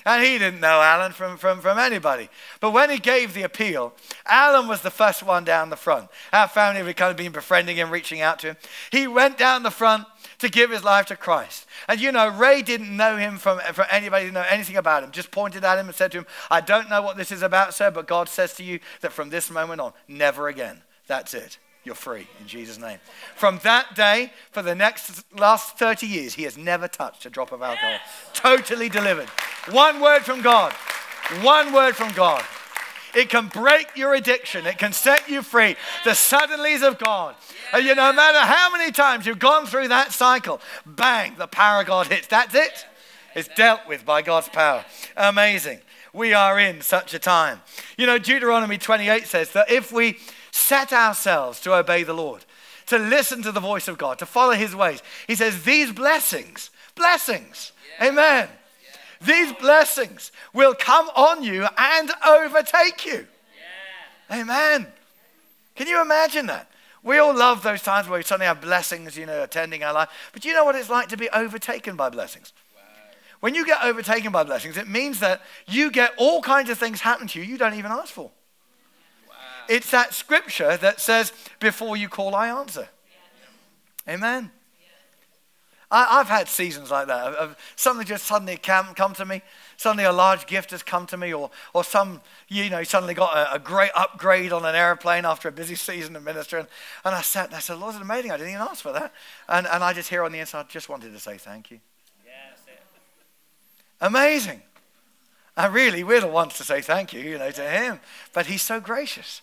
And 0.06 0.24
he 0.24 0.38
didn't 0.38 0.60
know 0.60 0.80
Alan 0.80 1.10
from, 1.10 1.36
from, 1.36 1.60
from 1.60 1.80
anybody. 1.80 2.30
But 2.60 2.70
when 2.70 2.90
he 2.90 2.98
gave 2.98 3.34
the 3.34 3.42
appeal, 3.42 3.92
Alan 4.24 4.68
was 4.68 4.80
the 4.80 4.90
first 4.90 5.24
one 5.24 5.42
down 5.44 5.68
the 5.68 5.76
front. 5.76 6.08
Our 6.32 6.46
family 6.46 6.80
had 6.80 6.96
kind 6.96 7.10
of 7.10 7.16
been 7.16 7.32
befriending 7.32 7.76
him, 7.76 7.90
reaching 7.90 8.20
out 8.20 8.38
to 8.38 8.50
him. 8.50 8.56
He 8.92 9.08
went 9.08 9.36
down 9.36 9.64
the 9.64 9.70
front 9.72 10.06
to 10.38 10.48
give 10.48 10.70
his 10.70 10.84
life 10.84 11.06
to 11.06 11.16
Christ. 11.16 11.66
And 11.88 12.00
you 12.00 12.12
know, 12.12 12.28
Ray 12.28 12.62
didn't 12.62 12.96
know 12.96 13.16
him 13.16 13.36
from, 13.36 13.58
from 13.58 13.86
anybody, 13.90 14.26
didn't 14.26 14.34
know 14.34 14.46
anything 14.48 14.76
about 14.76 15.02
him, 15.02 15.10
just 15.10 15.32
pointed 15.32 15.64
at 15.64 15.76
him 15.76 15.86
and 15.86 15.94
said 15.94 16.12
to 16.12 16.18
him, 16.18 16.26
I 16.52 16.60
don't 16.60 16.88
know 16.88 17.02
what 17.02 17.16
this 17.16 17.32
is 17.32 17.42
about, 17.42 17.74
sir, 17.74 17.90
but 17.90 18.06
God 18.06 18.28
says 18.28 18.54
to 18.54 18.62
you 18.62 18.78
that 19.00 19.12
from 19.12 19.30
this 19.30 19.50
moment 19.50 19.80
on, 19.80 19.92
never 20.06 20.46
again. 20.46 20.82
That's 21.08 21.34
it. 21.34 21.58
You're 21.86 21.94
free 21.94 22.26
in 22.40 22.48
Jesus' 22.48 22.78
name. 22.78 22.98
From 23.36 23.60
that 23.62 23.94
day, 23.94 24.32
for 24.50 24.60
the 24.60 24.74
next 24.74 25.24
last 25.38 25.78
30 25.78 26.06
years, 26.06 26.34
he 26.34 26.42
has 26.42 26.58
never 26.58 26.88
touched 26.88 27.26
a 27.26 27.30
drop 27.30 27.52
of 27.52 27.62
alcohol. 27.62 27.92
Yes. 27.92 28.00
Totally 28.34 28.88
delivered. 28.88 29.28
One 29.70 30.00
word 30.00 30.22
from 30.22 30.42
God. 30.42 30.72
One 31.42 31.72
word 31.72 31.96
from 31.96 32.12
God. 32.12 32.44
It 33.14 33.30
can 33.30 33.48
break 33.48 33.96
your 33.96 34.14
addiction. 34.14 34.66
It 34.66 34.78
can 34.78 34.92
set 34.92 35.28
you 35.28 35.42
free. 35.42 35.76
The 36.04 36.10
suddenlies 36.10 36.86
of 36.86 36.98
God. 36.98 37.34
And 37.72 37.84
you 37.84 37.94
know, 37.94 38.10
no 38.10 38.16
matter 38.16 38.38
how 38.38 38.70
many 38.70 38.92
times 38.92 39.26
you've 39.26 39.38
gone 39.38 39.66
through 39.66 39.88
that 39.88 40.12
cycle, 40.12 40.60
bang, 40.84 41.34
the 41.38 41.46
power 41.46 41.80
of 41.80 41.86
God 41.86 42.08
hits. 42.08 42.26
That's 42.26 42.54
it. 42.54 42.86
It's 43.34 43.48
dealt 43.56 43.80
with 43.88 44.04
by 44.04 44.22
God's 44.22 44.48
power. 44.48 44.84
Amazing. 45.16 45.80
We 46.12 46.32
are 46.32 46.58
in 46.58 46.80
such 46.80 47.14
a 47.14 47.18
time. 47.18 47.60
You 47.96 48.06
know, 48.06 48.18
Deuteronomy 48.18 48.78
28 48.78 49.26
says 49.26 49.52
that 49.52 49.70
if 49.70 49.92
we 49.92 50.18
set 50.50 50.92
ourselves 50.92 51.60
to 51.60 51.74
obey 51.74 52.02
the 52.02 52.14
Lord, 52.14 52.44
to 52.86 52.98
listen 52.98 53.42
to 53.42 53.52
the 53.52 53.60
voice 53.60 53.88
of 53.88 53.98
God, 53.98 54.18
to 54.18 54.26
follow 54.26 54.52
his 54.52 54.74
ways. 54.74 55.02
He 55.26 55.34
says, 55.34 55.64
These 55.64 55.92
blessings, 55.92 56.70
blessings, 56.94 57.72
yeah. 58.00 58.08
amen. 58.08 58.48
Yeah. 59.20 59.26
These 59.26 59.52
blessings 59.54 60.32
will 60.52 60.74
come 60.74 61.08
on 61.16 61.42
you 61.42 61.66
and 61.76 62.10
overtake 62.26 63.04
you. 63.06 63.26
Yeah. 64.28 64.40
Amen. 64.40 64.86
Can 65.74 65.86
you 65.86 66.00
imagine 66.00 66.46
that? 66.46 66.70
We 67.02 67.18
all 67.18 67.36
love 67.36 67.62
those 67.62 67.82
times 67.82 68.08
where 68.08 68.18
we 68.18 68.24
suddenly 68.24 68.46
have 68.46 68.60
blessings, 68.60 69.16
you 69.16 69.26
know, 69.26 69.42
attending 69.42 69.84
our 69.84 69.92
life. 69.92 70.08
But 70.32 70.44
you 70.44 70.52
know 70.54 70.64
what 70.64 70.74
it's 70.74 70.90
like 70.90 71.08
to 71.10 71.16
be 71.16 71.28
overtaken 71.30 71.94
by 71.94 72.08
blessings? 72.08 72.52
When 73.40 73.54
you 73.54 73.66
get 73.66 73.84
overtaken 73.84 74.32
by 74.32 74.44
blessings, 74.44 74.76
it 74.76 74.88
means 74.88 75.20
that 75.20 75.42
you 75.68 75.90
get 75.90 76.12
all 76.16 76.42
kinds 76.42 76.70
of 76.70 76.78
things 76.78 77.00
happen 77.02 77.28
to 77.28 77.38
you 77.38 77.44
you 77.44 77.58
don't 77.58 77.74
even 77.74 77.92
ask 77.92 78.12
for. 78.12 78.30
It's 79.68 79.90
that 79.90 80.14
scripture 80.14 80.76
that 80.76 81.00
says, 81.00 81.32
Before 81.60 81.96
you 81.96 82.08
call, 82.08 82.34
I 82.34 82.48
answer. 82.48 82.88
Amen. 84.08 84.50
I, 85.90 86.18
have 86.18 86.28
had 86.28 86.48
seasons 86.48 86.90
like 86.90 87.06
that. 87.06 87.34
Of, 87.34 87.56
something 87.76 88.06
just 88.06 88.24
suddenly 88.24 88.56
come, 88.56 88.94
come 88.94 89.14
to 89.14 89.24
me. 89.24 89.42
Suddenly 89.76 90.04
a 90.04 90.12
large 90.12 90.46
gift 90.46 90.72
has 90.72 90.82
come 90.82 91.06
to 91.06 91.16
me, 91.16 91.32
or, 91.32 91.50
or 91.72 91.84
some, 91.84 92.20
you 92.48 92.68
know, 92.70 92.82
suddenly 92.82 93.14
got 93.14 93.36
a, 93.36 93.54
a 93.54 93.58
great 93.58 93.90
upgrade 93.94 94.52
on 94.52 94.64
an 94.64 94.74
airplane 94.74 95.24
after 95.24 95.48
a 95.48 95.52
busy 95.52 95.74
season 95.76 96.16
of 96.16 96.24
ministering. 96.24 96.66
And 97.04 97.14
I 97.14 97.22
sat 97.22 97.46
and 97.46 97.54
I 97.54 97.60
said, 97.60 97.78
Lord, 97.78 97.94
it's 97.94 98.02
amazing. 98.02 98.32
I 98.32 98.36
didn't 98.36 98.52
even 98.54 98.62
ask 98.62 98.82
for 98.82 98.92
that. 98.92 99.12
And, 99.48 99.66
and 99.66 99.84
I 99.84 99.92
just 99.92 100.08
hear 100.08 100.24
on 100.24 100.32
the 100.32 100.40
inside, 100.40 100.68
just 100.68 100.88
wanted 100.88 101.12
to 101.12 101.20
say 101.20 101.38
thank 101.38 101.70
you. 101.70 101.78
Yes. 102.24 102.60
Amazing. 104.00 104.62
And 105.56 105.72
really, 105.72 106.02
we're 106.04 106.20
the 106.20 106.26
ones 106.26 106.54
to 106.54 106.64
say 106.64 106.80
thank 106.80 107.12
you, 107.12 107.20
you 107.20 107.38
know, 107.38 107.50
to 107.50 107.62
him. 107.62 108.00
But 108.32 108.46
he's 108.46 108.62
so 108.62 108.80
gracious. 108.80 109.40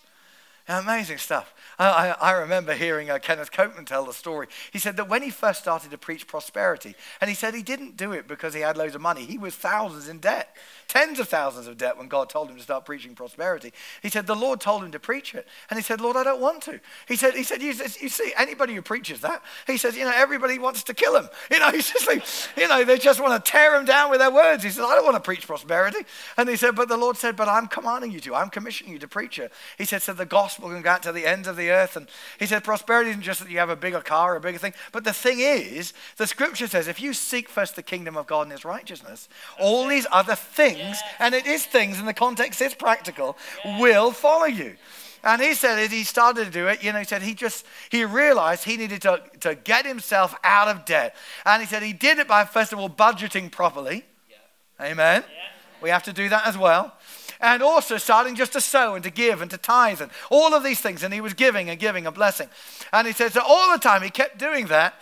Amazing 0.68 1.18
stuff. 1.18 1.53
I, 1.78 2.14
I, 2.20 2.32
remember 2.32 2.74
hearing 2.74 3.10
uh, 3.10 3.18
Kenneth 3.18 3.50
Copeland 3.50 3.86
tell 3.86 4.04
the 4.04 4.12
story. 4.12 4.46
He 4.72 4.78
said 4.78 4.96
that 4.96 5.08
when 5.08 5.22
he 5.22 5.30
first 5.30 5.60
started 5.60 5.90
to 5.90 5.98
preach 5.98 6.26
prosperity, 6.26 6.94
and 7.20 7.28
he 7.28 7.34
said 7.34 7.54
he 7.54 7.62
didn't 7.62 7.96
do 7.96 8.12
it 8.12 8.28
because 8.28 8.54
he 8.54 8.60
had 8.60 8.76
loads 8.76 8.94
of 8.94 9.00
money, 9.00 9.24
he 9.24 9.38
was 9.38 9.54
thousands 9.54 10.08
in 10.08 10.18
debt 10.18 10.56
tens 10.88 11.18
of 11.18 11.28
thousands 11.28 11.66
of 11.66 11.76
debt 11.76 11.96
when 11.96 12.08
God 12.08 12.28
told 12.28 12.50
him 12.50 12.56
to 12.56 12.62
start 12.62 12.84
preaching 12.84 13.14
prosperity. 13.14 13.72
He 14.02 14.08
said, 14.08 14.26
The 14.26 14.36
Lord 14.36 14.60
told 14.60 14.82
him 14.82 14.92
to 14.92 14.98
preach 14.98 15.34
it. 15.34 15.46
And 15.70 15.78
he 15.78 15.82
said, 15.82 16.00
Lord, 16.00 16.16
I 16.16 16.24
don't 16.24 16.40
want 16.40 16.62
to. 16.62 16.80
He 17.06 17.16
said, 17.16 17.34
he 17.34 17.42
said 17.42 17.62
you, 17.62 17.68
you 17.68 18.08
see, 18.08 18.32
anybody 18.36 18.74
who 18.74 18.82
preaches 18.82 19.20
that, 19.20 19.42
he 19.66 19.76
says, 19.76 19.96
you 19.96 20.04
know, 20.04 20.12
everybody 20.14 20.58
wants 20.58 20.82
to 20.84 20.94
kill 20.94 21.16
him. 21.16 21.28
You 21.50 21.58
know, 21.58 21.70
he's 21.72 21.90
just 21.90 22.06
like, 22.06 22.24
you 22.56 22.68
know, 22.68 22.84
they 22.84 22.98
just 22.98 23.20
want 23.20 23.44
to 23.44 23.50
tear 23.50 23.74
him 23.78 23.84
down 23.84 24.10
with 24.10 24.20
their 24.20 24.30
words. 24.30 24.64
He 24.64 24.70
said, 24.70 24.84
I 24.84 24.94
don't 24.94 25.04
want 25.04 25.16
to 25.16 25.20
preach 25.20 25.46
prosperity. 25.46 26.04
And 26.36 26.48
he 26.48 26.56
said, 26.56 26.76
But 26.76 26.88
the 26.88 26.96
Lord 26.96 27.16
said, 27.16 27.36
But 27.36 27.48
I'm 27.48 27.66
commanding 27.66 28.12
you 28.12 28.20
to. 28.20 28.34
I'm 28.34 28.50
commissioning 28.50 28.92
you 28.92 28.98
to 29.00 29.08
preach 29.08 29.38
it. 29.38 29.52
He 29.78 29.84
said, 29.84 30.02
So 30.02 30.12
the 30.12 30.26
gospel 30.26 30.70
can 30.70 30.82
go 30.82 30.90
out 30.90 31.02
to 31.04 31.12
the 31.12 31.26
ends 31.26 31.48
of 31.48 31.56
the 31.56 31.70
earth. 31.70 31.96
And 31.96 32.08
he 32.38 32.46
said, 32.46 32.64
prosperity 32.64 33.10
isn't 33.10 33.22
just 33.22 33.40
that 33.40 33.50
you 33.50 33.58
have 33.58 33.70
a 33.70 33.76
bigger 33.76 34.00
car 34.00 34.34
or 34.34 34.36
a 34.36 34.40
bigger 34.40 34.58
thing. 34.58 34.74
But 34.92 35.04
the 35.04 35.12
thing 35.12 35.40
is, 35.40 35.92
the 36.16 36.26
scripture 36.26 36.66
says, 36.66 36.88
if 36.88 37.00
you 37.00 37.12
seek 37.12 37.48
first 37.48 37.76
the 37.76 37.82
kingdom 37.82 38.16
of 38.16 38.26
God 38.26 38.42
and 38.42 38.52
his 38.52 38.64
righteousness, 38.64 39.28
all 39.58 39.86
these 39.86 40.06
other 40.10 40.34
things, 40.34 40.73
and 41.18 41.34
it 41.34 41.46
is 41.46 41.64
things 41.64 41.98
and 41.98 42.08
the 42.08 42.14
context 42.14 42.60
is 42.60 42.74
practical, 42.74 43.36
will 43.78 44.10
follow 44.10 44.46
you. 44.46 44.76
And 45.24 45.40
he 45.40 45.54
said 45.54 45.78
as 45.78 45.90
he 45.90 46.04
started 46.04 46.44
to 46.44 46.50
do 46.50 46.68
it, 46.68 46.84
you 46.84 46.92
know, 46.92 46.98
he 46.98 47.04
said 47.06 47.22
he 47.22 47.34
just, 47.34 47.64
he 47.88 48.04
realized 48.04 48.64
he 48.64 48.76
needed 48.76 49.00
to, 49.02 49.22
to 49.40 49.54
get 49.54 49.86
himself 49.86 50.34
out 50.44 50.68
of 50.68 50.84
debt. 50.84 51.16
And 51.46 51.62
he 51.62 51.66
said 51.66 51.82
he 51.82 51.94
did 51.94 52.18
it 52.18 52.28
by, 52.28 52.44
first 52.44 52.74
of 52.74 52.78
all, 52.78 52.90
budgeting 52.90 53.50
properly. 53.50 54.04
Yeah. 54.28 54.86
Amen. 54.86 55.24
Yeah. 55.26 55.44
We 55.80 55.88
have 55.88 56.02
to 56.04 56.12
do 56.12 56.28
that 56.28 56.46
as 56.46 56.58
well. 56.58 56.92
And 57.40 57.62
also 57.62 57.96
starting 57.96 58.34
just 58.34 58.52
to 58.52 58.60
sow 58.60 58.94
and 58.94 59.02
to 59.02 59.10
give 59.10 59.40
and 59.40 59.50
to 59.50 59.58
tithe 59.58 60.02
and 60.02 60.10
all 60.30 60.54
of 60.54 60.62
these 60.62 60.80
things. 60.80 61.02
And 61.02 61.12
he 61.12 61.22
was 61.22 61.32
giving 61.32 61.70
and 61.70 61.80
giving 61.80 62.06
a 62.06 62.12
blessing. 62.12 62.48
And 62.92 63.06
he 63.06 63.12
said, 63.14 63.32
so 63.32 63.42
all 63.46 63.72
the 63.72 63.78
time 63.78 64.02
he 64.02 64.10
kept 64.10 64.38
doing 64.38 64.66
that. 64.66 64.94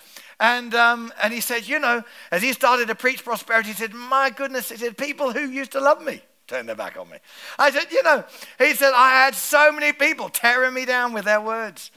And, 0.43 0.75
um, 0.75 1.13
and 1.23 1.33
he 1.33 1.41
said, 1.41 1.69
you 1.69 1.79
know, 1.79 2.03
as 2.33 2.43
he 2.43 2.53
started 2.53 2.89
to 2.89 2.97
preach 2.97 3.25
prosperity, 3.25 3.69
he 3.69 3.75
said, 3.75 3.95
my 3.95 4.29
goodness, 4.29 4.71
he 4.71 4.77
said, 4.77 4.99
people 4.99 5.33
who 5.33 5.49
used 5.49 5.71
to 5.73 5.81
love 5.81 6.03
me 6.03 6.21
turned 6.49 6.69
their 6.69 6.75
back 6.75 6.97
on 6.99 7.09
me. 7.09 7.19
I 7.59 7.71
said, 7.71 7.87
You 7.91 8.03
know, 8.03 8.25
he 8.59 8.75
said, 8.75 8.93
I 8.95 9.11
had 9.11 9.35
so 9.35 9.73
many 9.73 9.93
people 9.93 10.29
tearing 10.29 10.75
me 10.75 10.85
down 10.85 11.13
with 11.13 11.25
their 11.25 11.41
words. 11.41 11.91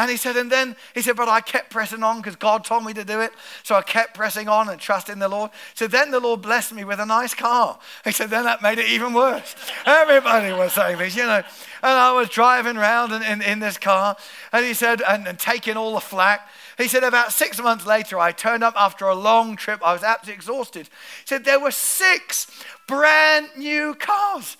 And 0.00 0.10
he 0.10 0.16
said, 0.16 0.38
and 0.38 0.50
then 0.50 0.76
he 0.94 1.02
said, 1.02 1.14
but 1.14 1.28
I 1.28 1.42
kept 1.42 1.68
pressing 1.68 2.02
on 2.02 2.22
because 2.22 2.34
God 2.34 2.64
told 2.64 2.86
me 2.86 2.94
to 2.94 3.04
do 3.04 3.20
it. 3.20 3.32
So 3.62 3.74
I 3.74 3.82
kept 3.82 4.14
pressing 4.14 4.48
on 4.48 4.70
and 4.70 4.80
trusting 4.80 5.18
the 5.18 5.28
Lord. 5.28 5.50
So 5.74 5.86
then 5.86 6.10
the 6.10 6.18
Lord 6.18 6.40
blessed 6.40 6.72
me 6.72 6.84
with 6.84 7.00
a 7.00 7.04
nice 7.04 7.34
car. 7.34 7.78
He 8.02 8.10
said, 8.10 8.30
then 8.30 8.44
that 8.44 8.62
made 8.62 8.78
it 8.78 8.86
even 8.86 9.12
worse. 9.12 9.54
Everybody 9.84 10.54
was 10.54 10.72
saying 10.72 10.96
this, 10.96 11.14
you 11.14 11.24
know. 11.26 11.42
And 11.82 11.92
I 11.98 12.12
was 12.12 12.30
driving 12.30 12.78
around 12.78 13.12
in, 13.12 13.22
in, 13.22 13.42
in 13.42 13.58
this 13.58 13.76
car. 13.76 14.16
And 14.54 14.64
he 14.64 14.72
said, 14.72 15.02
and, 15.06 15.28
and 15.28 15.38
taking 15.38 15.76
all 15.76 15.92
the 15.92 16.00
flack. 16.00 16.48
He 16.78 16.88
said, 16.88 17.04
about 17.04 17.30
six 17.30 17.60
months 17.60 17.84
later, 17.84 18.18
I 18.18 18.32
turned 18.32 18.64
up 18.64 18.72
after 18.78 19.04
a 19.04 19.14
long 19.14 19.54
trip. 19.54 19.82
I 19.84 19.92
was 19.92 20.02
absolutely 20.02 20.36
exhausted. 20.36 20.86
He 20.86 21.26
said, 21.26 21.44
there 21.44 21.60
were 21.60 21.72
six 21.72 22.50
brand 22.86 23.48
new 23.54 23.94
cars 23.96 24.56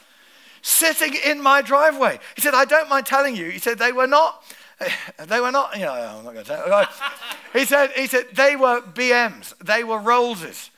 sitting 0.60 1.14
in 1.24 1.40
my 1.40 1.62
driveway. 1.62 2.18
He 2.36 2.42
said, 2.42 2.52
I 2.52 2.66
don't 2.66 2.90
mind 2.90 3.06
telling 3.06 3.36
you. 3.36 3.48
He 3.48 3.58
said, 3.58 3.78
they 3.78 3.92
were 3.92 4.06
not, 4.06 4.44
they 5.26 5.40
were 5.40 5.50
not, 5.50 5.76
you 5.76 5.84
know, 5.84 5.92
I'm 5.92 6.24
not 6.24 6.32
going 6.32 6.44
to 6.44 6.56
tell. 6.56 6.86
He 7.52 7.64
said, 7.64 7.90
he 7.96 8.06
said, 8.06 8.26
they 8.34 8.54
were 8.54 8.80
BMs, 8.80 9.58
they 9.58 9.82
were 9.82 9.98
Rollses. 9.98 10.70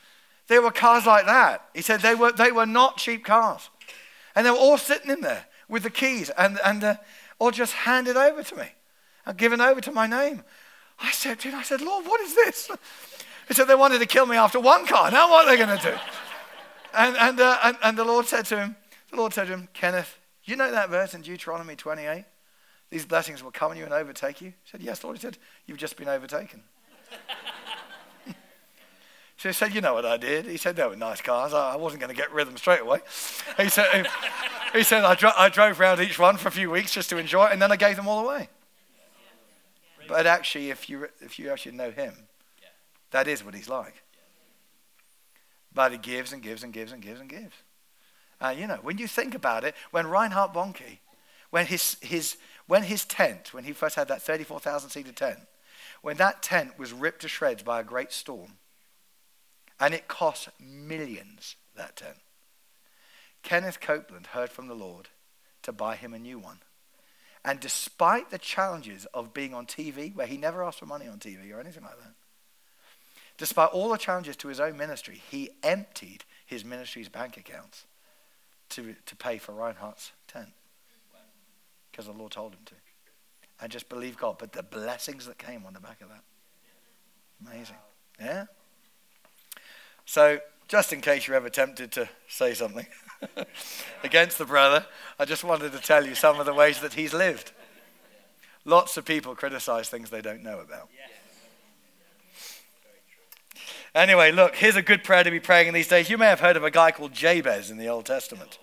They 0.49 0.59
were 0.59 0.71
cars 0.71 1.07
like 1.07 1.27
that. 1.27 1.69
He 1.75 1.83
said, 1.83 2.01
they 2.01 2.15
were, 2.15 2.33
they 2.33 2.51
were 2.51 2.67
not 2.67 2.97
cheap 2.97 3.25
cars. 3.25 3.71
And 4.35 4.45
they 4.45 4.51
were 4.51 4.57
all 4.57 4.79
sitting 4.79 5.11
in 5.11 5.21
there 5.21 5.47
with 5.69 5.83
the 5.83 5.91
keys 5.91 6.31
and, 6.31 6.59
and 6.65 6.83
uh, 6.83 6.95
all 7.39 7.51
just 7.51 7.73
handed 7.73 8.17
over 8.17 8.43
to 8.43 8.57
me 8.57 8.67
and 9.25 9.37
given 9.37 9.61
over 9.61 9.81
to 9.81 9.93
my 9.93 10.07
name. 10.07 10.43
I 10.99 11.11
said, 11.11 11.39
dude, 11.39 11.55
I 11.55 11.63
said, 11.63 11.81
Lord, 11.81 12.07
what 12.07 12.21
is 12.21 12.35
this? 12.35 12.71
He 13.49 13.55
said, 13.55 13.65
they 13.65 13.75
wanted 13.75 13.99
to 13.99 14.07
kill 14.07 14.25
me 14.25 14.37
after 14.37 14.61
one 14.61 14.87
car. 14.87 15.11
Now 15.11 15.29
what 15.29 15.47
are 15.47 15.51
they 15.51 15.63
going 15.63 15.77
to 15.77 15.91
do? 15.91 15.97
And, 16.95 17.17
and, 17.17 17.41
uh, 17.41 17.59
and, 17.65 17.77
and 17.83 17.99
the 17.99 18.05
Lord 18.05 18.27
said 18.27 18.45
to 18.47 18.57
him, 18.57 18.77
the 19.11 19.17
Lord 19.17 19.35
said 19.35 19.49
to 19.49 19.53
him, 19.53 19.69
Kenneth, 19.75 20.17
you 20.45 20.55
know 20.55 20.71
that 20.71 20.91
verse 20.91 21.13
in 21.13 21.23
Deuteronomy 21.23 21.75
28? 21.75 22.25
These 22.93 23.07
blessings 23.07 23.43
will 23.43 23.51
come 23.51 23.71
on 23.71 23.79
you 23.79 23.85
and 23.85 23.95
overtake 23.95 24.43
you. 24.43 24.49
He 24.49 24.71
said, 24.71 24.83
Yes, 24.83 25.03
Lord. 25.03 25.17
He 25.17 25.23
said, 25.23 25.39
You've 25.67 25.79
just 25.79 25.97
been 25.97 26.09
overtaken. 26.09 26.63
so 29.39 29.49
he 29.49 29.55
said, 29.55 29.75
You 29.75 29.81
know 29.81 29.95
what 29.95 30.05
I 30.05 30.19
did? 30.19 30.45
He 30.45 30.59
said, 30.59 30.77
They 30.77 30.87
were 30.87 30.95
nice 30.95 31.23
cars. 31.23 31.55
I 31.55 31.75
wasn't 31.77 32.03
going 32.03 32.15
to 32.15 32.21
get 32.21 32.31
rid 32.35 32.43
of 32.43 32.49
them 32.49 32.59
straight 32.59 32.83
away. 32.83 32.99
He 33.57 33.71
said, 33.71 34.07
he 34.75 34.83
said 34.83 35.05
I, 35.05 35.15
dro- 35.15 35.31
I 35.39 35.49
drove 35.49 35.81
around 35.81 36.03
each 36.03 36.19
one 36.19 36.37
for 36.37 36.49
a 36.49 36.51
few 36.51 36.71
weeks 36.71 36.93
just 36.93 37.09
to 37.09 37.17
enjoy 37.17 37.47
it, 37.47 37.53
and 37.55 37.63
then 37.63 37.73
I 37.73 37.77
gave 37.77 37.97
them 37.97 38.07
all 38.07 38.29
away. 38.29 38.51
But 40.07 40.27
actually, 40.27 40.69
if 40.69 40.91
you, 40.91 41.09
if 41.21 41.39
you 41.39 41.51
actually 41.51 41.73
know 41.73 41.93
him, 41.93 42.13
that 43.11 43.27
is 43.27 43.43
what 43.43 43.55
he's 43.55 43.71
like. 43.71 44.03
But 45.73 45.93
he 45.93 45.99
gives 45.99 46.35
and 46.35 46.43
gives 46.43 46.63
and 46.63 46.75
gives 46.75 46.93
and 46.93 47.01
gives 47.01 47.21
and 47.21 47.31
gives. 47.31 47.55
Uh, 48.39 48.55
you 48.55 48.67
know, 48.67 48.81
when 48.83 48.99
you 48.99 49.07
think 49.07 49.35
about 49.35 49.65
it, 49.65 49.75
when 49.93 50.07
Reinhard 50.09 50.53
Bonnke, 50.53 50.99
when 51.53 51.67
his, 51.67 51.99
his, 52.01 52.39
when 52.67 52.85
his 52.85 53.05
tent, 53.05 53.53
when 53.53 53.65
he 53.65 53.73
first 53.73 53.97
had 53.97 54.09
that 54.09 54.23
34,000 54.23 54.91
seater 54.91 55.13
tent, 55.13 55.41
when 56.03 56.17
that 56.17 56.43
tent 56.43 56.79
was 56.79 56.93
ripped 56.93 57.23
to 57.23 57.29
shreds 57.29 57.63
by 57.63 57.81
a 57.81 57.85
great 57.85 58.13
storm, 58.13 58.59
and 59.81 59.95
it 59.95 60.09
cost 60.09 60.49
millions, 60.61 61.57
that 61.77 61.97
tent, 61.97 62.19
Kenneth 63.43 63.81
Copeland 63.81 64.29
heard 64.29 64.51
from 64.51 64.69
the 64.69 64.75
Lord 64.75 65.09
to 65.63 65.73
buy 65.73 65.97
him 65.97 66.15
a 66.15 66.19
new 66.19 66.39
one. 66.39 66.59
And 67.45 67.59
despite 67.59 68.31
the 68.31 68.39
challenges 68.39 69.07
of 69.07 69.35
being 69.35 69.53
on 69.53 69.67
TV, 69.67 70.15
where 70.15 70.29
he 70.29 70.37
never 70.37 70.63
asked 70.63 70.79
for 70.79 70.87
money 70.87 71.09
on 71.09 71.19
TV 71.19 71.53
or 71.53 71.59
anything 71.59 71.83
like 71.83 71.99
that, 71.99 72.15
despite 73.37 73.71
all 73.71 73.89
the 73.89 73.99
challenges 73.99 74.37
to 74.37 74.49
his 74.49 74.61
own 74.61 74.77
ministry, 74.77 75.21
he 75.29 75.51
emptied 75.65 76.25
his 76.47 76.65
ministry's 76.65 77.09
bank 77.09 77.37
accounts 77.37 77.87
to, 78.69 78.95
to 79.07 79.17
pay 79.17 79.39
for 79.39 79.53
Reinhard's 79.53 80.13
tent 80.29 80.51
because 81.93 82.07
the 82.07 82.13
Lord 82.13 82.33
told 82.33 82.55
him 82.55 82.61
to. 82.65 82.75
And 83.61 83.71
just 83.71 83.89
believe 83.89 84.17
God. 84.17 84.37
But 84.39 84.53
the 84.53 84.63
blessings 84.63 85.27
that 85.27 85.39
came 85.39 85.65
on 85.65 85.75
the 85.75 85.81
back 85.81 86.01
of 86.01 86.09
that. 86.09 86.25
Amazing. 87.47 87.77
Yeah? 88.21 88.47
So, 90.05 90.41
just 90.67 90.93
in 90.93 91.01
case 91.01 91.27
you're 91.29 91.37
ever 91.37 91.51
tempted 91.51 91.93
to 91.93 92.09
say 92.29 92.55
something 92.55 92.87
against 94.05 94.39
the 94.39 94.45
brother, 94.45 94.87
I 95.19 95.27
just 95.27 95.45
wanted 95.45 95.73
to 95.73 95.79
tell 95.79 96.07
you 96.07 96.15
some 96.15 96.41
of 96.41 96.47
the 96.47 96.55
ways 96.55 96.81
that 96.81 96.95
he's 96.95 97.13
lived. 97.13 97.53
Lots 98.65 98.97
of 98.97 99.05
people 99.05 99.35
criticize 99.35 99.89
things 99.89 100.11
they 100.11 100.23
don't 100.23 100.43
know 100.43 100.61
about. 100.61 100.89
Anyway, 103.95 104.33
look, 104.33 104.57
here's 104.57 104.77
a 104.77 104.83
good 104.83 105.05
prayer 105.05 105.23
to 105.23 105.31
be 105.31 105.41
praying 105.41 105.69
in 105.69 105.75
these 105.75 105.89
days. 105.89 106.09
You 106.09 106.17
may 106.17 106.27
have 106.27 106.41
heard 106.41 106.57
of 106.57 106.65
a 106.65 106.71
guy 106.71 106.93
called 106.93 107.13
Jabez 107.13 107.71
in 107.71 107.77
the 107.77 107.89
Old 107.89 108.07
Testament. 108.07 108.59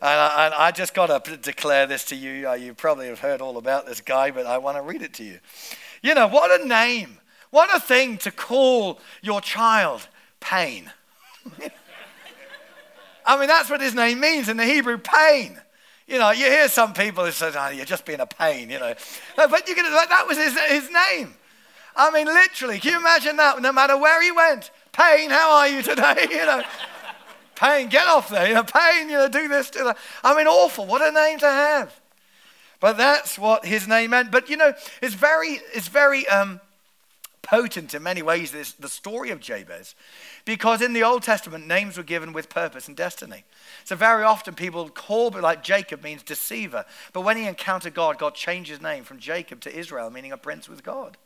And 0.00 0.10
I, 0.10 0.46
and 0.46 0.54
I 0.54 0.70
just 0.70 0.94
got 0.94 1.24
to 1.24 1.36
declare 1.36 1.86
this 1.86 2.04
to 2.06 2.16
you. 2.16 2.48
Uh, 2.48 2.54
you 2.54 2.72
probably 2.74 3.08
have 3.08 3.18
heard 3.18 3.40
all 3.40 3.56
about 3.56 3.86
this 3.86 4.00
guy, 4.00 4.30
but 4.30 4.46
I 4.46 4.58
want 4.58 4.76
to 4.76 4.82
read 4.82 5.02
it 5.02 5.14
to 5.14 5.24
you. 5.24 5.40
You 6.02 6.14
know, 6.14 6.28
what 6.28 6.60
a 6.60 6.64
name. 6.64 7.18
What 7.50 7.74
a 7.74 7.80
thing 7.80 8.18
to 8.18 8.30
call 8.30 9.00
your 9.22 9.40
child 9.40 10.06
pain. 10.38 10.92
I 13.26 13.38
mean, 13.38 13.48
that's 13.48 13.68
what 13.68 13.80
his 13.80 13.94
name 13.94 14.20
means 14.20 14.48
in 14.48 14.56
the 14.56 14.64
Hebrew 14.64 14.98
pain. 14.98 15.60
You 16.06 16.18
know, 16.18 16.30
you 16.30 16.44
hear 16.44 16.68
some 16.68 16.94
people 16.94 17.24
who 17.24 17.32
say, 17.32 17.50
oh, 17.54 17.68
you're 17.70 17.84
just 17.84 18.06
being 18.06 18.20
a 18.20 18.26
pain, 18.26 18.70
you 18.70 18.78
know. 18.78 18.94
But 19.36 19.68
you 19.68 19.74
can, 19.74 19.84
that 19.84 20.24
was 20.26 20.38
his, 20.38 20.58
his 20.58 20.90
name. 20.90 21.34
I 21.96 22.10
mean, 22.12 22.26
literally, 22.26 22.78
can 22.78 22.92
you 22.92 22.98
imagine 22.98 23.36
that? 23.36 23.60
No 23.60 23.72
matter 23.72 23.98
where 23.98 24.22
he 24.22 24.30
went, 24.30 24.70
Pain, 24.92 25.30
how 25.30 25.52
are 25.52 25.68
you 25.68 25.82
today? 25.82 26.26
You 26.30 26.46
know, 26.46 26.62
Pain, 27.58 27.88
get 27.88 28.06
off 28.06 28.28
there. 28.28 28.46
You 28.46 28.54
know, 28.54 28.62
Pain, 28.62 29.08
you 29.08 29.16
know, 29.16 29.28
do 29.28 29.48
this, 29.48 29.70
do 29.70 29.82
that. 29.82 29.98
I 30.22 30.36
mean, 30.36 30.46
awful. 30.46 30.86
What 30.86 31.02
a 31.02 31.10
name 31.10 31.40
to 31.40 31.46
have. 31.46 32.00
But 32.78 32.96
that's 32.96 33.36
what 33.36 33.66
his 33.66 33.88
name 33.88 34.10
meant. 34.10 34.30
But 34.30 34.48
you 34.48 34.56
know, 34.56 34.74
it's 35.02 35.14
very, 35.14 35.60
it's 35.74 35.88
very 35.88 36.24
um, 36.28 36.60
potent 37.42 37.94
in 37.94 38.04
many 38.04 38.22
ways. 38.22 38.52
This 38.52 38.72
the 38.74 38.88
story 38.88 39.30
of 39.30 39.40
Jabez, 39.40 39.96
because 40.44 40.80
in 40.80 40.92
the 40.92 41.02
Old 41.02 41.24
Testament, 41.24 41.66
names 41.66 41.96
were 41.96 42.04
given 42.04 42.32
with 42.32 42.48
purpose 42.48 42.86
and 42.86 42.96
destiny. 42.96 43.42
So 43.84 43.96
very 43.96 44.22
often 44.22 44.54
people 44.54 44.88
call, 44.88 45.30
like 45.30 45.64
Jacob 45.64 46.04
means 46.04 46.22
deceiver. 46.22 46.84
But 47.12 47.22
when 47.22 47.36
he 47.36 47.46
encountered 47.46 47.94
God, 47.94 48.18
God 48.18 48.36
changed 48.36 48.70
his 48.70 48.80
name 48.80 49.02
from 49.02 49.18
Jacob 49.18 49.60
to 49.62 49.76
Israel, 49.76 50.10
meaning 50.10 50.30
a 50.30 50.36
prince 50.36 50.68
with 50.68 50.84
God 50.84 51.16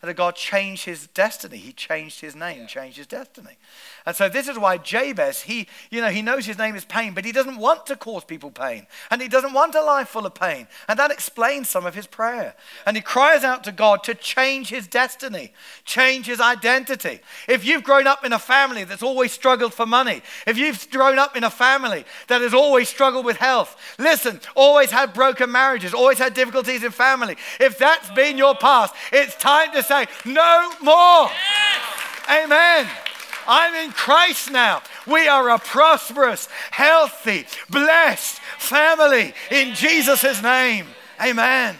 that 0.00 0.14
God 0.14 0.34
changed 0.34 0.86
his 0.86 1.06
destiny. 1.08 1.58
He 1.58 1.72
changed 1.72 2.20
his 2.20 2.34
name, 2.34 2.66
changed 2.66 2.96
his 2.96 3.06
destiny. 3.06 3.58
And 4.06 4.16
so 4.16 4.30
this 4.30 4.48
is 4.48 4.58
why 4.58 4.78
Jabez, 4.78 5.42
he, 5.42 5.68
you 5.90 6.00
know, 6.00 6.08
he 6.08 6.22
knows 6.22 6.46
his 6.46 6.56
name 6.56 6.74
is 6.74 6.86
pain, 6.86 7.12
but 7.12 7.24
he 7.24 7.32
doesn't 7.32 7.58
want 7.58 7.84
to 7.86 7.96
cause 7.96 8.24
people 8.24 8.50
pain. 8.50 8.86
And 9.10 9.20
he 9.20 9.28
doesn't 9.28 9.52
want 9.52 9.74
a 9.74 9.82
life 9.82 10.08
full 10.08 10.24
of 10.24 10.34
pain. 10.34 10.68
And 10.88 10.98
that 10.98 11.10
explains 11.10 11.68
some 11.68 11.84
of 11.84 11.94
his 11.94 12.06
prayer. 12.06 12.54
And 12.86 12.96
he 12.96 13.02
cries 13.02 13.44
out 13.44 13.62
to 13.64 13.72
God 13.72 14.02
to 14.04 14.14
change 14.14 14.70
his 14.70 14.86
destiny, 14.86 15.52
change 15.84 16.26
his 16.26 16.40
identity. 16.40 17.20
If 17.46 17.66
you've 17.66 17.84
grown 17.84 18.06
up 18.06 18.24
in 18.24 18.32
a 18.32 18.38
family 18.38 18.84
that's 18.84 19.02
always 19.02 19.32
struggled 19.32 19.74
for 19.74 19.84
money, 19.84 20.22
if 20.46 20.56
you've 20.56 20.90
grown 20.90 21.18
up 21.18 21.36
in 21.36 21.44
a 21.44 21.50
family 21.50 22.06
that 22.28 22.40
has 22.40 22.54
always 22.54 22.88
struggled 22.88 23.26
with 23.26 23.36
health, 23.36 23.76
listen, 23.98 24.40
always 24.56 24.90
had 24.90 25.12
broken 25.12 25.52
marriages, 25.52 25.92
always 25.92 26.18
had 26.18 26.32
difficulties 26.32 26.82
in 26.82 26.90
family, 26.90 27.36
if 27.58 27.76
that's 27.76 28.10
been 28.12 28.38
your 28.38 28.54
past, 28.54 28.94
it's 29.12 29.36
time 29.36 29.72
to 29.72 29.82
say, 29.90 30.06
no 30.24 30.70
more. 30.82 31.28
Yes. 31.28 32.44
Amen. 32.44 32.86
I'm 33.46 33.74
in 33.74 33.90
Christ 33.90 34.50
now. 34.50 34.82
We 35.06 35.26
are 35.26 35.50
a 35.50 35.58
prosperous, 35.58 36.48
healthy, 36.70 37.46
blessed 37.68 38.38
family 38.58 39.34
in 39.50 39.74
Jesus' 39.74 40.42
name. 40.42 40.86
Amen. 41.20 41.76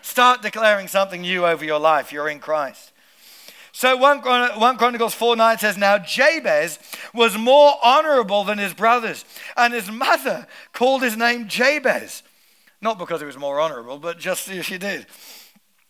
Start 0.00 0.42
declaring 0.42 0.88
something 0.88 1.20
new 1.20 1.46
over 1.46 1.64
your 1.64 1.78
life. 1.78 2.12
You're 2.12 2.28
in 2.28 2.40
Christ. 2.40 2.90
So 3.70 3.96
1, 3.96 4.20
Chronicles 4.20 5.14
4 5.14 5.36
9 5.36 5.58
says, 5.58 5.78
Now 5.78 5.98
Jabez 5.98 6.78
was 7.14 7.38
more 7.38 7.74
honorable 7.82 8.42
than 8.44 8.58
his 8.58 8.74
brothers, 8.74 9.24
and 9.56 9.72
his 9.72 9.90
mother 9.90 10.46
called 10.72 11.02
his 11.02 11.16
name 11.16 11.46
Jabez. 11.48 12.22
Not 12.80 12.98
because 12.98 13.20
he 13.20 13.26
was 13.26 13.38
more 13.38 13.60
honorable, 13.60 13.98
but 13.98 14.18
just 14.18 14.48
as 14.48 14.66
she 14.66 14.76
did. 14.76 15.06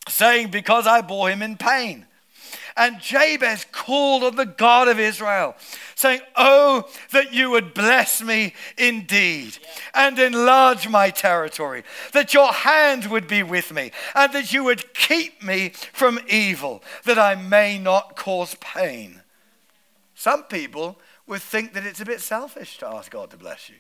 Saying, 0.08 0.48
Because 0.48 0.86
I 0.86 1.00
bore 1.00 1.30
him 1.30 1.42
in 1.42 1.56
pain. 1.56 2.06
And 2.76 3.00
Jabez 3.00 3.66
called 3.70 4.24
on 4.24 4.36
the 4.36 4.46
God 4.46 4.88
of 4.88 4.98
Israel, 4.98 5.54
saying, 5.94 6.20
Oh, 6.36 6.88
that 7.10 7.32
you 7.32 7.50
would 7.50 7.74
bless 7.74 8.22
me 8.22 8.54
indeed 8.78 9.58
and 9.94 10.18
enlarge 10.18 10.88
my 10.88 11.10
territory, 11.10 11.84
that 12.12 12.32
your 12.32 12.52
hand 12.52 13.06
would 13.06 13.28
be 13.28 13.42
with 13.42 13.72
me, 13.72 13.92
and 14.14 14.32
that 14.32 14.52
you 14.52 14.64
would 14.64 14.94
keep 14.94 15.42
me 15.42 15.70
from 15.92 16.18
evil, 16.28 16.82
that 17.04 17.18
I 17.18 17.34
may 17.34 17.78
not 17.78 18.16
cause 18.16 18.56
pain. 18.60 19.20
Some 20.14 20.44
people 20.44 20.98
would 21.26 21.42
think 21.42 21.74
that 21.74 21.84
it's 21.84 22.00
a 22.00 22.06
bit 22.06 22.20
selfish 22.20 22.78
to 22.78 22.86
ask 22.86 23.10
God 23.10 23.30
to 23.30 23.36
bless 23.36 23.68
you 23.68 23.76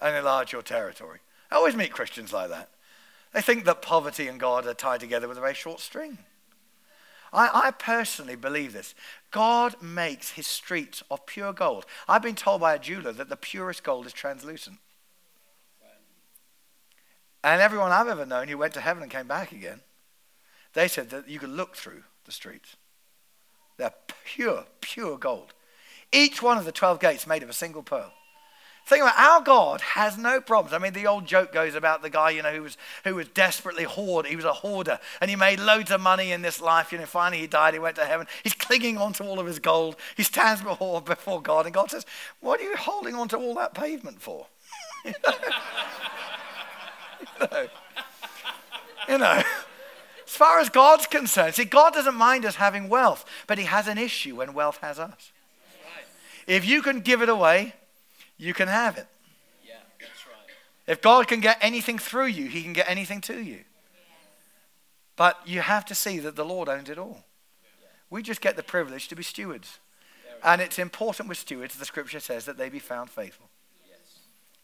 and 0.00 0.16
enlarge 0.16 0.52
your 0.52 0.62
territory. 0.62 1.18
I 1.50 1.56
always 1.56 1.76
meet 1.76 1.92
Christians 1.92 2.32
like 2.32 2.48
that. 2.48 2.70
They 3.32 3.40
think 3.40 3.64
that 3.64 3.82
poverty 3.82 4.28
and 4.28 4.38
God 4.38 4.66
are 4.66 4.74
tied 4.74 5.00
together 5.00 5.26
with 5.26 5.38
a 5.38 5.40
very 5.40 5.54
short 5.54 5.80
string. 5.80 6.18
I, 7.32 7.68
I, 7.68 7.70
personally 7.70 8.36
believe 8.36 8.74
this. 8.74 8.94
God 9.30 9.80
makes 9.80 10.32
his 10.32 10.46
streets 10.46 11.02
of 11.10 11.24
pure 11.24 11.54
gold. 11.54 11.86
I've 12.06 12.20
been 12.20 12.34
told 12.34 12.60
by 12.60 12.74
a 12.74 12.78
jeweler 12.78 13.12
that 13.12 13.30
the 13.30 13.36
purest 13.36 13.82
gold 13.82 14.04
is 14.04 14.12
translucent. 14.12 14.78
And 17.42 17.60
everyone 17.60 17.90
I've 17.90 18.08
ever 18.08 18.26
known 18.26 18.48
who 18.48 18.58
went 18.58 18.74
to 18.74 18.80
heaven 18.80 19.02
and 19.02 19.10
came 19.10 19.26
back 19.26 19.50
again, 19.50 19.80
they 20.74 20.88
said 20.88 21.08
that 21.10 21.28
you 21.28 21.38
could 21.38 21.50
look 21.50 21.74
through 21.74 22.04
the 22.24 22.32
streets. 22.32 22.76
They're 23.78 23.94
pure, 24.24 24.64
pure 24.80 25.16
gold. 25.16 25.54
Each 26.12 26.42
one 26.42 26.58
of 26.58 26.66
the 26.66 26.72
12 26.72 27.00
gates 27.00 27.26
made 27.26 27.42
of 27.42 27.48
a 27.48 27.54
single 27.54 27.82
pearl. 27.82 28.12
Think 28.84 29.02
about 29.02 29.18
our 29.18 29.40
God 29.40 29.80
has 29.80 30.18
no 30.18 30.40
problems. 30.40 30.74
I 30.74 30.78
mean, 30.78 30.92
the 30.92 31.06
old 31.06 31.24
joke 31.24 31.52
goes 31.52 31.76
about 31.76 32.02
the 32.02 32.10
guy, 32.10 32.30
you 32.30 32.42
know, 32.42 32.52
who 32.52 32.62
was 32.62 32.76
who 33.04 33.14
was 33.14 33.28
desperately 33.28 33.84
hoard. 33.84 34.26
He 34.26 34.34
was 34.34 34.44
a 34.44 34.52
hoarder, 34.52 34.98
and 35.20 35.30
he 35.30 35.36
made 35.36 35.60
loads 35.60 35.92
of 35.92 36.00
money 36.00 36.32
in 36.32 36.42
this 36.42 36.60
life. 36.60 36.90
You 36.90 36.98
know, 36.98 37.06
finally 37.06 37.42
he 37.42 37.46
died. 37.46 37.74
He 37.74 37.80
went 37.80 37.96
to 37.96 38.04
heaven. 38.04 38.26
He's 38.42 38.54
clinging 38.54 38.98
on 38.98 39.12
to 39.14 39.24
all 39.24 39.38
of 39.38 39.46
his 39.46 39.60
gold. 39.60 39.96
He 40.16 40.24
stands 40.24 40.62
before 40.62 41.00
before 41.00 41.40
God, 41.40 41.64
and 41.64 41.74
God 41.74 41.92
says, 41.92 42.04
"What 42.40 42.60
are 42.60 42.64
you 42.64 42.76
holding 42.76 43.14
on 43.14 43.28
to 43.28 43.36
all 43.36 43.54
that 43.54 43.72
pavement 43.72 44.20
for?" 44.20 44.46
you 45.04 45.12
know. 47.40 47.68
You 49.08 49.18
know. 49.18 49.42
As 50.26 50.36
far 50.36 50.60
as 50.60 50.70
God's 50.70 51.06
concerned, 51.06 51.54
see, 51.54 51.66
God 51.66 51.92
doesn't 51.92 52.14
mind 52.14 52.46
us 52.46 52.54
having 52.54 52.88
wealth, 52.88 53.26
but 53.46 53.58
He 53.58 53.64
has 53.64 53.86
an 53.86 53.98
issue 53.98 54.36
when 54.36 54.54
wealth 54.54 54.78
has 54.78 54.98
us. 54.98 55.30
If 56.46 56.64
you 56.64 56.82
can 56.82 57.00
give 57.00 57.20
it 57.22 57.28
away, 57.28 57.74
you 58.42 58.52
can 58.52 58.66
have 58.66 58.98
it. 58.98 59.06
Yeah, 59.64 59.74
that's 60.00 60.26
right. 60.26 60.92
If 60.92 61.00
God 61.00 61.28
can 61.28 61.38
get 61.38 61.58
anything 61.60 61.96
through 61.96 62.26
you, 62.26 62.48
He 62.48 62.62
can 62.62 62.72
get 62.72 62.88
anything 62.88 63.20
to 63.22 63.40
you. 63.40 63.60
But 65.14 65.38
you 65.46 65.60
have 65.60 65.84
to 65.86 65.94
see 65.94 66.18
that 66.18 66.34
the 66.34 66.44
Lord 66.44 66.68
owns 66.68 66.90
it 66.90 66.98
all. 66.98 67.24
We 68.10 68.20
just 68.20 68.40
get 68.40 68.56
the 68.56 68.62
privilege 68.64 69.06
to 69.08 69.14
be 69.14 69.22
stewards. 69.22 69.78
And 70.42 70.60
it's 70.60 70.80
important 70.80 71.28
with 71.28 71.38
stewards, 71.38 71.76
the 71.76 71.84
scripture 71.84 72.18
says, 72.18 72.44
that 72.46 72.58
they 72.58 72.68
be 72.68 72.80
found 72.80 73.10
faithful. 73.10 73.48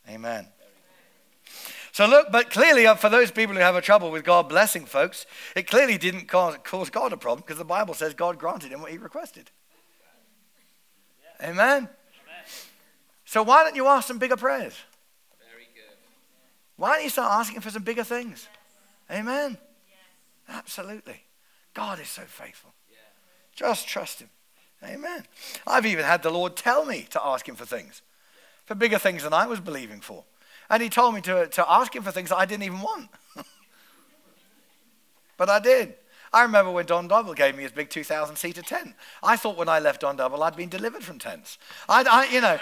Amen. 0.08 0.48
So 1.92 2.06
look, 2.06 2.32
but 2.32 2.50
clearly 2.50 2.86
uh, 2.86 2.96
for 2.96 3.08
those 3.08 3.30
people 3.30 3.54
who 3.54 3.60
have 3.60 3.76
a 3.76 3.80
trouble 3.80 4.10
with 4.10 4.24
God 4.24 4.48
blessing 4.48 4.86
folks, 4.86 5.24
it 5.54 5.68
clearly 5.68 5.98
didn't 5.98 6.26
cause, 6.26 6.56
cause 6.64 6.90
God 6.90 7.12
a 7.12 7.16
problem 7.16 7.42
because 7.46 7.58
the 7.58 7.64
Bible 7.64 7.94
says 7.94 8.12
God 8.12 8.38
granted 8.38 8.72
him 8.72 8.80
what 8.80 8.90
he 8.90 8.98
requested. 8.98 9.50
Amen. 11.42 11.88
So 13.28 13.42
why 13.42 13.62
don't 13.62 13.76
you 13.76 13.86
ask 13.86 14.08
some 14.08 14.16
bigger 14.16 14.38
prayers? 14.38 14.72
Very 15.52 15.68
good. 15.74 15.98
Why 16.76 16.94
don't 16.94 17.04
you 17.04 17.10
start 17.10 17.30
asking 17.30 17.60
for 17.60 17.68
some 17.68 17.82
bigger 17.82 18.02
things? 18.02 18.48
Amen. 19.10 19.58
Yeah. 20.48 20.56
Absolutely. 20.56 21.24
God 21.74 22.00
is 22.00 22.08
so 22.08 22.22
faithful. 22.22 22.72
Yeah. 22.90 22.96
Just 23.54 23.86
trust 23.86 24.20
him. 24.20 24.30
Amen. 24.82 25.26
I've 25.66 25.84
even 25.84 26.06
had 26.06 26.22
the 26.22 26.30
Lord 26.30 26.56
tell 26.56 26.86
me 26.86 27.06
to 27.10 27.22
ask 27.22 27.46
him 27.46 27.54
for 27.54 27.66
things, 27.66 28.00
for 28.64 28.74
bigger 28.74 28.98
things 28.98 29.24
than 29.24 29.34
I 29.34 29.46
was 29.46 29.60
believing 29.60 30.00
for. 30.00 30.24
And 30.70 30.82
he 30.82 30.88
told 30.88 31.14
me 31.14 31.20
to, 31.20 31.48
to 31.48 31.70
ask 31.70 31.94
him 31.94 32.04
for 32.04 32.12
things 32.12 32.30
that 32.30 32.38
I 32.38 32.46
didn't 32.46 32.62
even 32.62 32.80
want. 32.80 33.10
but 35.36 35.50
I 35.50 35.58
did. 35.60 35.96
I 36.32 36.42
remember 36.42 36.70
when 36.70 36.86
Don 36.86 37.08
Double 37.08 37.34
gave 37.34 37.56
me 37.56 37.62
his 37.62 37.72
big 37.72 37.90
2,000 37.90 38.36
seater 38.36 38.62
tent. 38.62 38.94
I 39.22 39.36
thought 39.36 39.56
when 39.56 39.68
I 39.68 39.78
left 39.78 40.02
Don 40.02 40.16
Double, 40.16 40.42
I'd 40.42 40.56
been 40.56 40.68
delivered 40.68 41.02
from 41.02 41.18
tents. 41.18 41.58
I, 41.88 42.04
I, 42.08 42.32
you 42.32 42.40
know, 42.40 42.58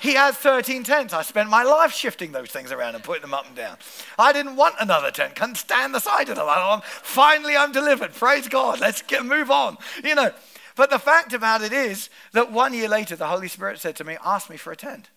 he 0.00 0.14
had 0.14 0.34
13 0.34 0.84
tents. 0.84 1.12
I 1.12 1.22
spent 1.22 1.50
my 1.50 1.62
life 1.62 1.92
shifting 1.92 2.32
those 2.32 2.50
things 2.50 2.72
around 2.72 2.94
and 2.94 3.04
putting 3.04 3.22
them 3.22 3.34
up 3.34 3.46
and 3.46 3.54
down. 3.56 3.76
I 4.18 4.32
didn't 4.32 4.56
want 4.56 4.76
another 4.80 5.10
tent. 5.10 5.36
Couldn't 5.36 5.56
stand 5.56 5.94
the 5.94 6.00
sight 6.00 6.28
of 6.28 6.36
them. 6.36 6.46
I, 6.48 6.80
finally, 6.84 7.56
I'm 7.56 7.72
delivered. 7.72 8.14
Praise 8.14 8.48
God. 8.48 8.80
Let's 8.80 9.02
get, 9.02 9.24
move 9.24 9.50
on. 9.50 9.76
You 10.02 10.14
know, 10.14 10.32
but 10.76 10.90
the 10.90 10.98
fact 10.98 11.32
about 11.32 11.62
it 11.62 11.72
is 11.72 12.08
that 12.32 12.50
one 12.50 12.72
year 12.72 12.88
later, 12.88 13.16
the 13.16 13.26
Holy 13.26 13.48
Spirit 13.48 13.78
said 13.78 13.96
to 13.96 14.04
me, 14.04 14.16
ask 14.24 14.48
me 14.48 14.56
for 14.56 14.72
a 14.72 14.76
tent. 14.76 15.10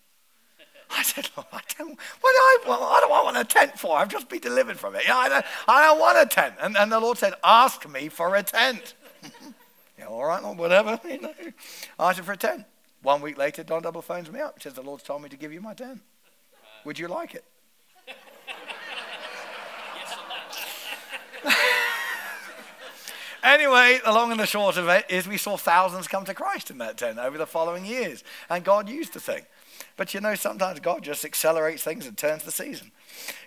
I 0.96 1.04
said, 1.04 1.30
Lord, 1.36 1.48
I 1.52 1.62
don't, 1.78 1.98
what 2.22 2.32
do 2.32 2.38
I 2.38 2.58
want 2.68 2.82
a 3.44 3.46
tent 3.46 3.78
for. 3.80 3.98
I've 3.98 4.10
just 4.10 4.30
been 4.30 4.40
delivered 4.40 4.80
from 4.80 4.96
it. 4.96 5.10
I, 5.10 5.30
don't, 5.30 5.46
I 5.68 5.86
don't 5.86 6.00
want 6.00 6.18
a 6.18 6.26
tent. 6.26 6.56
And, 6.62 6.76
and 6.78 6.92
the 6.92 7.00
Lord 7.00 7.18
said, 7.18 7.34
ask 7.44 7.88
me 7.88 8.10
for 8.10 8.36
a 8.36 8.44
tent. 8.44 8.96
yeah, 10.00 10.06
all 10.06 10.26
right, 10.26 10.44
or 10.44 10.56
whatever. 10.56 11.00
You 11.10 11.22
know, 11.22 11.34
ask 12.00 12.18
him 12.18 12.26
for 12.26 12.34
a 12.34 12.38
tent. 12.38 12.66
One 13.02 13.22
week 13.22 13.38
later, 13.38 13.64
Don 13.64 13.82
Double 13.82 14.02
phones 14.02 14.32
me 14.32 14.40
up. 14.40 14.56
And 14.56 14.64
says, 14.64 14.74
the 14.74 14.82
Lord's 14.82 15.04
told 15.04 15.22
me 15.22 15.30
to 15.30 15.38
give 15.38 15.54
you 15.54 15.62
my 15.62 15.74
tent. 15.74 16.02
Would 16.86 16.98
you 16.98 17.08
like 17.08 17.36
it? 17.36 17.44
anyway, 23.44 24.00
the 24.04 24.12
long 24.12 24.32
and 24.32 24.40
the 24.40 24.46
short 24.46 24.78
of 24.78 24.88
it 24.88 25.06
is 25.10 25.28
we 25.28 25.38
saw 25.38 25.58
thousands 25.58 26.08
come 26.08 26.24
to 26.26 26.34
Christ 26.34 26.72
in 26.72 26.78
that 26.80 26.98
tent 26.98 27.20
over 27.20 27.38
the 27.38 27.46
following 27.46 27.86
years. 27.86 28.24
And 28.50 28.64
God 28.64 28.90
used 28.90 29.14
the 29.14 29.20
thing. 29.20 29.46
But 29.96 30.14
you 30.14 30.22
know, 30.22 30.36
sometimes 30.36 30.80
God 30.80 31.04
just 31.04 31.24
accelerates 31.24 31.84
things 31.84 32.08
and 32.08 32.18
turns 32.18 32.44
the 32.44 32.52
season. 32.52 32.92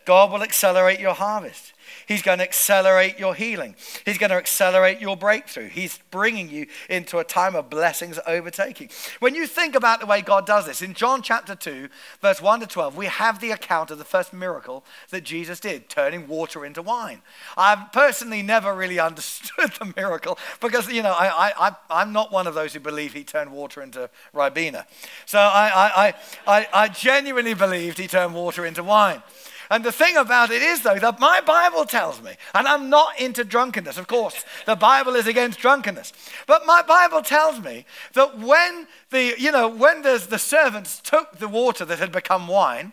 God 0.05 0.31
will 0.31 0.43
accelerate 0.43 1.01
your 1.01 1.15
harvest. 1.15 1.73
He's 2.07 2.23
going 2.23 2.39
to 2.39 2.45
accelerate 2.45 3.19
your 3.19 3.35
healing. 3.35 3.75
He's 4.05 4.19
going 4.19 4.31
to 4.31 4.37
accelerate 4.37 5.01
your 5.01 5.17
breakthrough. 5.17 5.69
He's 5.69 5.99
bringing 6.11 6.49
you 6.49 6.67
into 6.89 7.19
a 7.19 7.25
time 7.25 7.55
of 7.55 7.71
blessings 7.71 8.19
overtaking. 8.27 8.91
When 9.21 9.35
you 9.35 9.47
think 9.47 9.75
about 9.75 10.01
the 10.01 10.07
way 10.07 10.23
God 10.23 10.47
does 10.47 10.67
this, 10.67 10.83
in 10.83 10.95
John 10.95 11.23
chapter 11.23 11.55
2, 11.55 11.89
verse 12.21 12.41
1 12.41 12.61
to 12.61 12.67
12, 12.67 12.97
we 12.97 13.07
have 13.07 13.41
the 13.41 13.51
account 13.51 13.91
of 13.91 13.99
the 13.99 14.05
first 14.05 14.33
miracle 14.33 14.85
that 15.11 15.25
Jesus 15.25 15.61
did, 15.61 15.89
turning 15.89 16.29
water 16.29 16.65
into 16.65 16.83
wine. 16.83 17.23
I've 17.57 17.93
personally 17.93 18.43
never 18.43 18.75
really 18.75 18.99
understood 19.07 19.73
the 19.79 19.93
miracle 19.97 20.39
because, 20.61 20.89
you 20.89 21.03
know, 21.03 21.13
I, 21.13 21.53
I, 21.69 21.77
I'm 21.91 22.13
not 22.13 22.33
one 22.33 22.47
of 22.47 22.55
those 22.55 22.75
who 22.75 22.81
believe 22.81 23.13
he 23.13 23.25
turned 23.25 23.53
water 23.53 23.83
into 23.83 24.11
Ribena. 24.35 24.87
So 25.25 25.39
I, 25.39 25.69
I, 25.97 26.15
I, 26.47 26.69
I 26.73 26.89
genuinely 26.89 27.55
believed 27.55 27.99
he 27.99 28.07
turned 28.07 28.35
water 28.35 28.65
into 28.65 28.83
wine. 28.83 29.23
And 29.71 29.85
the 29.85 29.93
thing 29.93 30.17
about 30.17 30.51
it 30.51 30.63
is, 30.63 30.83
though, 30.83 30.99
that 30.99 31.21
my 31.21 31.41
Bible 31.41 31.85
tells 31.85 32.23
me, 32.23 32.33
and 32.55 32.67
I'm 32.69 32.89
not 32.89 33.19
into 33.21 33.45
drunkenness, 33.45 33.99
of 33.99 34.07
course, 34.07 34.45
the 34.65 34.77
Bible 34.77 35.15
is 35.15 35.27
against 35.27 35.59
drunkenness. 35.59 36.13
But 36.47 36.67
my 36.67 36.83
Bible 36.83 37.23
tells 37.23 37.61
me 37.61 37.85
that 38.15 38.39
when 38.39 38.87
the, 39.11 39.35
you 39.39 39.53
know, 39.53 39.69
when 39.69 40.03
the, 40.03 40.25
the 40.29 40.39
servants 40.39 41.01
took 41.01 41.39
the 41.39 41.49
water 41.49 41.85
that 41.85 41.99
had 41.99 42.13
become 42.13 42.49
wine 42.49 42.93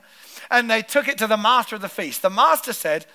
and 0.49 0.69
they 0.69 0.81
took 0.81 1.07
it 1.07 1.17
to 1.19 1.27
the 1.27 1.37
master 1.37 1.75
of 1.75 1.81
the 1.81 1.89
feast, 1.89 2.21
the 2.21 2.29
master 2.29 2.73
said, 2.73 3.05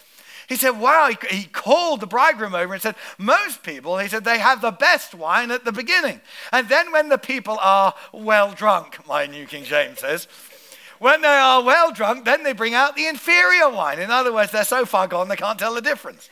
he 0.48 0.56
said, 0.56 0.80
wow, 0.80 1.10
he 1.30 1.44
called 1.44 2.00
the 2.00 2.06
bridegroom 2.06 2.54
over 2.54 2.72
and 2.72 2.82
said, 2.82 2.94
most 3.18 3.62
people, 3.62 3.98
he 3.98 4.08
said, 4.08 4.24
they 4.24 4.38
have 4.38 4.62
the 4.62 4.70
best 4.70 5.14
wine 5.14 5.50
at 5.50 5.66
the 5.66 5.72
beginning. 5.72 6.22
And 6.52 6.70
then 6.70 6.90
when 6.90 7.10
the 7.10 7.18
people 7.18 7.58
are 7.60 7.94
well 8.12 8.52
drunk, 8.52 9.06
my 9.06 9.26
New 9.26 9.44
King 9.44 9.64
James 9.64 9.98
says, 9.98 10.26
when 10.98 11.22
they 11.22 11.28
are 11.28 11.62
well 11.62 11.92
drunk, 11.92 12.24
then 12.24 12.42
they 12.42 12.52
bring 12.52 12.74
out 12.74 12.96
the 12.96 13.06
inferior 13.06 13.68
wine. 13.68 13.98
In 13.98 14.10
other 14.10 14.32
words, 14.32 14.52
they're 14.52 14.64
so 14.64 14.84
far 14.84 15.06
gone 15.06 15.28
they 15.28 15.36
can't 15.36 15.58
tell 15.58 15.74
the 15.74 15.80
difference. 15.80 16.28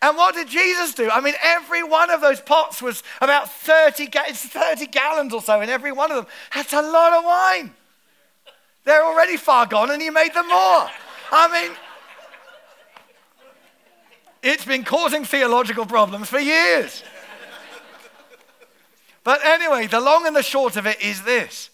and 0.00 0.16
what 0.16 0.34
did 0.34 0.48
Jesus 0.48 0.94
do? 0.94 1.10
I 1.10 1.20
mean, 1.20 1.34
every 1.42 1.82
one 1.82 2.10
of 2.10 2.20
those 2.20 2.40
pots 2.40 2.80
was 2.80 3.02
about 3.20 3.50
30, 3.50 4.06
30 4.06 4.86
gallons 4.86 5.34
or 5.34 5.42
so 5.42 5.60
in 5.60 5.68
every 5.68 5.92
one 5.92 6.10
of 6.10 6.16
them. 6.16 6.26
That's 6.54 6.72
a 6.72 6.82
lot 6.82 7.12
of 7.12 7.24
wine. 7.24 7.74
They're 8.84 9.04
already 9.04 9.36
far 9.36 9.66
gone 9.66 9.90
and 9.90 10.00
he 10.00 10.10
made 10.10 10.32
them 10.32 10.48
more. 10.48 10.88
I 11.32 11.48
mean, 11.52 11.76
it's 14.42 14.64
been 14.64 14.84
causing 14.84 15.24
theological 15.24 15.84
problems 15.86 16.28
for 16.28 16.38
years. 16.38 17.02
But 19.24 19.44
anyway, 19.44 19.88
the 19.88 20.00
long 20.00 20.24
and 20.24 20.36
the 20.36 20.42
short 20.42 20.76
of 20.76 20.86
it 20.86 21.02
is 21.02 21.22
this 21.22 21.70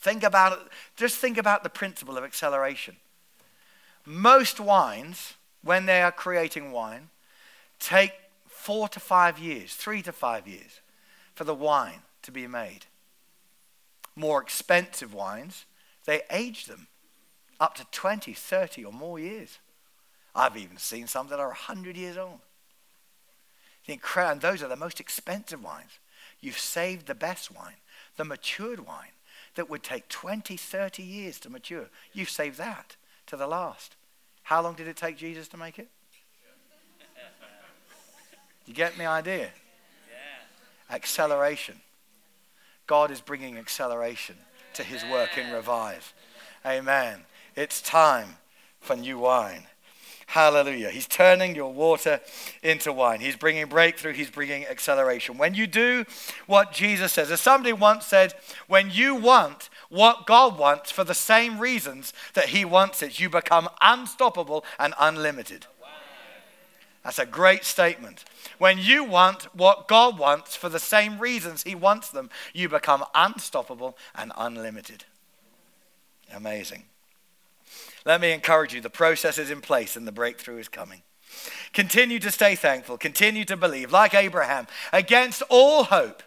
Think 0.00 0.22
about 0.22 0.52
it. 0.52 0.58
Just 0.96 1.18
think 1.18 1.36
about 1.36 1.62
the 1.62 1.68
principle 1.68 2.16
of 2.16 2.24
acceleration. 2.24 2.96
Most 4.06 4.58
wines, 4.58 5.34
when 5.62 5.84
they 5.84 6.00
are 6.00 6.10
creating 6.10 6.72
wine, 6.72 7.10
take 7.78 8.12
four 8.48 8.88
to 8.88 9.00
five 9.00 9.38
years, 9.38 9.74
three 9.74 10.00
to 10.02 10.12
five 10.12 10.48
years 10.48 10.80
for 11.34 11.44
the 11.44 11.54
wine 11.54 12.00
to 12.22 12.32
be 12.32 12.46
made. 12.46 12.86
More 14.16 14.40
expensive 14.40 15.12
wines, 15.12 15.66
they 16.06 16.22
age 16.30 16.64
them 16.64 16.86
up 17.60 17.74
to 17.74 17.84
20, 17.92 18.32
30, 18.32 18.84
or 18.84 18.92
more 18.92 19.18
years. 19.18 19.58
I've 20.34 20.56
even 20.56 20.78
seen 20.78 21.08
some 21.08 21.28
that 21.28 21.40
are 21.40 21.48
100 21.48 21.96
years 21.96 22.16
old. 22.16 22.40
Think, 23.84 24.02
and 24.16 24.40
those 24.40 24.62
are 24.62 24.68
the 24.68 24.76
most 24.76 24.98
expensive 24.98 25.62
wines. 25.62 25.98
You've 26.40 26.58
saved 26.58 27.06
the 27.06 27.14
best 27.14 27.54
wine, 27.54 27.76
the 28.16 28.24
matured 28.24 28.86
wine 28.86 29.10
that 29.54 29.68
would 29.68 29.82
take 29.82 30.08
20, 30.08 30.56
30 30.56 31.02
years 31.02 31.40
to 31.40 31.50
mature. 31.50 31.86
You've 32.12 32.30
saved 32.30 32.58
that 32.58 32.96
to 33.26 33.36
the 33.36 33.46
last. 33.46 33.96
How 34.44 34.62
long 34.62 34.74
did 34.74 34.88
it 34.88 34.96
take 34.96 35.16
Jesus 35.16 35.48
to 35.48 35.56
make 35.56 35.78
it? 35.78 35.88
You 38.66 38.74
get 38.74 38.96
the 38.96 39.06
idea? 39.06 39.50
Acceleration. 40.90 41.80
God 42.86 43.10
is 43.10 43.20
bringing 43.20 43.56
acceleration 43.56 44.36
to 44.74 44.82
his 44.82 45.04
work 45.04 45.38
in 45.38 45.52
Revive. 45.52 46.12
Amen. 46.66 47.20
It's 47.56 47.80
time 47.80 48.36
for 48.80 48.96
new 48.96 49.18
wine. 49.18 49.64
Hallelujah. 50.30 50.90
He's 50.90 51.08
turning 51.08 51.56
your 51.56 51.72
water 51.72 52.20
into 52.62 52.92
wine. 52.92 53.18
He's 53.18 53.34
bringing 53.34 53.66
breakthrough. 53.66 54.12
He's 54.12 54.30
bringing 54.30 54.64
acceleration. 54.64 55.38
When 55.38 55.54
you 55.54 55.66
do 55.66 56.04
what 56.46 56.70
Jesus 56.70 57.12
says, 57.12 57.32
as 57.32 57.40
somebody 57.40 57.72
once 57.72 58.06
said, 58.06 58.34
when 58.68 58.92
you 58.92 59.16
want 59.16 59.70
what 59.88 60.26
God 60.26 60.56
wants 60.56 60.92
for 60.92 61.02
the 61.02 61.14
same 61.14 61.58
reasons 61.58 62.12
that 62.34 62.50
He 62.50 62.64
wants 62.64 63.02
it, 63.02 63.18
you 63.18 63.28
become 63.28 63.68
unstoppable 63.80 64.64
and 64.78 64.94
unlimited. 65.00 65.66
That's 67.02 67.18
a 67.18 67.26
great 67.26 67.64
statement. 67.64 68.24
When 68.58 68.78
you 68.78 69.02
want 69.02 69.52
what 69.52 69.88
God 69.88 70.16
wants 70.16 70.54
for 70.54 70.68
the 70.68 70.78
same 70.78 71.18
reasons 71.18 71.64
He 71.64 71.74
wants 71.74 72.08
them, 72.08 72.30
you 72.54 72.68
become 72.68 73.04
unstoppable 73.16 73.98
and 74.14 74.30
unlimited. 74.36 75.02
Amazing. 76.32 76.84
Let 78.04 78.20
me 78.20 78.32
encourage 78.32 78.74
you 78.74 78.80
the 78.80 78.90
process 78.90 79.38
is 79.38 79.50
in 79.50 79.60
place 79.60 79.96
and 79.96 80.06
the 80.06 80.12
breakthrough 80.12 80.58
is 80.58 80.68
coming. 80.68 81.02
Continue 81.72 82.18
to 82.18 82.30
stay 82.30 82.56
thankful, 82.56 82.98
continue 82.98 83.44
to 83.44 83.56
believe, 83.56 83.92
like 83.92 84.14
Abraham, 84.14 84.66
against 84.92 85.42
all 85.48 85.84
hope. 85.84 86.22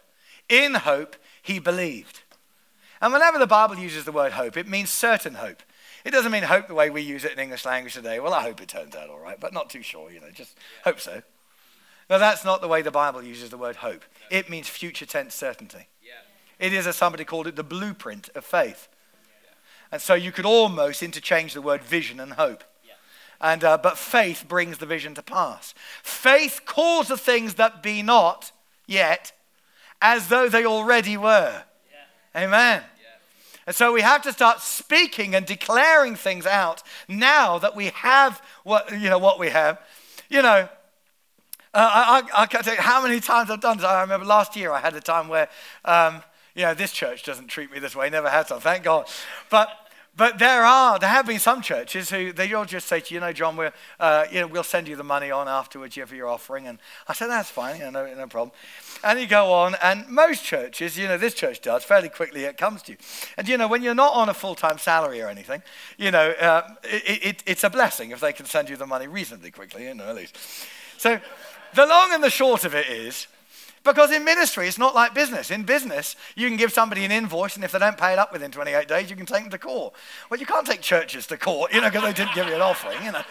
In 0.47 0.75
hope, 0.75 1.15
he 1.41 1.59
believed. 1.59 2.21
And 3.01 3.11
whenever 3.11 3.37
the 3.37 3.47
Bible 3.47 3.77
uses 3.77 4.05
the 4.05 4.11
word 4.11 4.33
hope, 4.33 4.55
it 4.55 4.67
means 4.67 4.89
certain 4.89 5.35
hope. 5.35 5.61
It 6.05 6.11
doesn't 6.11 6.31
mean 6.31 6.43
hope 6.43 6.67
the 6.67 6.73
way 6.73 6.89
we 6.89 7.01
use 7.01 7.25
it 7.25 7.33
in 7.33 7.39
English 7.39 7.65
language 7.65 7.93
today. 7.93 8.19
Well, 8.19 8.33
I 8.33 8.43
hope 8.43 8.61
it 8.61 8.69
turns 8.69 8.95
out 8.95 9.09
all 9.09 9.19
right, 9.19 9.39
but 9.39 9.53
not 9.53 9.69
too 9.69 9.81
sure, 9.81 10.11
you 10.11 10.21
know, 10.21 10.31
just 10.31 10.57
hope 10.85 10.99
so. 10.99 11.21
No, 12.09 12.19
that's 12.19 12.45
not 12.45 12.61
the 12.61 12.67
way 12.67 12.81
the 12.81 12.91
Bible 12.91 13.23
uses 13.23 13.49
the 13.49 13.57
word 13.57 13.77
hope. 13.77 14.03
It 14.29 14.49
means 14.49 14.69
future 14.69 15.05
tense 15.05 15.33
certainty. 15.33 15.87
It 16.59 16.71
is, 16.71 16.87
as 16.87 16.95
somebody 16.95 17.25
called 17.25 17.47
it, 17.47 17.55
the 17.55 17.63
blueprint 17.63 18.29
of 18.35 18.45
faith. 18.45 18.87
And 19.93 20.01
so 20.01 20.15
you 20.15 20.31
could 20.31 20.47
almost 20.47 21.03
interchange 21.03 21.53
the 21.53 21.61
word 21.61 21.83
vision 21.83 22.19
and 22.19 22.33
hope. 22.33 22.63
And, 23.39 23.63
uh, 23.63 23.77
but 23.77 23.95
faith 23.95 24.45
brings 24.47 24.79
the 24.79 24.87
vision 24.87 25.13
to 25.13 25.21
pass. 25.21 25.75
Faith 26.01 26.61
calls 26.65 27.09
the 27.09 27.17
things 27.17 27.53
that 27.55 27.83
be 27.83 28.01
not 28.01 28.51
yet 28.87 29.33
as 30.01 30.29
though 30.29 30.49
they 30.49 30.65
already 30.65 31.15
were. 31.15 31.63
Yeah. 32.33 32.43
Amen. 32.43 32.81
Yeah. 32.81 33.07
And 33.67 33.75
so 33.75 33.93
we 33.93 34.01
have 34.01 34.23
to 34.23 34.33
start 34.33 34.61
speaking 34.61 35.35
and 35.35 35.45
declaring 35.45 36.15
things 36.15 36.47
out 36.47 36.81
now 37.07 37.59
that 37.59 37.75
we 37.75 37.87
have 37.89 38.41
what, 38.63 38.91
you 38.99 39.11
know, 39.11 39.19
what 39.19 39.37
we 39.37 39.49
have. 39.49 39.79
You 40.27 40.41
know, 40.41 40.69
uh, 41.71 41.91
I, 41.93 42.23
I, 42.33 42.41
I, 42.41 42.45
can't 42.47 42.65
tell 42.65 42.73
you 42.73 42.81
how 42.81 43.03
many 43.03 43.19
times 43.19 43.51
I've 43.51 43.61
done 43.61 43.77
this. 43.77 43.85
I 43.85 44.01
remember 44.01 44.25
last 44.25 44.55
year 44.55 44.71
I 44.71 44.79
had 44.79 44.95
a 44.95 45.01
time 45.01 45.27
where, 45.27 45.49
um, 45.85 46.23
you 46.55 46.63
know, 46.63 46.73
this 46.73 46.91
church 46.91 47.23
doesn't 47.23 47.47
treat 47.47 47.71
me 47.71 47.77
this 47.77 47.95
way, 47.95 48.09
never 48.09 48.29
has 48.29 48.47
done, 48.47 48.59
thank 48.59 48.83
God. 48.83 49.07
But 49.49 49.69
but 50.15 50.37
there 50.37 50.63
are, 50.63 50.99
there 50.99 51.09
have 51.09 51.25
been 51.25 51.39
some 51.39 51.61
churches 51.61 52.11
who 52.11 52.31
they'll 52.31 52.65
just 52.65 52.87
say 52.87 52.99
to 52.99 53.13
you, 53.13 53.19
you 53.19 53.21
know, 53.25 53.33
John, 53.33 53.57
we're, 53.57 53.73
uh, 53.99 54.25
you 54.31 54.41
know, 54.41 54.47
we'll 54.47 54.63
send 54.63 54.87
you 54.87 54.95
the 54.95 55.03
money 55.03 55.31
on 55.31 55.47
afterwards 55.47 55.95
for 55.95 56.15
your 56.15 56.27
offering. 56.27 56.67
And 56.67 56.77
I 57.07 57.13
said, 57.13 57.27
that's 57.27 57.49
fine, 57.49 57.77
you 57.79 57.89
know, 57.89 58.05
no, 58.05 58.13
no 58.13 58.27
problem. 58.27 58.51
And 59.03 59.19
you 59.19 59.25
go 59.25 59.51
on, 59.51 59.75
and 59.81 60.07
most 60.07 60.43
churches, 60.43 60.97
you 60.97 61.07
know, 61.07 61.17
this 61.17 61.33
church 61.33 61.61
does, 61.61 61.83
fairly 61.83 62.09
quickly 62.09 62.43
it 62.43 62.57
comes 62.57 62.83
to 62.83 62.91
you. 62.91 62.97
And, 63.37 63.47
you 63.47 63.57
know, 63.57 63.67
when 63.67 63.81
you're 63.81 63.95
not 63.95 64.13
on 64.13 64.29
a 64.29 64.35
full 64.35 64.53
time 64.53 64.77
salary 64.77 65.19
or 65.21 65.29
anything, 65.29 65.63
you 65.97 66.11
know, 66.11 66.29
uh, 66.31 66.67
it, 66.83 67.25
it, 67.25 67.43
it's 67.47 67.63
a 67.63 67.69
blessing 67.69 68.11
if 68.11 68.19
they 68.19 68.33
can 68.33 68.45
send 68.45 68.69
you 68.69 68.77
the 68.77 68.85
money 68.85 69.07
reasonably 69.07 69.49
quickly, 69.49 69.85
you 69.85 69.95
know, 69.95 70.05
at 70.05 70.15
least. 70.15 70.37
So 70.97 71.19
the 71.73 71.87
long 71.87 72.13
and 72.13 72.23
the 72.23 72.29
short 72.29 72.65
of 72.65 72.75
it 72.75 72.87
is, 72.87 73.27
because 73.83 74.11
in 74.11 74.23
ministry, 74.23 74.67
it's 74.67 74.77
not 74.77 74.95
like 74.95 75.13
business. 75.13 75.51
In 75.51 75.63
business, 75.63 76.15
you 76.35 76.47
can 76.47 76.57
give 76.57 76.71
somebody 76.71 77.03
an 77.03 77.11
invoice, 77.11 77.55
and 77.55 77.63
if 77.63 77.71
they 77.71 77.79
don't 77.79 77.97
pay 77.97 78.13
it 78.13 78.19
up 78.19 78.31
within 78.31 78.51
28 78.51 78.87
days, 78.87 79.09
you 79.09 79.15
can 79.15 79.25
take 79.25 79.41
them 79.41 79.51
to 79.51 79.57
court. 79.57 79.93
Well, 80.29 80.39
you 80.39 80.45
can't 80.45 80.65
take 80.65 80.81
churches 80.81 81.27
to 81.27 81.37
court, 81.37 81.73
you 81.73 81.81
know, 81.81 81.89
because 81.89 82.03
they 82.03 82.13
didn't 82.13 82.33
give 82.33 82.47
you 82.47 82.55
an 82.55 82.61
offering, 82.61 83.03
you 83.03 83.11
know. 83.11 83.23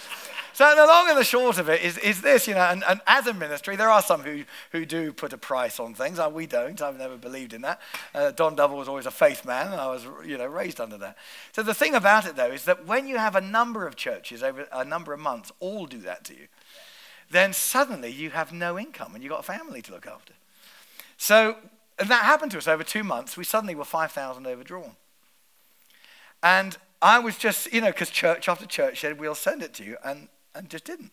So 0.55 0.75
the 0.77 0.87
long 0.87 1.09
and 1.09 1.17
the 1.17 1.25
short 1.25 1.57
of 1.57 1.71
it 1.71 1.81
is, 1.81 1.97
is 1.99 2.21
this, 2.21 2.47
you 2.47 2.53
know, 2.53 2.61
and, 2.61 2.85
and, 2.87 3.01
as 3.07 3.27
a 3.27 3.33
ministry, 3.33 3.75
there 3.75 3.89
are 3.89 4.03
some 4.03 4.23
who, 4.23 4.45
who 4.71 4.85
do 4.85 5.11
put 5.11 5.33
a 5.33 5.39
price 5.39 5.81
on 5.81 5.95
things. 5.95 6.19
Uh, 6.19 6.31
we 6.33 6.47
don't. 6.47 6.81
I've 6.83 6.99
never 6.99 7.17
believed 7.17 7.55
in 7.55 7.63
that. 7.63 7.81
Uh, 8.15 8.33
Don 8.33 8.55
Double 8.55 8.77
was 8.77 8.87
always 8.87 9.07
a 9.07 9.11
faith 9.11 9.47
man, 9.47 9.73
and 9.73 9.81
I 9.81 9.87
was, 9.87 10.07
you 10.27 10.37
know, 10.37 10.47
raised 10.47 10.79
under 10.79 10.99
that. 10.99 11.17
So 11.53 11.63
the 11.63 11.73
thing 11.73 11.95
about 11.95 12.27
it, 12.27 12.37
though, 12.37 12.51
is 12.51 12.67
that 12.67 12.87
when 12.87 13.09
you 13.09 13.17
have 13.17 13.35
a 13.35 13.41
number 13.41 13.87
of 13.87 13.97
churches 13.97 14.43
over 14.43 14.67
a 14.71 14.85
number 14.85 15.15
of 15.15 15.21
months 15.21 15.51
all 15.59 15.87
do 15.87 15.99
that 16.01 16.25
to 16.25 16.35
you, 16.35 16.49
then 17.31 17.55
suddenly 17.55 18.11
you 18.11 18.31
have 18.31 18.53
no 18.53 18.79
income 18.79 19.15
and 19.15 19.25
you've 19.25 19.33
got 19.33 19.41
a 19.41 19.43
family 19.43 19.81
to 19.81 19.91
look 19.91 20.07
after. 20.07 20.35
So 21.23 21.57
and 22.03 22.09
that 22.09 22.25
happened 22.25 22.51
to 22.51 22.59
us 22.59 22.67
over 22.67 22.83
two 22.83 23.05
months. 23.05 23.37
We 23.37 23.45
suddenly 23.45 23.77
were 23.77 23.85
5,000 23.85 24.45
overdrawn. 24.45 24.97
And 26.43 26.77
I 27.01 27.21
was 27.21 27.39
just, 27.39 27.73
you 27.73 27.81
know, 27.81 27.93
because 27.93 28.11
church 28.11 28.49
after 28.49 28.67
church 28.67 29.03
said, 29.03 29.21
we'll 29.21 29.37
send 29.37 29.63
it 29.63 29.73
to 29.75 29.85
you, 29.85 29.97
and, 30.05 30.27
and 30.53 30.69
just 30.69 30.85
didn't. 30.85 31.13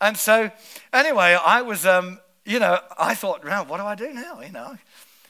And 0.00 0.16
so, 0.16 0.50
anyway, 0.94 1.36
I 1.44 1.60
was, 1.60 1.84
um, 1.84 2.20
you 2.46 2.58
know, 2.58 2.78
I 2.98 3.14
thought, 3.14 3.44
now, 3.44 3.64
what 3.64 3.76
do 3.78 3.84
I 3.84 3.94
do 3.94 4.14
now? 4.14 4.40
You 4.40 4.52
know, 4.52 4.78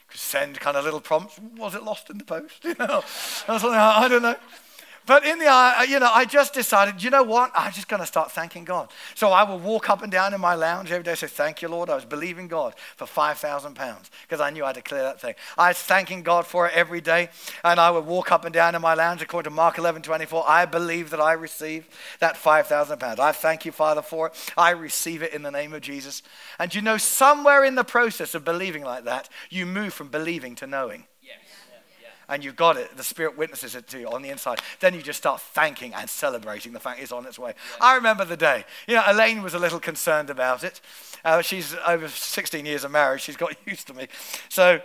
could 0.07 0.21
send 0.21 0.61
kind 0.61 0.77
of 0.77 0.85
little 0.85 1.01
prompts. 1.01 1.41
Was 1.57 1.75
it 1.75 1.83
lost 1.83 2.09
in 2.09 2.19
the 2.19 2.25
post? 2.25 2.65
You 2.65 2.77
know, 2.79 3.03
I, 3.49 3.53
like, 3.53 3.65
I 3.65 4.07
don't 4.07 4.23
know. 4.23 4.37
But 5.07 5.25
in 5.25 5.39
the, 5.39 5.47
uh, 5.47 5.83
you 5.89 5.99
know, 5.99 6.11
I 6.13 6.25
just 6.25 6.55
decided, 6.55 7.03
you 7.03 7.11
know 7.11 7.23
what? 7.23 7.51
I'm 7.55 7.73
just 7.73 7.89
going 7.89 8.01
to 8.01 8.07
start 8.07 8.31
thanking 8.31 8.65
God. 8.65 8.91
So 9.15 9.31
I 9.31 9.43
will 9.43 9.59
walk 9.59 9.91
up 9.91 10.03
and 10.03 10.13
down 10.13 10.35
in 10.35 10.41
my 10.41 10.55
lounge 10.55 10.93
every 10.93 11.03
day 11.03 11.11
and 11.11 11.19
say, 11.19 11.27
thank 11.27 11.63
you, 11.63 11.69
Lord. 11.69 11.91
I 11.91 11.95
was 11.95 12.05
believing 12.05 12.49
God 12.49 12.75
for 12.97 13.07
5,000 13.07 13.75
pounds 13.75 14.11
because 14.23 14.41
I 14.41 14.51
knew 14.51 14.65
I 14.65 14.69
had 14.69 14.77
to 14.77 14.83
clear 14.83 15.03
that 15.03 15.21
thing. 15.21 15.35
I 15.57 15.69
was 15.69 15.79
thanking 15.79 16.23
God 16.23 16.47
for 16.47 16.67
it 16.67 16.75
every 16.75 17.01
day. 17.01 17.31
And 17.65 17.81
I 17.81 17.91
would 17.91 18.07
walk 18.07 18.31
up 18.31 18.45
and 18.45 18.53
down 18.53 18.75
in 18.75 18.83
my 18.83 18.95
lounge 18.95 19.23
according 19.23 19.51
to 19.51 19.57
Mark 19.57 19.79
11, 19.79 20.03
24. 20.03 20.45
I 20.47 20.67
believe 20.67 21.11
that 21.11 21.21
I 21.21 21.33
receive 21.33 21.89
that 22.21 22.37
5,000 22.37 22.99
pounds. 22.99 23.19
I 23.19 23.33
thank 23.33 23.65
you, 23.65 23.73
Father, 23.73 24.03
for 24.03 24.29
it. 24.29 24.53
I 24.57 24.71
receive 24.71 25.23
it 25.23 25.33
in 25.33 25.43
the 25.43 25.51
name 25.51 25.73
of 25.73 25.83
Jesus. 25.83 26.23
And 26.59 26.75
you 26.75 26.83
know, 26.83 26.99
somewhere 26.99 27.65
in 27.65 27.75
the 27.75 27.85
process 27.85 28.35
of 28.35 28.45
believing 28.45 28.85
like 28.85 29.05
that, 29.05 29.29
you 29.49 29.67
move 29.67 29.95
from 29.95 30.09
believing 30.09 30.55
to 30.57 30.67
knowing 30.67 31.05
and 32.31 32.45
you've 32.45 32.57
got 32.57 32.77
it, 32.77 32.97
the 32.97 33.05
Spirit 33.05 33.37
witnesses 33.37 33.75
it 33.75 33.87
to 33.89 34.01
you 34.01 34.09
on 34.09 34.23
the 34.23 34.31
inside, 34.31 34.61
then 34.79 34.95
you 34.95 35.03
just 35.03 35.19
start 35.19 35.41
thanking 35.41 35.93
and 35.93 36.09
celebrating 36.09 36.73
the 36.73 36.81
fact 36.81 37.01
it's 37.01 37.13
on 37.13 37.27
its 37.27 37.39
way. 37.39 37.55
I 37.81 37.97
remember 37.97 38.25
the 38.25 38.37
day. 38.37 38.65
You 38.87 38.95
know, 38.95 39.03
Elaine 39.07 39.43
was 39.43 39.55
a 39.55 39.59
little 39.59 39.81
concerned 39.81 40.31
about 40.31 40.65
it. 40.65 40.81
Uh, 41.25 41.43
she's 41.43 41.75
over 41.87 42.09
16 42.09 42.65
years 42.65 42.85
of 42.85 42.91
marriage, 42.91 43.23
she's 43.23 43.37
got 43.37 43.55
used 43.67 43.87
to 43.89 43.95
me. 43.95 44.07
So, 44.49 44.81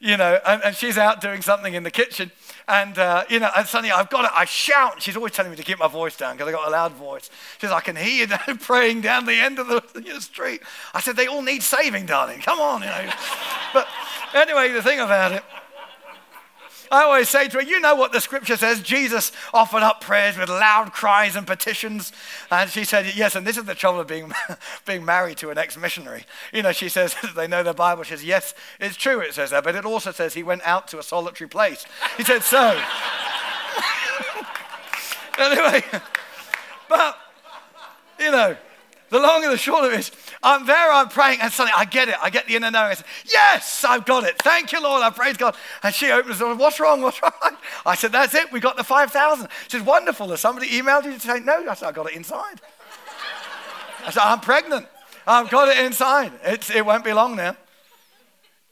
you 0.00 0.16
know, 0.16 0.38
and, 0.46 0.62
and 0.64 0.76
she's 0.76 0.96
out 0.96 1.20
doing 1.20 1.42
something 1.42 1.74
in 1.74 1.82
the 1.82 1.90
kitchen, 1.90 2.30
and, 2.68 2.98
uh, 2.98 3.24
you 3.28 3.40
know, 3.40 3.50
and 3.56 3.66
suddenly 3.66 3.90
I've 3.90 4.08
got 4.10 4.24
it, 4.24 4.30
I 4.32 4.44
shout. 4.44 5.02
She's 5.02 5.16
always 5.16 5.32
telling 5.32 5.50
me 5.50 5.56
to 5.56 5.62
keep 5.62 5.78
my 5.78 5.88
voice 5.88 6.16
down 6.16 6.36
because 6.36 6.48
I 6.48 6.52
got 6.52 6.68
a 6.68 6.70
loud 6.70 6.92
voice. 6.92 7.30
She 7.58 7.66
says, 7.66 7.72
I 7.72 7.80
can 7.80 7.96
hear 7.96 8.26
you 8.26 8.26
now 8.28 8.38
praying 8.60 9.00
down 9.00 9.26
the 9.26 9.34
end 9.34 9.58
of 9.58 9.66
the 9.66 9.82
you 10.04 10.14
know, 10.14 10.18
street. 10.20 10.62
I 10.94 11.00
said, 11.00 11.16
they 11.16 11.26
all 11.26 11.42
need 11.42 11.62
saving, 11.62 12.06
darling. 12.06 12.40
Come 12.40 12.60
on, 12.60 12.82
you 12.82 12.88
know. 12.88 13.10
but 13.74 13.88
anyway, 14.34 14.72
the 14.72 14.82
thing 14.82 15.00
about 15.00 15.32
it, 15.32 15.42
I 16.90 17.02
always 17.02 17.28
say 17.28 17.48
to 17.48 17.58
her, 17.58 17.62
you 17.62 17.80
know 17.80 17.94
what 17.94 18.12
the 18.12 18.20
scripture 18.20 18.56
says. 18.56 18.80
Jesus 18.80 19.32
offered 19.52 19.82
up 19.82 20.00
prayers 20.00 20.38
with 20.38 20.48
loud 20.48 20.92
cries 20.92 21.36
and 21.36 21.46
petitions. 21.46 22.12
And 22.50 22.70
she 22.70 22.84
said, 22.84 23.14
yes, 23.14 23.34
and 23.34 23.46
this 23.46 23.56
is 23.56 23.64
the 23.64 23.74
trouble 23.74 24.00
of 24.00 24.06
being, 24.06 24.32
being 24.86 25.04
married 25.04 25.36
to 25.38 25.50
an 25.50 25.58
ex 25.58 25.76
missionary. 25.76 26.24
You 26.52 26.62
know, 26.62 26.72
she 26.72 26.88
says, 26.88 27.14
they 27.36 27.46
know 27.46 27.62
the 27.62 27.74
Bible. 27.74 28.02
She 28.04 28.10
says, 28.10 28.24
yes, 28.24 28.54
it's 28.80 28.96
true, 28.96 29.20
it 29.20 29.34
says 29.34 29.50
that, 29.50 29.64
but 29.64 29.74
it 29.74 29.84
also 29.84 30.12
says 30.12 30.34
he 30.34 30.42
went 30.42 30.62
out 30.62 30.88
to 30.88 30.98
a 30.98 31.02
solitary 31.02 31.48
place. 31.48 31.84
He 32.16 32.24
said, 32.24 32.42
so. 32.42 32.80
anyway, 35.38 35.84
but, 36.88 37.18
you 38.18 38.30
know, 38.30 38.56
the 39.10 39.18
long 39.18 39.42
and 39.42 39.52
the 39.52 39.58
short 39.58 39.84
of 39.84 39.92
it 39.92 40.00
is, 40.00 40.12
I'm 40.42 40.66
there, 40.66 40.92
I'm 40.92 41.08
praying, 41.08 41.40
and 41.40 41.52
suddenly 41.52 41.72
I 41.76 41.84
get 41.84 42.08
it. 42.08 42.16
I 42.22 42.30
get 42.30 42.46
the 42.46 42.56
inner 42.56 42.70
knowing. 42.70 42.90
I 42.90 42.94
say, 42.94 43.04
Yes, 43.32 43.84
I've 43.84 44.04
got 44.04 44.24
it. 44.24 44.36
Thank 44.38 44.72
you, 44.72 44.82
Lord. 44.82 45.02
I 45.02 45.10
praise 45.10 45.36
God. 45.36 45.56
And 45.82 45.94
she 45.94 46.10
opens 46.10 46.38
the 46.38 46.44
door. 46.44 46.54
What's 46.56 46.78
wrong? 46.78 47.00
What's 47.00 47.22
wrong? 47.22 47.32
I 47.86 47.94
said, 47.94 48.12
That's 48.12 48.34
it. 48.34 48.52
We 48.52 48.60
got 48.60 48.76
the 48.76 48.84
5,000. 48.84 49.48
She 49.64 49.78
says, 49.78 49.82
Wonderful. 49.82 50.28
Has 50.28 50.40
somebody 50.40 50.68
emailed 50.68 51.04
you 51.04 51.14
to 51.14 51.20
say, 51.20 51.40
No? 51.40 51.68
I 51.68 51.74
said, 51.74 51.88
I 51.88 51.92
got 51.92 52.10
it 52.10 52.14
inside. 52.14 52.60
I 54.04 54.10
said, 54.10 54.22
I'm 54.22 54.40
pregnant. 54.40 54.86
I've 55.26 55.50
got 55.50 55.68
it 55.68 55.84
inside. 55.84 56.32
It's, 56.42 56.70
it 56.70 56.84
won't 56.84 57.04
be 57.04 57.12
long 57.12 57.36
now. 57.36 57.56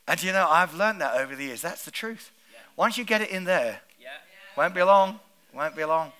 And 0.08 0.22
you 0.22 0.32
know, 0.32 0.46
I've 0.48 0.74
learned 0.74 1.00
that 1.00 1.16
over 1.20 1.34
the 1.34 1.44
years. 1.44 1.62
That's 1.62 1.84
the 1.84 1.90
truth. 1.90 2.30
Once 2.76 2.96
you 2.96 3.04
get 3.04 3.22
it 3.22 3.30
in 3.30 3.44
there, 3.44 3.80
won't 4.56 4.74
be 4.74 4.82
long. 4.82 5.20
Won't 5.52 5.76
be 5.76 5.84
long. 5.84 6.12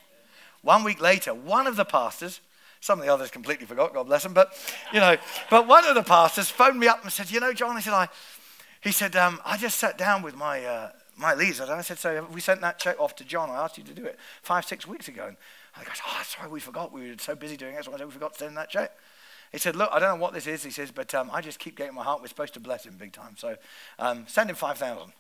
One 0.63 0.83
week 0.83 1.01
later, 1.01 1.33
one 1.33 1.67
of 1.67 1.77
the 1.77 1.85
pastors, 1.85 2.41
some 2.81 2.99
of 2.99 3.07
the 3.07 3.13
others 3.13 3.31
completely 3.31 3.67
forgot, 3.67 3.95
God 3.95 4.05
bless 4.07 4.23
them, 4.23 4.35
but, 4.35 4.53
you 4.93 5.01
know, 5.01 5.17
but 5.51 5.67
one 5.67 5.85
of 5.87 5.95
the 5.95 6.03
pastors 6.03 6.49
phoned 6.49 6.79
me 6.79 6.89
up 6.89 7.03
and 7.03 7.13
said, 7.13 7.31
you 7.31 7.41
know, 7.41 7.53
John, 7.53 7.77
he 7.77 7.83
said, 7.83 7.95
I, 7.95 8.09
he 8.81 8.93
said, 8.93 9.17
um, 9.17 9.41
I 9.45 9.57
just 9.57 9.79
sat 9.79 9.99
down 9.99 10.23
with 10.23 10.37
my, 10.37 10.65
uh, 10.65 10.91
my 11.17 11.35
leads. 11.35 11.61
And 11.61 11.71
I 11.71 11.81
said, 11.81 11.99
so 11.99 12.27
we 12.33 12.41
sent 12.41 12.61
that 12.61 12.79
check 12.79 13.01
off 13.01 13.17
to 13.17 13.25
John. 13.25 13.51
I 13.51 13.65
asked 13.65 13.79
you 13.79 13.85
to 13.85 13.95
do 13.95 14.05
it 14.05 14.19
five, 14.43 14.65
six 14.65 14.87
weeks 14.87 15.09
ago. 15.09 15.27
And 15.27 15.37
I 15.75 15.85
goes, 15.85 16.01
oh, 16.07 16.23
sorry, 16.25 16.51
we 16.51 16.61
forgot. 16.61 16.93
We 16.93 17.11
were 17.11 17.17
so 17.19 17.35
busy 17.35 17.57
doing 17.57 17.75
it. 17.75 17.85
So 17.85 17.91
we 17.91 18.11
forgot 18.11 18.35
to 18.35 18.39
send 18.39 18.57
that 18.57 18.71
check. 18.71 18.93
He 19.53 19.59
said, 19.59 19.77
look, 19.77 19.91
I 19.93 19.99
don't 19.99 20.19
know 20.19 20.23
what 20.23 20.35
this 20.35 20.47
is. 20.47 20.63
He 20.63 20.71
says, 20.71 20.91
but 20.91 21.15
um, 21.15 21.31
I 21.33 21.41
just 21.41 21.59
keep 21.59 21.77
getting 21.77 21.95
my 21.95 22.03
heart. 22.03 22.21
We're 22.21 22.29
supposed 22.29 22.55
to 22.55 22.61
bless 22.61 22.85
him 22.85 22.97
big 22.99 23.13
time. 23.13 23.37
So 23.37 23.57
um, 23.99 24.25
send 24.29 24.51
him 24.51 24.57
5,000. 24.57 24.99
Wow. 24.99 25.11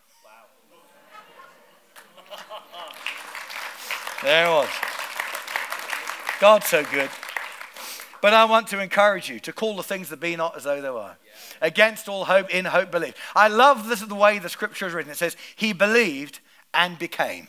there 4.22 4.46
it 4.46 4.50
was. 4.50 4.68
God's 6.40 6.66
so 6.66 6.84
good. 6.84 7.08
But 8.20 8.34
I 8.34 8.44
want 8.44 8.68
to 8.68 8.80
encourage 8.80 9.28
you 9.28 9.40
to 9.40 9.52
call 9.52 9.76
the 9.76 9.82
things 9.82 10.08
that 10.08 10.20
be 10.20 10.36
not 10.36 10.56
as 10.56 10.64
though 10.64 10.80
they 10.80 10.90
were. 10.90 11.16
Against 11.60 12.08
all 12.08 12.24
hope, 12.24 12.50
in 12.50 12.64
hope, 12.64 12.90
believe. 12.90 13.14
I 13.34 13.48
love 13.48 13.88
this 13.88 14.02
is 14.02 14.08
the 14.08 14.14
way 14.14 14.38
the 14.38 14.48
scripture 14.48 14.86
is 14.86 14.94
written. 14.94 15.10
It 15.10 15.16
says, 15.16 15.36
He 15.54 15.72
believed 15.72 16.40
and 16.72 16.98
became 16.98 17.48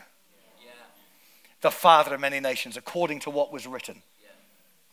the 1.62 1.72
father 1.72 2.14
of 2.14 2.22
many 2.22 2.40
nations 2.40 2.78
according 2.78 3.20
to 3.22 3.30
what 3.30 3.52
was 3.52 3.66
written. 3.68 4.02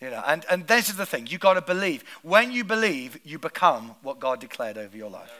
You 0.00 0.10
know, 0.10 0.22
and, 0.26 0.44
and 0.50 0.66
this 0.66 0.90
is 0.90 0.96
the 0.96 1.06
thing 1.06 1.26
you 1.28 1.38
got 1.38 1.54
to 1.54 1.62
believe. 1.62 2.04
When 2.22 2.52
you 2.52 2.64
believe, 2.64 3.18
you 3.24 3.38
become 3.38 3.94
what 4.02 4.18
God 4.18 4.40
declared 4.40 4.76
over 4.76 4.96
your 4.96 5.08
life. 5.08 5.32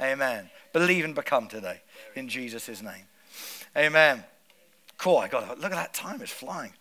Amen. 0.00 0.50
Believe 0.72 1.04
and 1.04 1.14
become 1.14 1.46
today 1.46 1.80
in 2.16 2.28
Jesus' 2.28 2.82
name. 2.82 3.04
Amen. 3.76 4.24
Cool. 5.02 5.18
I 5.18 5.26
got 5.26 5.58
look 5.58 5.72
at 5.72 5.74
that 5.74 5.94
time; 5.94 6.22
it's 6.22 6.30
flying. 6.30 6.74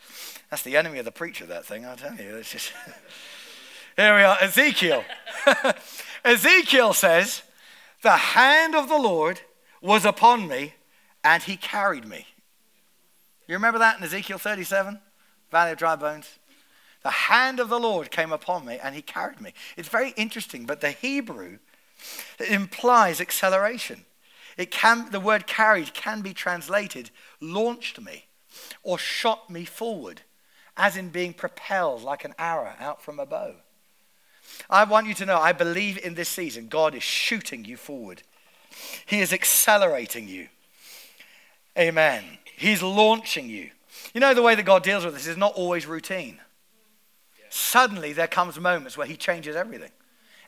That's 0.51 0.61
the 0.61 0.77
enemy 0.77 0.99
of 0.99 1.05
the 1.05 1.11
preacher. 1.11 1.47
That 1.47 1.65
thing, 1.65 1.87
I 1.87 1.95
tell 1.95 2.13
you. 2.13 2.35
It's 2.35 2.51
just 2.51 2.71
here 3.97 4.15
we 4.15 4.21
are. 4.21 4.37
Ezekiel. 4.39 5.03
Ezekiel 6.23 6.93
says, 6.93 7.41
"The 8.03 8.11
hand 8.11 8.75
of 8.75 8.89
the 8.89 8.99
Lord 8.99 9.41
was 9.81 10.05
upon 10.05 10.47
me, 10.47 10.75
and 11.23 11.41
He 11.41 11.57
carried 11.57 12.07
me." 12.07 12.27
You 13.47 13.55
remember 13.55 13.79
that 13.79 13.97
in 13.97 14.03
Ezekiel 14.03 14.37
37, 14.37 14.99
Valley 15.49 15.71
of 15.71 15.79
Dry 15.79 15.95
Bones. 15.95 16.37
The 17.01 17.09
hand 17.09 17.59
of 17.59 17.69
the 17.69 17.79
Lord 17.79 18.11
came 18.11 18.31
upon 18.31 18.67
me, 18.67 18.77
and 18.77 18.93
He 18.93 19.01
carried 19.01 19.41
me. 19.41 19.55
It's 19.75 19.89
very 19.89 20.11
interesting, 20.11 20.67
but 20.67 20.79
the 20.79 20.91
Hebrew 20.91 21.57
implies 22.47 23.19
acceleration. 23.19 24.05
It 24.61 24.69
can, 24.69 25.09
the 25.09 25.19
word 25.19 25.47
carried 25.47 25.95
can 25.95 26.21
be 26.21 26.35
translated 26.35 27.09
launched 27.39 27.99
me 27.99 28.25
or 28.83 28.99
shot 28.99 29.49
me 29.49 29.65
forward, 29.65 30.21
as 30.77 30.95
in 30.95 31.09
being 31.09 31.33
propelled 31.33 32.03
like 32.03 32.23
an 32.25 32.35
arrow 32.37 32.73
out 32.79 33.01
from 33.01 33.19
a 33.19 33.25
bow. 33.25 33.55
I 34.69 34.83
want 34.83 35.07
you 35.07 35.15
to 35.15 35.25
know, 35.25 35.39
I 35.39 35.51
believe 35.51 35.97
in 35.97 36.13
this 36.13 36.29
season, 36.29 36.67
God 36.67 36.93
is 36.93 37.01
shooting 37.01 37.65
you 37.65 37.75
forward. 37.75 38.21
He 39.07 39.19
is 39.19 39.33
accelerating 39.33 40.27
you. 40.27 40.47
Amen. 41.75 42.23
He's 42.55 42.83
launching 42.83 43.49
you. 43.49 43.71
You 44.13 44.21
know, 44.21 44.35
the 44.35 44.43
way 44.43 44.53
that 44.53 44.63
God 44.63 44.83
deals 44.83 45.03
with 45.03 45.15
this 45.15 45.25
is 45.25 45.37
not 45.37 45.53
always 45.55 45.87
routine. 45.87 46.39
Suddenly, 47.49 48.13
there 48.13 48.27
comes 48.27 48.59
moments 48.59 48.95
where 48.95 49.07
He 49.07 49.17
changes 49.17 49.55
everything. 49.55 49.91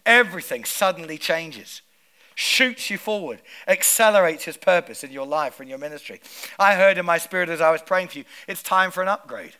Everything 0.05 0.65
suddenly 0.65 1.17
changes 1.17 1.81
shoots 2.35 2.89
you 2.89 2.97
forward, 2.97 3.41
accelerates 3.67 4.45
his 4.45 4.57
purpose 4.57 5.03
in 5.03 5.11
your 5.11 5.25
life 5.25 5.59
and 5.59 5.69
your 5.69 5.77
ministry. 5.77 6.21
I 6.57 6.75
heard 6.75 6.97
in 6.97 7.05
my 7.05 7.17
spirit 7.17 7.49
as 7.49 7.61
I 7.61 7.71
was 7.71 7.81
praying 7.81 8.09
for 8.09 8.19
you, 8.19 8.25
it's 8.47 8.63
time 8.63 8.91
for 8.91 9.01
an 9.01 9.09
upgrade. 9.09 9.53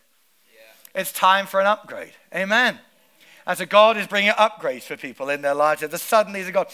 Yeah. 0.54 1.02
It's 1.02 1.12
time 1.12 1.46
for 1.46 1.60
an 1.60 1.68
upgrade. 1.68 2.14
Amen. 2.34 2.80
And 3.46 3.58
so 3.58 3.66
God 3.66 3.98
is 3.98 4.08
bringing 4.08 4.32
upgrades 4.32 4.84
for 4.84 4.96
people 4.96 5.30
in 5.30 5.42
their 5.42 5.54
lives. 5.54 5.82
The 5.82 5.88
suddenlies 5.90 6.48
of 6.48 6.54
God. 6.54 6.68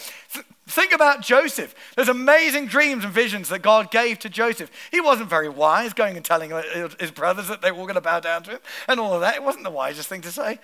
Think 0.68 0.92
about 0.92 1.20
Joseph. 1.20 1.74
There's 1.96 2.08
amazing 2.08 2.66
dreams 2.66 3.04
and 3.04 3.12
visions 3.12 3.48
that 3.48 3.60
God 3.60 3.90
gave 3.90 4.20
to 4.20 4.28
Joseph. 4.28 4.70
He 4.92 5.00
wasn't 5.00 5.28
very 5.28 5.48
wise, 5.48 5.92
going 5.92 6.16
and 6.16 6.24
telling 6.24 6.52
his 7.00 7.10
brothers 7.10 7.48
that 7.48 7.60
they 7.60 7.72
were 7.72 7.78
all 7.78 7.86
going 7.86 7.96
to 7.96 8.00
bow 8.00 8.20
down 8.20 8.44
to 8.44 8.52
him 8.52 8.60
and 8.86 9.00
all 9.00 9.14
of 9.14 9.20
that. 9.22 9.34
It 9.34 9.42
wasn't 9.42 9.64
the 9.64 9.70
wisest 9.70 10.08
thing 10.08 10.20
to 10.20 10.30
say. 10.30 10.60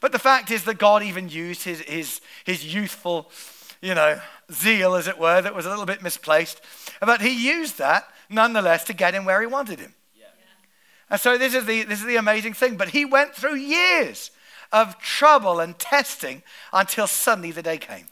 But 0.00 0.10
the 0.10 0.18
fact 0.18 0.50
is 0.50 0.64
that 0.64 0.78
God 0.78 1.04
even 1.04 1.28
used 1.28 1.62
his, 1.62 1.80
his, 1.82 2.20
his 2.44 2.74
youthful 2.74 3.30
you 3.84 3.94
know, 3.94 4.18
zeal, 4.50 4.94
as 4.94 5.06
it 5.06 5.18
were, 5.18 5.42
that 5.42 5.54
was 5.54 5.66
a 5.66 5.70
little 5.70 5.84
bit 5.84 6.02
misplaced. 6.02 6.62
But 7.00 7.20
he 7.20 7.30
used 7.30 7.78
that 7.78 8.08
nonetheless 8.30 8.84
to 8.84 8.94
get 8.94 9.14
him 9.14 9.26
where 9.26 9.40
he 9.40 9.46
wanted 9.46 9.78
him. 9.78 9.92
Yeah. 10.18 10.26
And 11.10 11.20
so 11.20 11.36
this 11.36 11.54
is, 11.54 11.66
the, 11.66 11.82
this 11.82 12.00
is 12.00 12.06
the 12.06 12.16
amazing 12.16 12.54
thing. 12.54 12.76
But 12.76 12.88
he 12.88 13.04
went 13.04 13.34
through 13.34 13.56
years 13.56 14.30
of 14.72 14.98
trouble 14.98 15.60
and 15.60 15.78
testing 15.78 16.42
until 16.72 17.06
suddenly 17.06 17.50
the 17.52 17.62
day 17.62 17.76
came 17.76 18.06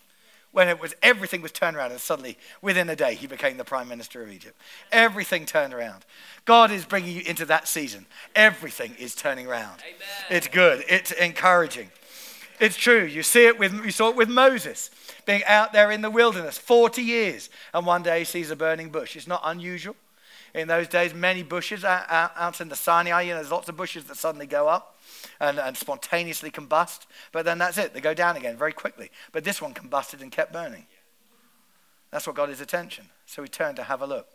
when 0.52 0.68
it 0.68 0.78
was 0.78 0.94
everything 1.02 1.40
was 1.40 1.50
turned 1.50 1.76
around 1.76 1.90
and 1.90 2.00
suddenly 2.00 2.38
within 2.60 2.88
a 2.90 2.94
day 2.94 3.14
he 3.14 3.26
became 3.26 3.56
the 3.56 3.64
prime 3.64 3.88
minister 3.88 4.22
of 4.22 4.30
egypt 4.30 4.54
everything 4.92 5.46
turned 5.46 5.72
around 5.72 6.04
god 6.44 6.70
is 6.70 6.84
bringing 6.84 7.16
you 7.16 7.22
into 7.26 7.46
that 7.46 7.66
season 7.66 8.04
everything 8.36 8.94
is 8.98 9.14
turning 9.14 9.46
around 9.46 9.80
Amen. 9.80 10.26
it's 10.30 10.48
good 10.48 10.84
it's 10.88 11.10
encouraging 11.12 11.90
it's 12.60 12.76
true 12.76 13.02
you 13.02 13.22
see 13.22 13.46
it 13.46 13.58
with 13.58 13.72
you 13.84 13.90
saw 13.90 14.10
it 14.10 14.16
with 14.16 14.28
moses 14.28 14.90
being 15.24 15.44
out 15.44 15.72
there 15.72 15.90
in 15.90 16.02
the 16.02 16.10
wilderness 16.10 16.58
40 16.58 17.02
years, 17.02 17.50
and 17.72 17.86
one 17.86 18.02
day 18.02 18.20
he 18.20 18.24
sees 18.24 18.50
a 18.50 18.56
burning 18.56 18.90
bush. 18.90 19.16
It's 19.16 19.26
not 19.26 19.42
unusual. 19.44 19.96
In 20.54 20.68
those 20.68 20.86
days, 20.86 21.14
many 21.14 21.42
bushes 21.42 21.82
out, 21.82 22.04
out, 22.10 22.60
in 22.60 22.68
the 22.68 22.76
Sinai, 22.76 23.22
you 23.22 23.30
know, 23.30 23.36
there's 23.36 23.50
lots 23.50 23.70
of 23.70 23.76
bushes 23.76 24.04
that 24.04 24.16
suddenly 24.16 24.46
go 24.46 24.68
up 24.68 24.98
and, 25.40 25.58
and 25.58 25.76
spontaneously 25.76 26.50
combust, 26.50 27.06
but 27.32 27.46
then 27.46 27.56
that's 27.56 27.78
it. 27.78 27.94
They 27.94 28.02
go 28.02 28.12
down 28.12 28.36
again 28.36 28.56
very 28.56 28.72
quickly. 28.72 29.10
But 29.32 29.44
this 29.44 29.62
one 29.62 29.72
combusted 29.72 30.20
and 30.20 30.30
kept 30.30 30.52
burning. 30.52 30.86
That's 32.10 32.26
what 32.26 32.36
got 32.36 32.50
his 32.50 32.60
attention. 32.60 33.06
So 33.24 33.42
he 33.42 33.48
turned 33.48 33.76
to 33.76 33.84
have 33.84 34.02
a 34.02 34.06
look. 34.06 34.28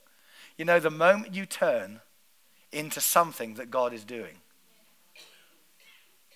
You 0.57 0.65
know, 0.65 0.79
the 0.79 0.89
moment 0.89 1.35
you 1.35 1.45
turn 1.45 2.01
into 2.71 2.99
something 2.99 3.53
that 3.55 3.69
God 3.69 3.93
is 3.93 4.03
doing, 4.03 4.37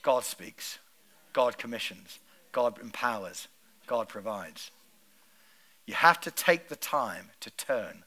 God 0.03 0.23
speaks, 0.23 0.77
God 1.33 1.57
commissions, 1.57 2.19
God 2.51 2.79
empowers, 2.79 3.47
God 3.87 4.07
provides. 4.07 4.71
You 5.85 5.93
have 5.95 6.19
to 6.21 6.31
take 6.31 6.69
the 6.69 6.75
time 6.75 7.29
to 7.39 7.49
turn 7.51 8.03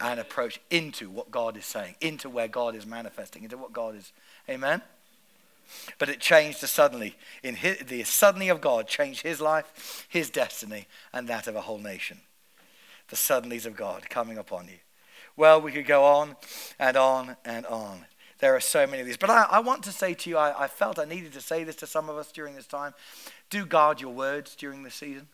and 0.00 0.18
approach 0.18 0.60
into 0.70 1.08
what 1.08 1.30
God 1.30 1.56
is 1.56 1.64
saying, 1.64 1.94
into 2.00 2.28
where 2.28 2.48
God 2.48 2.74
is 2.74 2.86
manifesting, 2.86 3.44
into 3.44 3.56
what 3.56 3.72
God 3.72 3.94
is. 3.94 4.12
Amen? 4.48 4.82
But 5.98 6.08
it 6.08 6.20
changed 6.20 6.60
the 6.60 6.66
suddenly. 6.66 7.16
In 7.42 7.56
his, 7.56 7.78
the 7.78 8.02
suddenly 8.04 8.48
of 8.48 8.60
God 8.60 8.86
changed 8.86 9.22
his 9.22 9.40
life, 9.40 10.06
his 10.08 10.30
destiny, 10.30 10.86
and 11.12 11.28
that 11.28 11.46
of 11.46 11.56
a 11.56 11.62
whole 11.62 11.78
nation. 11.78 12.20
The 13.08 13.16
suddenlies 13.16 13.66
of 13.66 13.76
God 13.76 14.08
coming 14.10 14.38
upon 14.38 14.66
you. 14.66 14.78
Well, 15.36 15.60
we 15.60 15.72
could 15.72 15.86
go 15.86 16.04
on 16.04 16.36
and 16.78 16.96
on 16.96 17.36
and 17.44 17.66
on. 17.66 18.06
There 18.40 18.54
are 18.54 18.60
so 18.60 18.86
many 18.86 19.00
of 19.00 19.06
these. 19.06 19.16
But 19.16 19.30
I, 19.30 19.46
I 19.50 19.60
want 19.60 19.82
to 19.84 19.92
say 19.92 20.14
to 20.14 20.30
you, 20.30 20.36
I, 20.36 20.64
I 20.64 20.66
felt 20.66 20.98
I 20.98 21.04
needed 21.04 21.32
to 21.34 21.40
say 21.40 21.64
this 21.64 21.76
to 21.76 21.86
some 21.86 22.08
of 22.08 22.16
us 22.16 22.32
during 22.32 22.54
this 22.54 22.66
time. 22.66 22.94
Do 23.50 23.64
guard 23.64 24.00
your 24.00 24.12
words 24.12 24.54
during 24.54 24.82
the 24.82 24.90
season. 24.90 25.28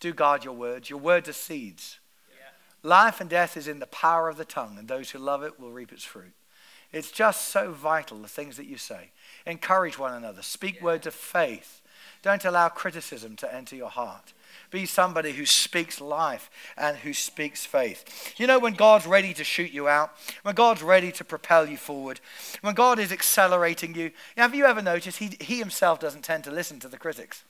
Do 0.00 0.12
guard 0.12 0.44
your 0.44 0.54
words. 0.54 0.88
Your 0.90 0.98
words 0.98 1.28
are 1.28 1.32
seeds. 1.34 1.98
Yeah. 2.30 2.88
Life 2.88 3.20
and 3.20 3.28
death 3.28 3.56
is 3.56 3.68
in 3.68 3.80
the 3.80 3.86
power 3.86 4.28
of 4.28 4.36
the 4.36 4.44
tongue, 4.44 4.76
and 4.78 4.88
those 4.88 5.10
who 5.10 5.18
love 5.18 5.42
it 5.42 5.58
will 5.58 5.72
reap 5.72 5.92
its 5.92 6.04
fruit. 6.04 6.32
It's 6.92 7.10
just 7.10 7.48
so 7.48 7.72
vital, 7.72 8.18
the 8.18 8.28
things 8.28 8.56
that 8.56 8.66
you 8.66 8.78
say. 8.78 9.10
Encourage 9.44 9.98
one 9.98 10.14
another. 10.14 10.42
Speak 10.42 10.76
yeah. 10.76 10.84
words 10.84 11.06
of 11.06 11.14
faith. 11.14 11.82
Don't 12.22 12.44
allow 12.44 12.68
criticism 12.68 13.36
to 13.36 13.54
enter 13.54 13.76
your 13.76 13.90
heart. 13.90 14.32
Be 14.70 14.86
somebody 14.86 15.32
who 15.32 15.46
speaks 15.46 16.00
life 16.00 16.50
and 16.76 16.96
who 16.98 17.12
speaks 17.12 17.64
faith. 17.64 18.34
You 18.36 18.46
know, 18.46 18.58
when 18.58 18.74
God's 18.74 19.06
ready 19.06 19.32
to 19.34 19.44
shoot 19.44 19.70
you 19.70 19.88
out, 19.88 20.12
when 20.42 20.54
God's 20.54 20.82
ready 20.82 21.12
to 21.12 21.24
propel 21.24 21.68
you 21.68 21.76
forward, 21.76 22.20
when 22.60 22.74
God 22.74 22.98
is 22.98 23.12
accelerating 23.12 23.94
you, 23.94 24.10
have 24.36 24.54
you 24.54 24.64
ever 24.66 24.82
noticed 24.82 25.18
he, 25.18 25.36
he 25.40 25.58
himself 25.58 26.00
doesn't 26.00 26.22
tend 26.22 26.44
to 26.44 26.50
listen 26.50 26.80
to 26.80 26.88
the 26.88 26.98
critics? 26.98 27.44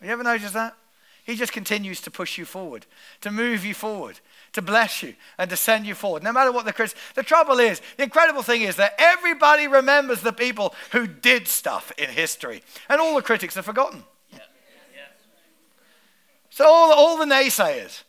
Have 0.00 0.08
you 0.08 0.12
ever 0.12 0.22
noticed 0.22 0.54
that? 0.54 0.76
He 1.24 1.36
just 1.36 1.52
continues 1.52 2.02
to 2.02 2.10
push 2.10 2.36
you 2.36 2.44
forward, 2.44 2.84
to 3.22 3.30
move 3.30 3.64
you 3.64 3.72
forward, 3.72 4.20
to 4.52 4.60
bless 4.60 5.02
you, 5.02 5.14
and 5.38 5.48
to 5.48 5.56
send 5.56 5.86
you 5.86 5.94
forward. 5.94 6.22
No 6.22 6.32
matter 6.32 6.52
what 6.52 6.66
the 6.66 6.72
critics. 6.72 7.00
The 7.14 7.22
trouble 7.22 7.58
is, 7.60 7.80
the 7.96 8.02
incredible 8.02 8.42
thing 8.42 8.60
is 8.60 8.76
that 8.76 8.94
everybody 8.98 9.66
remembers 9.66 10.20
the 10.20 10.34
people 10.34 10.74
who 10.92 11.06
did 11.06 11.48
stuff 11.48 11.90
in 11.96 12.10
history, 12.10 12.62
and 12.90 13.00
all 13.00 13.14
the 13.14 13.22
critics 13.22 13.56
are 13.56 13.62
forgotten. 13.62 14.04
So 16.54 16.64
all, 16.68 16.92
all 16.92 17.18
the 17.18 17.24
naysayers, 17.24 18.04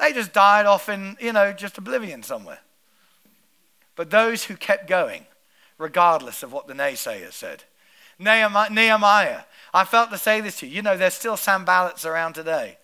they 0.00 0.14
just 0.14 0.32
died 0.32 0.64
off 0.64 0.88
in, 0.88 1.14
you 1.20 1.30
know, 1.30 1.52
just 1.52 1.76
oblivion 1.76 2.22
somewhere. 2.22 2.60
But 3.96 4.08
those 4.08 4.44
who 4.44 4.56
kept 4.56 4.88
going, 4.88 5.26
regardless 5.76 6.42
of 6.42 6.54
what 6.54 6.66
the 6.66 6.72
naysayers 6.72 7.34
said. 7.34 7.64
Nehemiah, 8.18 8.70
Nehemiah, 8.70 9.40
I 9.74 9.84
felt 9.84 10.08
to 10.08 10.16
say 10.16 10.40
this 10.40 10.60
to 10.60 10.66
you. 10.66 10.76
You 10.76 10.80
know, 10.80 10.96
there's 10.96 11.12
still 11.12 11.36
Sanballats 11.36 12.06
around 12.06 12.32
today. 12.32 12.78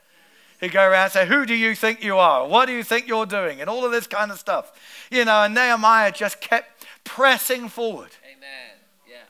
He'd 0.61 0.73
go 0.73 0.87
around 0.87 1.05
and 1.05 1.13
say, 1.13 1.27
Who 1.27 1.47
do 1.47 1.55
you 1.55 1.75
think 1.75 2.05
you 2.05 2.19
are? 2.19 2.47
What 2.47 2.67
do 2.67 2.75
you 2.75 2.85
think 2.85 3.09
you're 3.09 3.25
doing? 3.25 3.63
And 3.63 3.71
all 3.71 3.87
of 3.87 3.93
this 3.93 4.07
kind 4.07 4.31
of 4.31 4.39
stuff. 4.39 4.79
You 5.11 5.25
know, 5.25 5.43
and 5.43 5.55
Nehemiah 5.55 6.13
just 6.13 6.43
kept 6.43 6.85
pressing 7.05 7.71
forward. 7.71 8.11
Amen. 8.27 8.77
Yeah. 9.09 9.25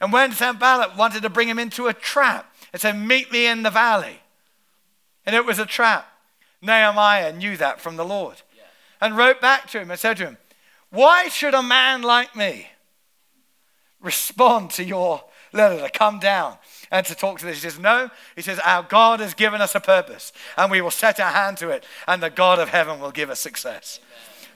And 0.00 0.14
when 0.14 0.32
Sanballat 0.32 0.96
wanted 0.96 1.20
to 1.24 1.28
bring 1.28 1.50
him 1.50 1.58
into 1.58 1.88
a 1.88 1.92
trap 1.92 2.54
and 2.72 2.80
said, 2.80 2.96
Meet 2.96 3.30
me 3.30 3.46
in 3.46 3.64
the 3.64 3.70
valley. 3.70 4.21
And 5.24 5.36
it 5.36 5.44
was 5.44 5.58
a 5.58 5.66
trap. 5.66 6.08
Nehemiah 6.60 7.32
knew 7.32 7.56
that 7.56 7.80
from 7.80 7.96
the 7.96 8.04
Lord 8.04 8.42
yeah. 8.56 8.62
and 9.00 9.16
wrote 9.16 9.40
back 9.40 9.68
to 9.70 9.80
him 9.80 9.90
and 9.90 9.98
said 9.98 10.16
to 10.18 10.24
him, 10.24 10.38
Why 10.90 11.28
should 11.28 11.54
a 11.54 11.62
man 11.62 12.02
like 12.02 12.36
me 12.36 12.68
respond 14.00 14.70
to 14.72 14.84
your 14.84 15.24
letter 15.52 15.80
to 15.80 15.90
come 15.90 16.18
down 16.18 16.56
and 16.90 17.06
to 17.06 17.14
talk 17.14 17.38
to 17.38 17.46
this. 17.46 17.62
He 17.62 17.68
says, 17.68 17.78
No. 17.78 18.10
He 18.36 18.42
says, 18.42 18.58
Our 18.64 18.82
God 18.82 19.20
has 19.20 19.34
given 19.34 19.60
us 19.60 19.74
a 19.74 19.80
purpose, 19.80 20.32
and 20.56 20.70
we 20.70 20.80
will 20.80 20.90
set 20.90 21.20
our 21.20 21.30
hand 21.30 21.58
to 21.58 21.70
it, 21.70 21.84
and 22.06 22.22
the 22.22 22.30
God 22.30 22.58
of 22.58 22.68
heaven 22.68 23.00
will 23.00 23.10
give 23.10 23.30
us 23.30 23.40
success. 23.40 24.00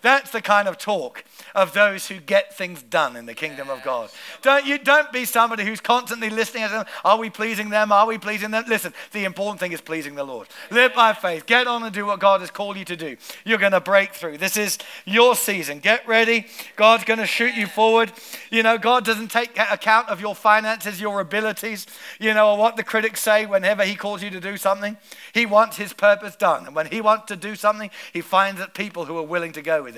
That's 0.06 0.30
the 0.30 0.40
kind 0.40 0.68
of 0.68 0.78
talk 0.78 1.24
of 1.52 1.72
those 1.72 2.06
who 2.06 2.20
get 2.20 2.56
things 2.56 2.80
done 2.80 3.16
in 3.16 3.26
the 3.26 3.34
kingdom 3.34 3.68
of 3.68 3.82
God. 3.82 4.08
Don't 4.40 4.64
you 4.64 4.78
don't 4.78 5.10
be 5.10 5.24
somebody 5.24 5.64
who's 5.64 5.80
constantly 5.80 6.30
listening 6.30 6.62
at 6.62 6.70
them. 6.70 6.84
Are 7.04 7.18
we 7.18 7.28
pleasing 7.28 7.70
them? 7.70 7.90
Are 7.90 8.06
we 8.06 8.16
pleasing 8.16 8.52
them? 8.52 8.62
Listen, 8.68 8.94
the 9.10 9.24
important 9.24 9.58
thing 9.58 9.72
is 9.72 9.80
pleasing 9.80 10.14
the 10.14 10.22
Lord. 10.22 10.46
Live 10.70 10.94
by 10.94 11.12
faith. 11.12 11.44
Get 11.44 11.66
on 11.66 11.82
and 11.82 11.92
do 11.92 12.06
what 12.06 12.20
God 12.20 12.40
has 12.40 12.52
called 12.52 12.76
you 12.76 12.84
to 12.84 12.94
do. 12.94 13.16
You're 13.44 13.58
going 13.58 13.72
to 13.72 13.80
break 13.80 14.14
through. 14.14 14.38
This 14.38 14.56
is 14.56 14.78
your 15.06 15.34
season. 15.34 15.80
Get 15.80 16.06
ready. 16.06 16.46
God's 16.76 17.02
going 17.02 17.18
to 17.18 17.26
shoot 17.26 17.56
you 17.56 17.66
forward. 17.66 18.12
You 18.52 18.62
know, 18.62 18.78
God 18.78 19.04
doesn't 19.04 19.32
take 19.32 19.58
account 19.58 20.08
of 20.08 20.20
your 20.20 20.36
finances, 20.36 21.00
your 21.00 21.18
abilities, 21.18 21.84
you 22.20 22.32
know, 22.32 22.52
or 22.52 22.58
what 22.58 22.76
the 22.76 22.84
critics 22.84 23.22
say 23.22 23.44
whenever 23.44 23.82
He 23.82 23.96
calls 23.96 24.22
you 24.22 24.30
to 24.30 24.38
do 24.38 24.56
something. 24.56 24.98
He 25.34 25.46
wants 25.46 25.78
His 25.78 25.92
purpose 25.92 26.36
done. 26.36 26.66
And 26.66 26.76
when 26.76 26.86
He 26.86 27.00
wants 27.00 27.26
to 27.26 27.34
do 27.34 27.56
something, 27.56 27.90
He 28.12 28.20
finds 28.20 28.60
that 28.60 28.72
people 28.72 29.06
who 29.06 29.18
are 29.18 29.24
willing 29.24 29.50
to 29.50 29.62
go 29.62 29.82
with. 29.82 29.95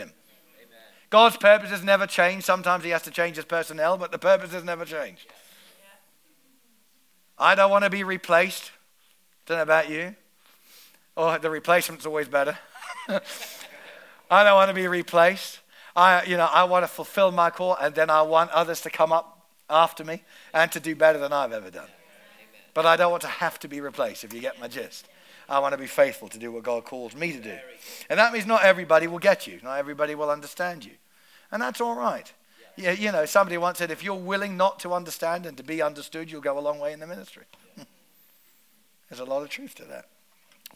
God's 1.10 1.36
purposes 1.36 1.82
never 1.82 2.06
change. 2.06 2.44
Sometimes 2.44 2.84
He 2.84 2.90
has 2.90 3.02
to 3.02 3.10
change 3.10 3.36
His 3.36 3.44
personnel, 3.44 3.96
but 3.96 4.12
the 4.12 4.18
purposes 4.18 4.64
never 4.64 4.84
change. 4.84 5.26
I 7.38 7.54
don't 7.54 7.70
want 7.70 7.84
to 7.84 7.90
be 7.90 8.04
replaced. 8.04 8.72
Don't 9.46 9.58
know 9.58 9.62
about 9.62 9.88
you. 9.88 10.14
Oh, 11.16 11.38
the 11.38 11.50
replacement's 11.50 12.04
always 12.04 12.28
better. 12.28 12.58
I 14.30 14.44
don't 14.44 14.54
want 14.54 14.68
to 14.68 14.74
be 14.74 14.86
replaced. 14.86 15.60
I, 15.96 16.24
you 16.24 16.36
know, 16.36 16.48
I 16.52 16.64
want 16.64 16.84
to 16.84 16.88
fulfill 16.88 17.32
my 17.32 17.50
call, 17.50 17.76
and 17.76 17.94
then 17.94 18.10
I 18.10 18.22
want 18.22 18.50
others 18.50 18.80
to 18.82 18.90
come 18.90 19.12
up 19.12 19.46
after 19.70 20.04
me 20.04 20.22
and 20.52 20.70
to 20.72 20.80
do 20.80 20.94
better 20.94 21.18
than 21.18 21.32
I've 21.32 21.52
ever 21.52 21.70
done. 21.70 21.88
But 22.74 22.86
I 22.86 22.96
don't 22.96 23.10
want 23.10 23.22
to 23.22 23.28
have 23.28 23.58
to 23.60 23.68
be 23.68 23.80
replaced, 23.80 24.24
if 24.24 24.32
you 24.32 24.40
get 24.40 24.60
my 24.60 24.68
gist. 24.68 25.08
I 25.48 25.60
want 25.60 25.72
to 25.72 25.78
be 25.78 25.86
faithful 25.86 26.28
to 26.28 26.38
do 26.38 26.52
what 26.52 26.62
God 26.62 26.84
calls 26.84 27.14
me 27.14 27.32
to 27.32 27.40
do. 27.40 27.56
And 28.10 28.18
that 28.18 28.32
means 28.32 28.46
not 28.46 28.64
everybody 28.64 29.06
will 29.06 29.18
get 29.18 29.46
you, 29.46 29.60
not 29.62 29.78
everybody 29.78 30.14
will 30.14 30.30
understand 30.30 30.84
you. 30.84 30.92
And 31.50 31.62
that's 31.62 31.80
all 31.80 31.94
right. 31.94 32.30
Yeah, 32.76 32.92
you 32.92 33.10
know, 33.10 33.24
somebody 33.24 33.56
once 33.56 33.78
said, 33.78 33.90
if 33.90 34.04
you're 34.04 34.14
willing 34.14 34.56
not 34.56 34.78
to 34.80 34.92
understand 34.92 35.46
and 35.46 35.56
to 35.56 35.64
be 35.64 35.82
understood, 35.82 36.30
you'll 36.30 36.40
go 36.40 36.58
a 36.58 36.60
long 36.60 36.78
way 36.78 36.92
in 36.92 37.00
the 37.00 37.06
ministry. 37.06 37.44
There's 39.08 39.20
a 39.20 39.24
lot 39.24 39.42
of 39.42 39.48
truth 39.48 39.74
to 39.76 39.84
that. 39.86 40.06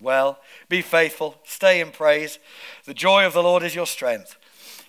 Well, 0.01 0.39
be 0.69 0.83
faithful, 0.83 1.37
stay 1.45 1.81
in 1.81 1.91
praise. 1.91 2.39
The 2.87 2.95
joy 2.95 3.27
of 3.27 3.35
the 3.35 3.43
Lord 3.43 3.63
is 3.63 3.75
your 3.75 3.87
strength. 3.87 4.37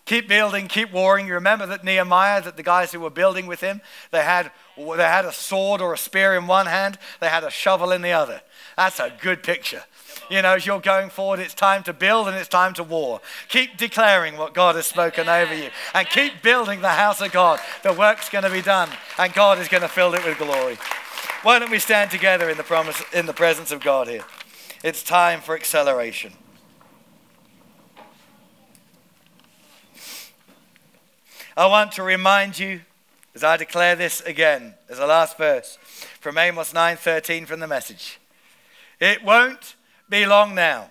Keep 0.05 0.27
building, 0.27 0.67
keep 0.67 0.91
warring. 0.91 1.27
You 1.27 1.35
remember 1.35 1.65
that 1.67 1.83
Nehemiah, 1.83 2.41
that 2.41 2.57
the 2.57 2.63
guys 2.63 2.91
who 2.91 2.99
were 2.99 3.09
building 3.09 3.47
with 3.47 3.61
him, 3.61 3.81
they 4.11 4.23
had, 4.23 4.51
they 4.75 5.03
had 5.03 5.25
a 5.25 5.31
sword 5.31 5.81
or 5.81 5.93
a 5.93 5.97
spear 5.97 6.35
in 6.35 6.47
one 6.47 6.65
hand, 6.65 6.97
they 7.21 7.29
had 7.29 7.43
a 7.43 7.51
shovel 7.51 7.91
in 7.91 8.01
the 8.01 8.11
other. 8.11 8.41
That's 8.75 8.99
a 8.99 9.13
good 9.21 9.43
picture. 9.43 9.83
You 10.29 10.41
know, 10.41 10.53
as 10.53 10.65
you're 10.65 10.79
going 10.79 11.09
forward, 11.09 11.39
it's 11.39 11.53
time 11.53 11.83
to 11.83 11.93
build 11.93 12.27
and 12.27 12.37
it's 12.37 12.47
time 12.47 12.73
to 12.75 12.83
war. 12.83 13.21
Keep 13.49 13.77
declaring 13.77 14.37
what 14.37 14.53
God 14.53 14.75
has 14.75 14.85
spoken 14.85 15.27
over 15.27 15.53
you 15.53 15.69
and 15.93 16.07
keep 16.07 16.41
building 16.41 16.81
the 16.81 16.89
house 16.89 17.21
of 17.21 17.31
God. 17.31 17.59
The 17.83 17.93
work's 17.93 18.29
going 18.29 18.43
to 18.43 18.49
be 18.49 18.61
done 18.61 18.89
and 19.17 19.33
God 19.33 19.59
is 19.59 19.67
going 19.67 19.81
to 19.81 19.87
fill 19.87 20.13
it 20.13 20.25
with 20.25 20.37
glory. 20.37 20.77
Why 21.43 21.59
don't 21.59 21.71
we 21.71 21.79
stand 21.79 22.09
together 22.09 22.49
in 22.49 22.57
the 22.57 22.63
promise 22.63 23.01
in 23.13 23.25
the 23.25 23.33
presence 23.33 23.71
of 23.71 23.81
God 23.81 24.07
here? 24.07 24.23
It's 24.83 25.03
time 25.03 25.41
for 25.41 25.55
acceleration. 25.55 26.33
I 31.55 31.67
want 31.67 31.91
to 31.93 32.03
remind 32.03 32.57
you 32.57 32.81
as 33.35 33.43
I 33.43 33.57
declare 33.57 33.95
this 33.95 34.21
again 34.21 34.73
as 34.89 34.97
the 34.97 35.05
last 35.05 35.37
verse 35.37 35.77
from 36.19 36.37
Amos 36.37 36.73
9:13 36.73 37.45
from 37.45 37.59
the 37.59 37.67
message. 37.67 38.19
It 39.03 39.21
won't 39.21 39.75
be 40.07 40.25
long 40.25 40.55
now. 40.55 40.89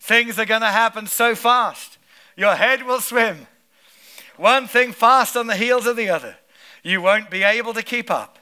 Things 0.00 0.38
are 0.38 0.46
going 0.46 0.62
to 0.62 0.68
happen 0.68 1.06
so 1.06 1.34
fast. 1.34 1.98
Your 2.38 2.54
head 2.54 2.86
will 2.86 3.02
swim. 3.02 3.46
One 4.38 4.66
thing 4.66 4.92
fast 4.92 5.36
on 5.36 5.46
the 5.46 5.54
heels 5.54 5.84
of 5.84 5.96
the 5.96 6.08
other. 6.08 6.36
You 6.82 7.02
won't 7.02 7.28
be 7.28 7.42
able 7.42 7.74
to 7.74 7.82
keep 7.82 8.10
up. 8.10 8.38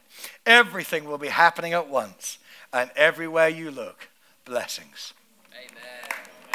Everything 0.46 1.04
will 1.04 1.18
be 1.18 1.26
happening 1.26 1.72
at 1.72 1.88
once. 1.88 2.38
And 2.72 2.88
everywhere 2.94 3.48
you 3.48 3.72
look, 3.72 4.08
blessings. 4.44 5.14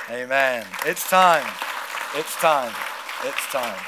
Amen. 0.10 0.24
Amen. 0.24 0.66
It's 0.86 1.10
time. 1.10 1.52
It's 2.16 2.34
time. 2.38 2.74
It's 3.26 3.52
time. 3.52 3.80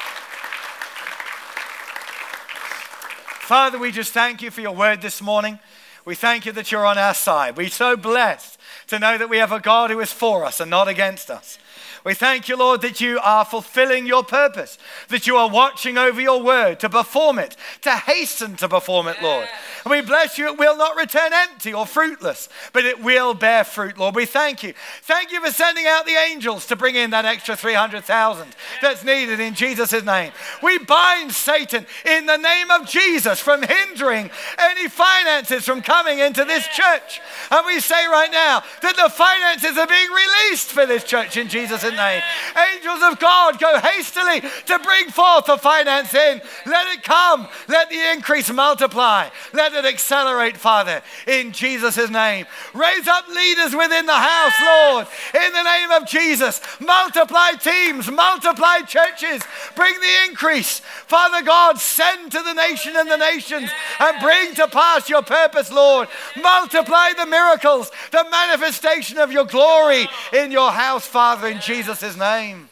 Father, 3.40 3.80
we 3.80 3.94
just 3.94 4.12
thank 4.12 4.42
you 4.42 4.52
for 4.52 4.60
your 4.60 4.76
word 4.76 5.02
this 5.02 5.22
morning. 5.22 5.60
We 6.06 6.16
thank 6.16 6.46
you 6.46 6.52
that 6.54 6.72
you're 6.72 6.86
on 6.86 6.98
our 6.98 7.14
side. 7.14 7.56
We're 7.56 7.70
so 7.70 7.96
blessed 7.96 8.60
to 8.88 9.00
know 9.00 9.18
that 9.18 9.30
we 9.30 9.38
have 9.38 9.52
a 9.52 9.60
God 9.60 9.90
who 9.90 10.00
is 10.02 10.12
for 10.12 10.44
us 10.44 10.60
and 10.60 10.70
not 10.70 10.88
against 10.88 11.32
us. 11.32 11.58
We 12.04 12.14
thank 12.14 12.50
you, 12.50 12.58
Lord, 12.58 12.82
that 12.82 13.00
you 13.00 13.18
are 13.24 13.46
fulfilling 13.46 14.06
your 14.06 14.24
purpose, 14.24 14.78
that 15.08 15.26
you 15.26 15.38
are 15.38 15.50
watching 15.50 15.98
over 15.98 16.20
your 16.20 16.44
word 16.44 16.82
to 16.82 16.90
perform 16.90 17.40
it, 17.40 17.56
to 17.82 17.92
hasten 17.92 18.58
to 18.58 18.68
perform 18.68 19.08
it, 19.08 19.22
Lord. 19.24 19.48
And 19.86 19.92
we 19.92 20.02
bless 20.02 20.38
you, 20.38 20.48
it 20.48 20.58
will 20.58 20.76
not 20.76 20.98
return 20.98 21.32
empty 21.34 21.74
or 21.74 21.86
fruitless, 21.86 22.50
but 22.74 22.84
it 22.84 23.02
will 23.02 23.34
bear 23.34 23.64
fruit, 23.64 23.98
Lord. 23.98 24.16
We 24.16 24.26
thank 24.26 24.64
you. 24.64 24.74
Thank 25.04 25.32
you 25.32 25.40
for 25.46 25.52
sending 25.52 25.86
out 25.88 26.06
the 26.06 26.12
angels 26.12 26.66
to 26.68 26.76
bring 26.76 26.96
in 26.96 27.12
that 27.12 27.24
extra 27.24 27.56
300,000 27.56 28.54
that's 28.82 29.06
needed 29.06 29.40
in 29.40 29.54
Jesus' 29.54 30.04
name. 30.04 30.34
We 30.62 30.80
bind 30.80 31.32
Satan 31.32 31.86
in 32.06 32.26
the 32.26 32.38
name 32.38 32.70
of 32.70 32.86
Jesus 32.86 33.40
from 33.40 33.62
hindering 33.62 34.30
any 34.60 34.90
finances 34.90 35.64
from 35.64 35.82
coming 35.82 36.20
into 36.20 36.44
this 36.44 36.68
church. 36.68 37.22
And 37.50 37.66
we 37.66 37.80
say 37.80 38.08
right 38.08 38.32
now 38.32 38.62
that 38.82 38.98
the 38.98 39.10
finances 39.10 39.78
are 39.78 39.88
being 39.88 40.10
released 40.10 40.72
for 40.72 40.86
this 40.86 41.06
church 41.06 41.38
in 41.38 41.48
Jesus' 41.48 41.84
name. 41.84 41.93
Angels 42.00 43.02
of 43.04 43.20
God, 43.20 43.60
go 43.60 43.80
hastily 43.80 44.42
to 44.42 44.80
bring 44.80 45.10
forth 45.10 45.46
the 45.46 45.58
finance 45.58 46.14
in. 46.14 46.42
Let 46.66 46.88
it 46.96 47.04
come. 47.04 47.48
Let 47.68 47.90
the 47.90 48.12
increase 48.14 48.52
multiply. 48.52 49.30
Let 49.54 49.74
it 49.74 49.86
accelerate, 49.86 50.58
Father, 50.58 51.02
in 51.28 51.52
Jesus' 51.52 52.10
name. 52.10 52.46
Raise 52.74 53.08
up 53.08 53.28
leaders 53.28 53.76
within 53.76 54.06
the 54.06 54.14
house, 54.14 54.54
Lord, 54.62 55.08
in 55.34 55.54
the 55.54 55.64
name 55.64 55.92
of 55.92 56.08
Jesus. 56.08 56.62
Multiply 56.80 57.52
teams, 57.54 58.10
multiply 58.12 58.80
churches. 58.80 59.42
Bring 59.76 60.00
the 60.00 60.30
increase. 60.30 60.80
Father 60.80 61.42
God, 61.44 61.80
send 61.80 62.32
to 62.32 62.42
the 62.42 62.54
nation 62.54 62.94
and 62.96 63.10
the 63.10 63.18
nations 63.18 63.70
and 64.00 64.22
bring 64.22 64.56
to 64.56 64.68
pass 64.68 65.10
your 65.10 65.22
purpose, 65.22 65.72
Lord. 65.72 66.08
Multiply 66.42 67.14
the 67.18 67.26
miracles, 67.26 67.92
the 68.12 68.26
manifestation 68.30 69.18
of 69.18 69.32
your 69.32 69.46
glory 69.46 70.08
in 70.34 70.52
your 70.52 70.72
house, 70.72 71.06
Father, 71.06 71.48
in 71.48 71.60
Jesus' 71.60 71.83
Jesus' 71.84 72.18
name. 72.18 72.70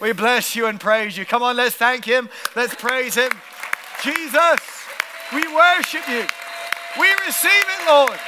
We 0.00 0.12
bless 0.12 0.56
you 0.56 0.66
and 0.66 0.80
praise 0.80 1.16
you. 1.16 1.26
Come 1.26 1.42
on, 1.42 1.56
let's 1.56 1.74
thank 1.74 2.06
him. 2.06 2.30
Let's 2.56 2.74
praise 2.74 3.14
him. 3.14 3.30
Jesus, 4.02 4.60
we 5.34 5.42
worship 5.54 6.08
you. 6.08 6.24
We 6.98 7.08
receive 7.26 7.50
it, 7.52 7.86
Lord. 7.86 8.18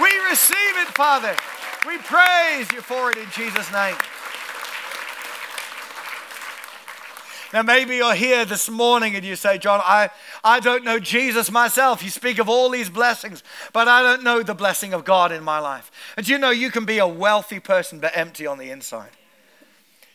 We 0.00 0.10
receive 0.30 0.56
it, 0.56 0.88
Father. 0.88 1.36
We 1.86 1.98
praise 1.98 2.72
you 2.72 2.80
for 2.80 3.10
it 3.10 3.18
in 3.18 3.28
Jesus' 3.30 3.70
name. 3.72 3.96
Now, 7.52 7.60
maybe 7.60 7.96
you're 7.96 8.14
here 8.14 8.46
this 8.46 8.70
morning 8.70 9.14
and 9.14 9.22
you 9.22 9.36
say, 9.36 9.58
John, 9.58 9.82
I, 9.84 10.08
I 10.42 10.60
don't 10.60 10.82
know 10.82 10.98
Jesus 10.98 11.50
myself. 11.50 12.02
You 12.02 12.08
speak 12.08 12.38
of 12.38 12.48
all 12.48 12.70
these 12.70 12.88
blessings, 12.88 13.44
but 13.74 13.86
I 13.86 14.02
don't 14.02 14.22
know 14.22 14.42
the 14.42 14.54
blessing 14.54 14.94
of 14.94 15.04
God 15.04 15.30
in 15.30 15.44
my 15.44 15.58
life. 15.58 15.90
And 16.16 16.26
you 16.26 16.38
know 16.38 16.48
you 16.48 16.70
can 16.70 16.86
be 16.86 16.96
a 16.96 17.06
wealthy 17.06 17.60
person 17.60 18.00
but 18.00 18.16
empty 18.16 18.46
on 18.46 18.56
the 18.56 18.70
inside? 18.70 19.10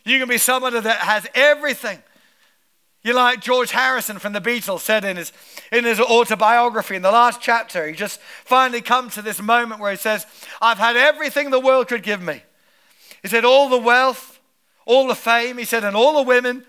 You 0.08 0.18
can 0.18 0.28
be 0.28 0.38
somebody 0.38 0.80
that 0.80 0.98
has 1.00 1.26
everything. 1.34 2.02
You 3.02 3.14
like 3.14 3.40
George 3.40 3.70
Harrison 3.70 4.18
from 4.18 4.32
the 4.32 4.40
Beatles 4.40 4.80
said 4.80 5.04
in 5.04 5.16
his, 5.16 5.32
in 5.70 5.84
his 5.84 6.00
autobiography, 6.00 6.96
in 6.96 7.02
the 7.02 7.10
last 7.10 7.40
chapter, 7.40 7.86
he 7.86 7.94
just 7.94 8.20
finally 8.20 8.80
comes 8.80 9.14
to 9.14 9.22
this 9.22 9.40
moment 9.40 9.80
where 9.80 9.90
he 9.90 9.96
says, 9.96 10.26
I've 10.60 10.78
had 10.78 10.96
everything 10.96 11.50
the 11.50 11.60
world 11.60 11.88
could 11.88 12.02
give 12.02 12.20
me. 12.20 12.42
He 13.22 13.28
said, 13.28 13.44
all 13.44 13.68
the 13.68 13.78
wealth, 13.78 14.40
all 14.86 15.06
the 15.06 15.14
fame, 15.14 15.58
he 15.58 15.64
said, 15.64 15.84
and 15.84 15.96
all 15.96 16.14
the 16.14 16.22
women. 16.22 16.64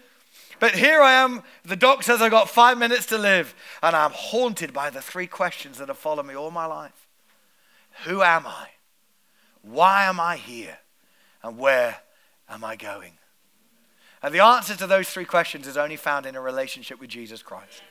But 0.60 0.76
here 0.76 1.02
I 1.02 1.14
am, 1.14 1.44
the 1.64 1.76
doc 1.76 2.04
says 2.04 2.22
I've 2.22 2.32
got 2.32 2.50
five 2.50 2.78
minutes 2.78 3.06
to 3.08 3.18
live, 3.18 3.56
and 3.82 3.96
I'm 3.96 4.12
haunted 4.12 4.74
by 4.74 4.90
the 4.90 5.02
three 5.02 5.28
questions 5.28 5.78
that 5.78 5.88
have 5.88 5.98
followed 5.98 6.26
me 6.26 6.36
all 6.36 6.52
my 6.52 6.66
life 6.66 7.08
Who 8.04 8.22
am 8.22 8.46
I? 8.46 8.68
Why 9.62 10.06
am 10.06 10.20
I 10.20 10.36
here? 10.36 10.78
And 11.42 11.58
where 11.58 11.98
am 12.50 12.66
I 12.66 12.76
going? 12.76 13.14
And 14.22 14.34
the 14.34 14.44
answer 14.44 14.76
to 14.76 14.88
those 14.88 15.10
three 15.10 15.26
questions 15.26 15.68
is 15.68 15.78
only 15.78 15.96
found 15.96 16.26
in 16.26 16.36
a 16.36 16.42
relationship 16.42 17.00
with 17.00 17.10
Jesus 17.10 17.42
Christ. 17.42 17.82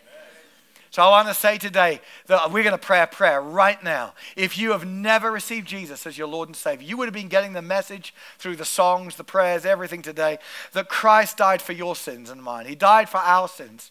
So 0.90 1.02
I 1.02 1.08
want 1.10 1.28
to 1.28 1.34
say 1.34 1.58
today 1.58 2.00
that 2.26 2.50
we're 2.50 2.62
going 2.62 2.72
to 2.72 2.78
pray 2.78 3.02
a 3.02 3.06
prayer 3.06 3.42
right 3.42 3.82
now. 3.82 4.14
If 4.36 4.56
you 4.56 4.72
have 4.72 4.86
never 4.86 5.30
received 5.30 5.68
Jesus 5.68 6.06
as 6.06 6.16
your 6.16 6.28
Lord 6.28 6.48
and 6.48 6.56
Savior, 6.56 6.86
you 6.86 6.96
would 6.96 7.06
have 7.06 7.14
been 7.14 7.28
getting 7.28 7.52
the 7.52 7.62
message 7.62 8.14
through 8.38 8.56
the 8.56 8.64
songs, 8.64 9.16
the 9.16 9.24
prayers, 9.24 9.66
everything 9.66 10.00
today 10.00 10.38
that 10.72 10.88
Christ 10.88 11.36
died 11.36 11.60
for 11.60 11.72
your 11.72 11.94
sins 11.94 12.30
and 12.30 12.42
mine. 12.42 12.66
He 12.66 12.74
died 12.74 13.08
for 13.10 13.18
our 13.18 13.48
sins. 13.48 13.90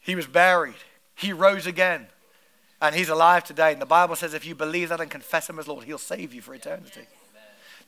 He 0.00 0.14
was 0.14 0.26
buried. 0.26 0.74
He 1.16 1.32
rose 1.32 1.66
again. 1.66 2.06
And 2.80 2.94
he's 2.94 3.08
alive 3.08 3.42
today. 3.42 3.72
And 3.72 3.82
the 3.82 3.86
Bible 3.86 4.14
says 4.14 4.34
if 4.34 4.46
you 4.46 4.54
believe 4.54 4.90
that 4.90 5.00
and 5.00 5.10
confess 5.10 5.50
him 5.50 5.58
as 5.58 5.66
Lord, 5.66 5.84
he'll 5.84 5.98
save 5.98 6.32
you 6.32 6.40
for 6.40 6.54
eternity. 6.54 7.02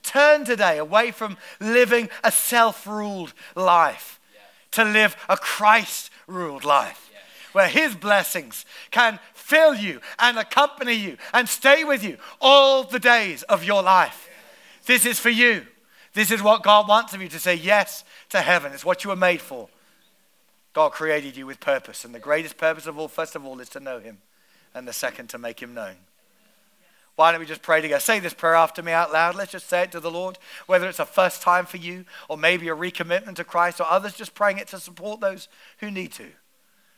Turn 0.03 0.44
today 0.44 0.78
away 0.78 1.11
from 1.11 1.36
living 1.61 2.09
a 2.24 2.30
self 2.30 2.86
ruled 2.86 3.32
life 3.55 4.20
to 4.72 4.84
live 4.84 5.16
a 5.28 5.36
Christ 5.36 6.11
ruled 6.26 6.64
life 6.64 7.11
where 7.53 7.68
his 7.68 7.94
blessings 7.94 8.64
can 8.90 9.18
fill 9.34 9.74
you 9.74 10.01
and 10.18 10.38
accompany 10.38 10.94
you 10.94 11.16
and 11.34 11.48
stay 11.48 11.84
with 11.84 12.05
you 12.05 12.16
all 12.40 12.84
the 12.84 13.01
days 13.01 13.42
of 13.44 13.64
your 13.64 13.82
life. 13.82 14.28
This 14.86 15.05
is 15.05 15.18
for 15.18 15.30
you. 15.30 15.66
This 16.14 16.30
is 16.30 16.42
what 16.42 16.62
God 16.62 16.88
wants 16.88 17.14
of 17.14 17.22
you 17.22 17.28
to 17.28 17.38
say 17.38 17.55
yes 17.55 18.05
to 18.30 18.40
heaven. 18.40 18.72
It's 18.72 18.84
what 18.84 19.05
you 19.05 19.11
were 19.11 19.16
made 19.16 19.40
for. 19.40 19.68
God 20.72 20.92
created 20.92 21.36
you 21.36 21.46
with 21.46 21.61
purpose, 21.61 22.05
and 22.05 22.14
the 22.14 22.20
greatest 22.20 22.57
purpose 22.57 22.86
of 22.86 22.98
all, 22.98 23.09
first 23.09 23.34
of 23.34 23.44
all, 23.44 23.61
is 23.61 23.68
to 23.70 23.80
know 23.80 23.98
him, 23.98 24.18
and 24.72 24.86
the 24.86 24.92
second, 24.92 25.28
to 25.30 25.38
make 25.38 25.61
him 25.61 25.74
known. 25.74 25.96
Why 27.21 27.33
don't 27.33 27.41
we 27.41 27.47
just 27.47 27.61
pray 27.61 27.83
together? 27.83 28.01
Say 28.01 28.18
this 28.18 28.33
prayer 28.33 28.55
after 28.55 28.83
me 28.83 28.93
out 28.93 29.12
loud. 29.12 29.35
Let's 29.35 29.53
just 29.53 29.68
say 29.68 29.83
it 29.83 29.93
to 29.93 30.01
the 30.01 30.11
Lord, 30.11 30.39
whether 30.64 30.89
it's 30.89 31.01
a 31.01 31.05
first 31.05 31.43
time 31.43 31.66
for 31.66 31.77
you 31.77 32.07
or 32.31 32.39
maybe 32.39 32.66
a 32.68 32.75
recommitment 32.75 33.35
to 33.35 33.45
Christ 33.45 33.79
or 33.79 33.87
others 33.87 34.14
just 34.14 34.35
praying 34.35 34.57
it 34.57 34.68
to 34.68 34.81
support 34.81 35.21
those 35.21 35.47
who 35.81 35.91
need 35.91 36.12
to 36.12 36.29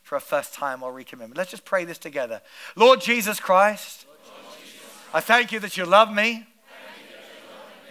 for 0.05 0.15
a 0.15 0.21
first 0.21 0.55
time 0.55 0.85
or 0.85 0.93
recommitment. 0.93 1.37
Let's 1.37 1.51
just 1.51 1.65
pray 1.65 1.85
this 1.85 1.99
together. 1.99 2.41
Lord 2.77 3.01
Jesus 3.01 3.41
Christ, 3.41 4.07
I 5.13 5.19
thank 5.19 5.51
you 5.51 5.59
that 5.59 5.77
you 5.77 5.85
love 5.85 6.15
me, 6.15 6.47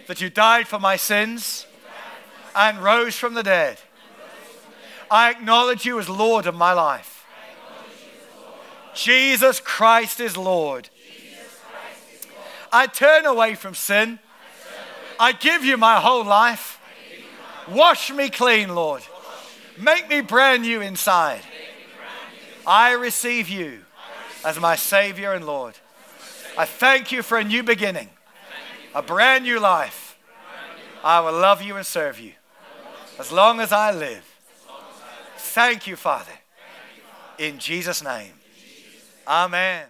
that 0.06 0.22
you 0.22 0.30
died 0.30 0.66
for 0.66 0.78
my 0.78 0.96
sins 0.96 1.66
and 2.56 2.78
rose 2.78 3.14
from 3.14 3.34
the 3.34 3.42
dead. 3.42 3.78
I 5.10 5.30
acknowledge 5.30 5.84
you 5.84 5.98
as 5.98 6.08
Lord 6.08 6.46
of 6.46 6.54
my 6.54 6.72
life. 6.72 7.26
Jesus 8.94 9.60
Christ 9.60 10.18
is 10.18 10.38
Lord. 10.38 10.88
I 12.72 12.86
turn 12.86 13.26
away 13.26 13.54
from 13.54 13.74
sin. 13.74 14.18
I 15.20 15.32
give 15.32 15.64
you 15.64 15.76
my 15.76 16.00
whole 16.00 16.24
life. 16.24 16.80
Wash 17.68 18.10
me 18.10 18.30
clean, 18.30 18.74
Lord. 18.74 19.02
Make 19.78 20.08
me 20.08 20.20
brand 20.20 20.62
new 20.62 20.80
inside. 20.80 21.42
I 22.66 22.92
receive 22.92 23.48
you 23.48 23.80
as 24.44 24.58
my 24.58 24.76
Savior 24.76 25.32
and 25.32 25.46
Lord. 25.46 25.74
I 26.56 26.64
thank 26.64 27.12
you 27.12 27.22
for 27.22 27.38
a 27.38 27.44
new 27.44 27.62
beginning, 27.62 28.10
a 28.94 29.02
brand 29.02 29.44
new 29.44 29.60
life. 29.60 30.18
I 31.04 31.20
will 31.20 31.32
love 31.32 31.62
you 31.62 31.76
and 31.76 31.86
serve 31.86 32.20
you 32.20 32.32
as 33.18 33.32
long 33.32 33.60
as 33.60 33.72
I 33.72 33.92
live. 33.92 34.24
Thank 35.36 35.86
you, 35.86 35.96
Father. 35.96 36.32
In 37.38 37.58
Jesus' 37.58 38.02
name. 38.02 38.32
Amen. 39.26 39.86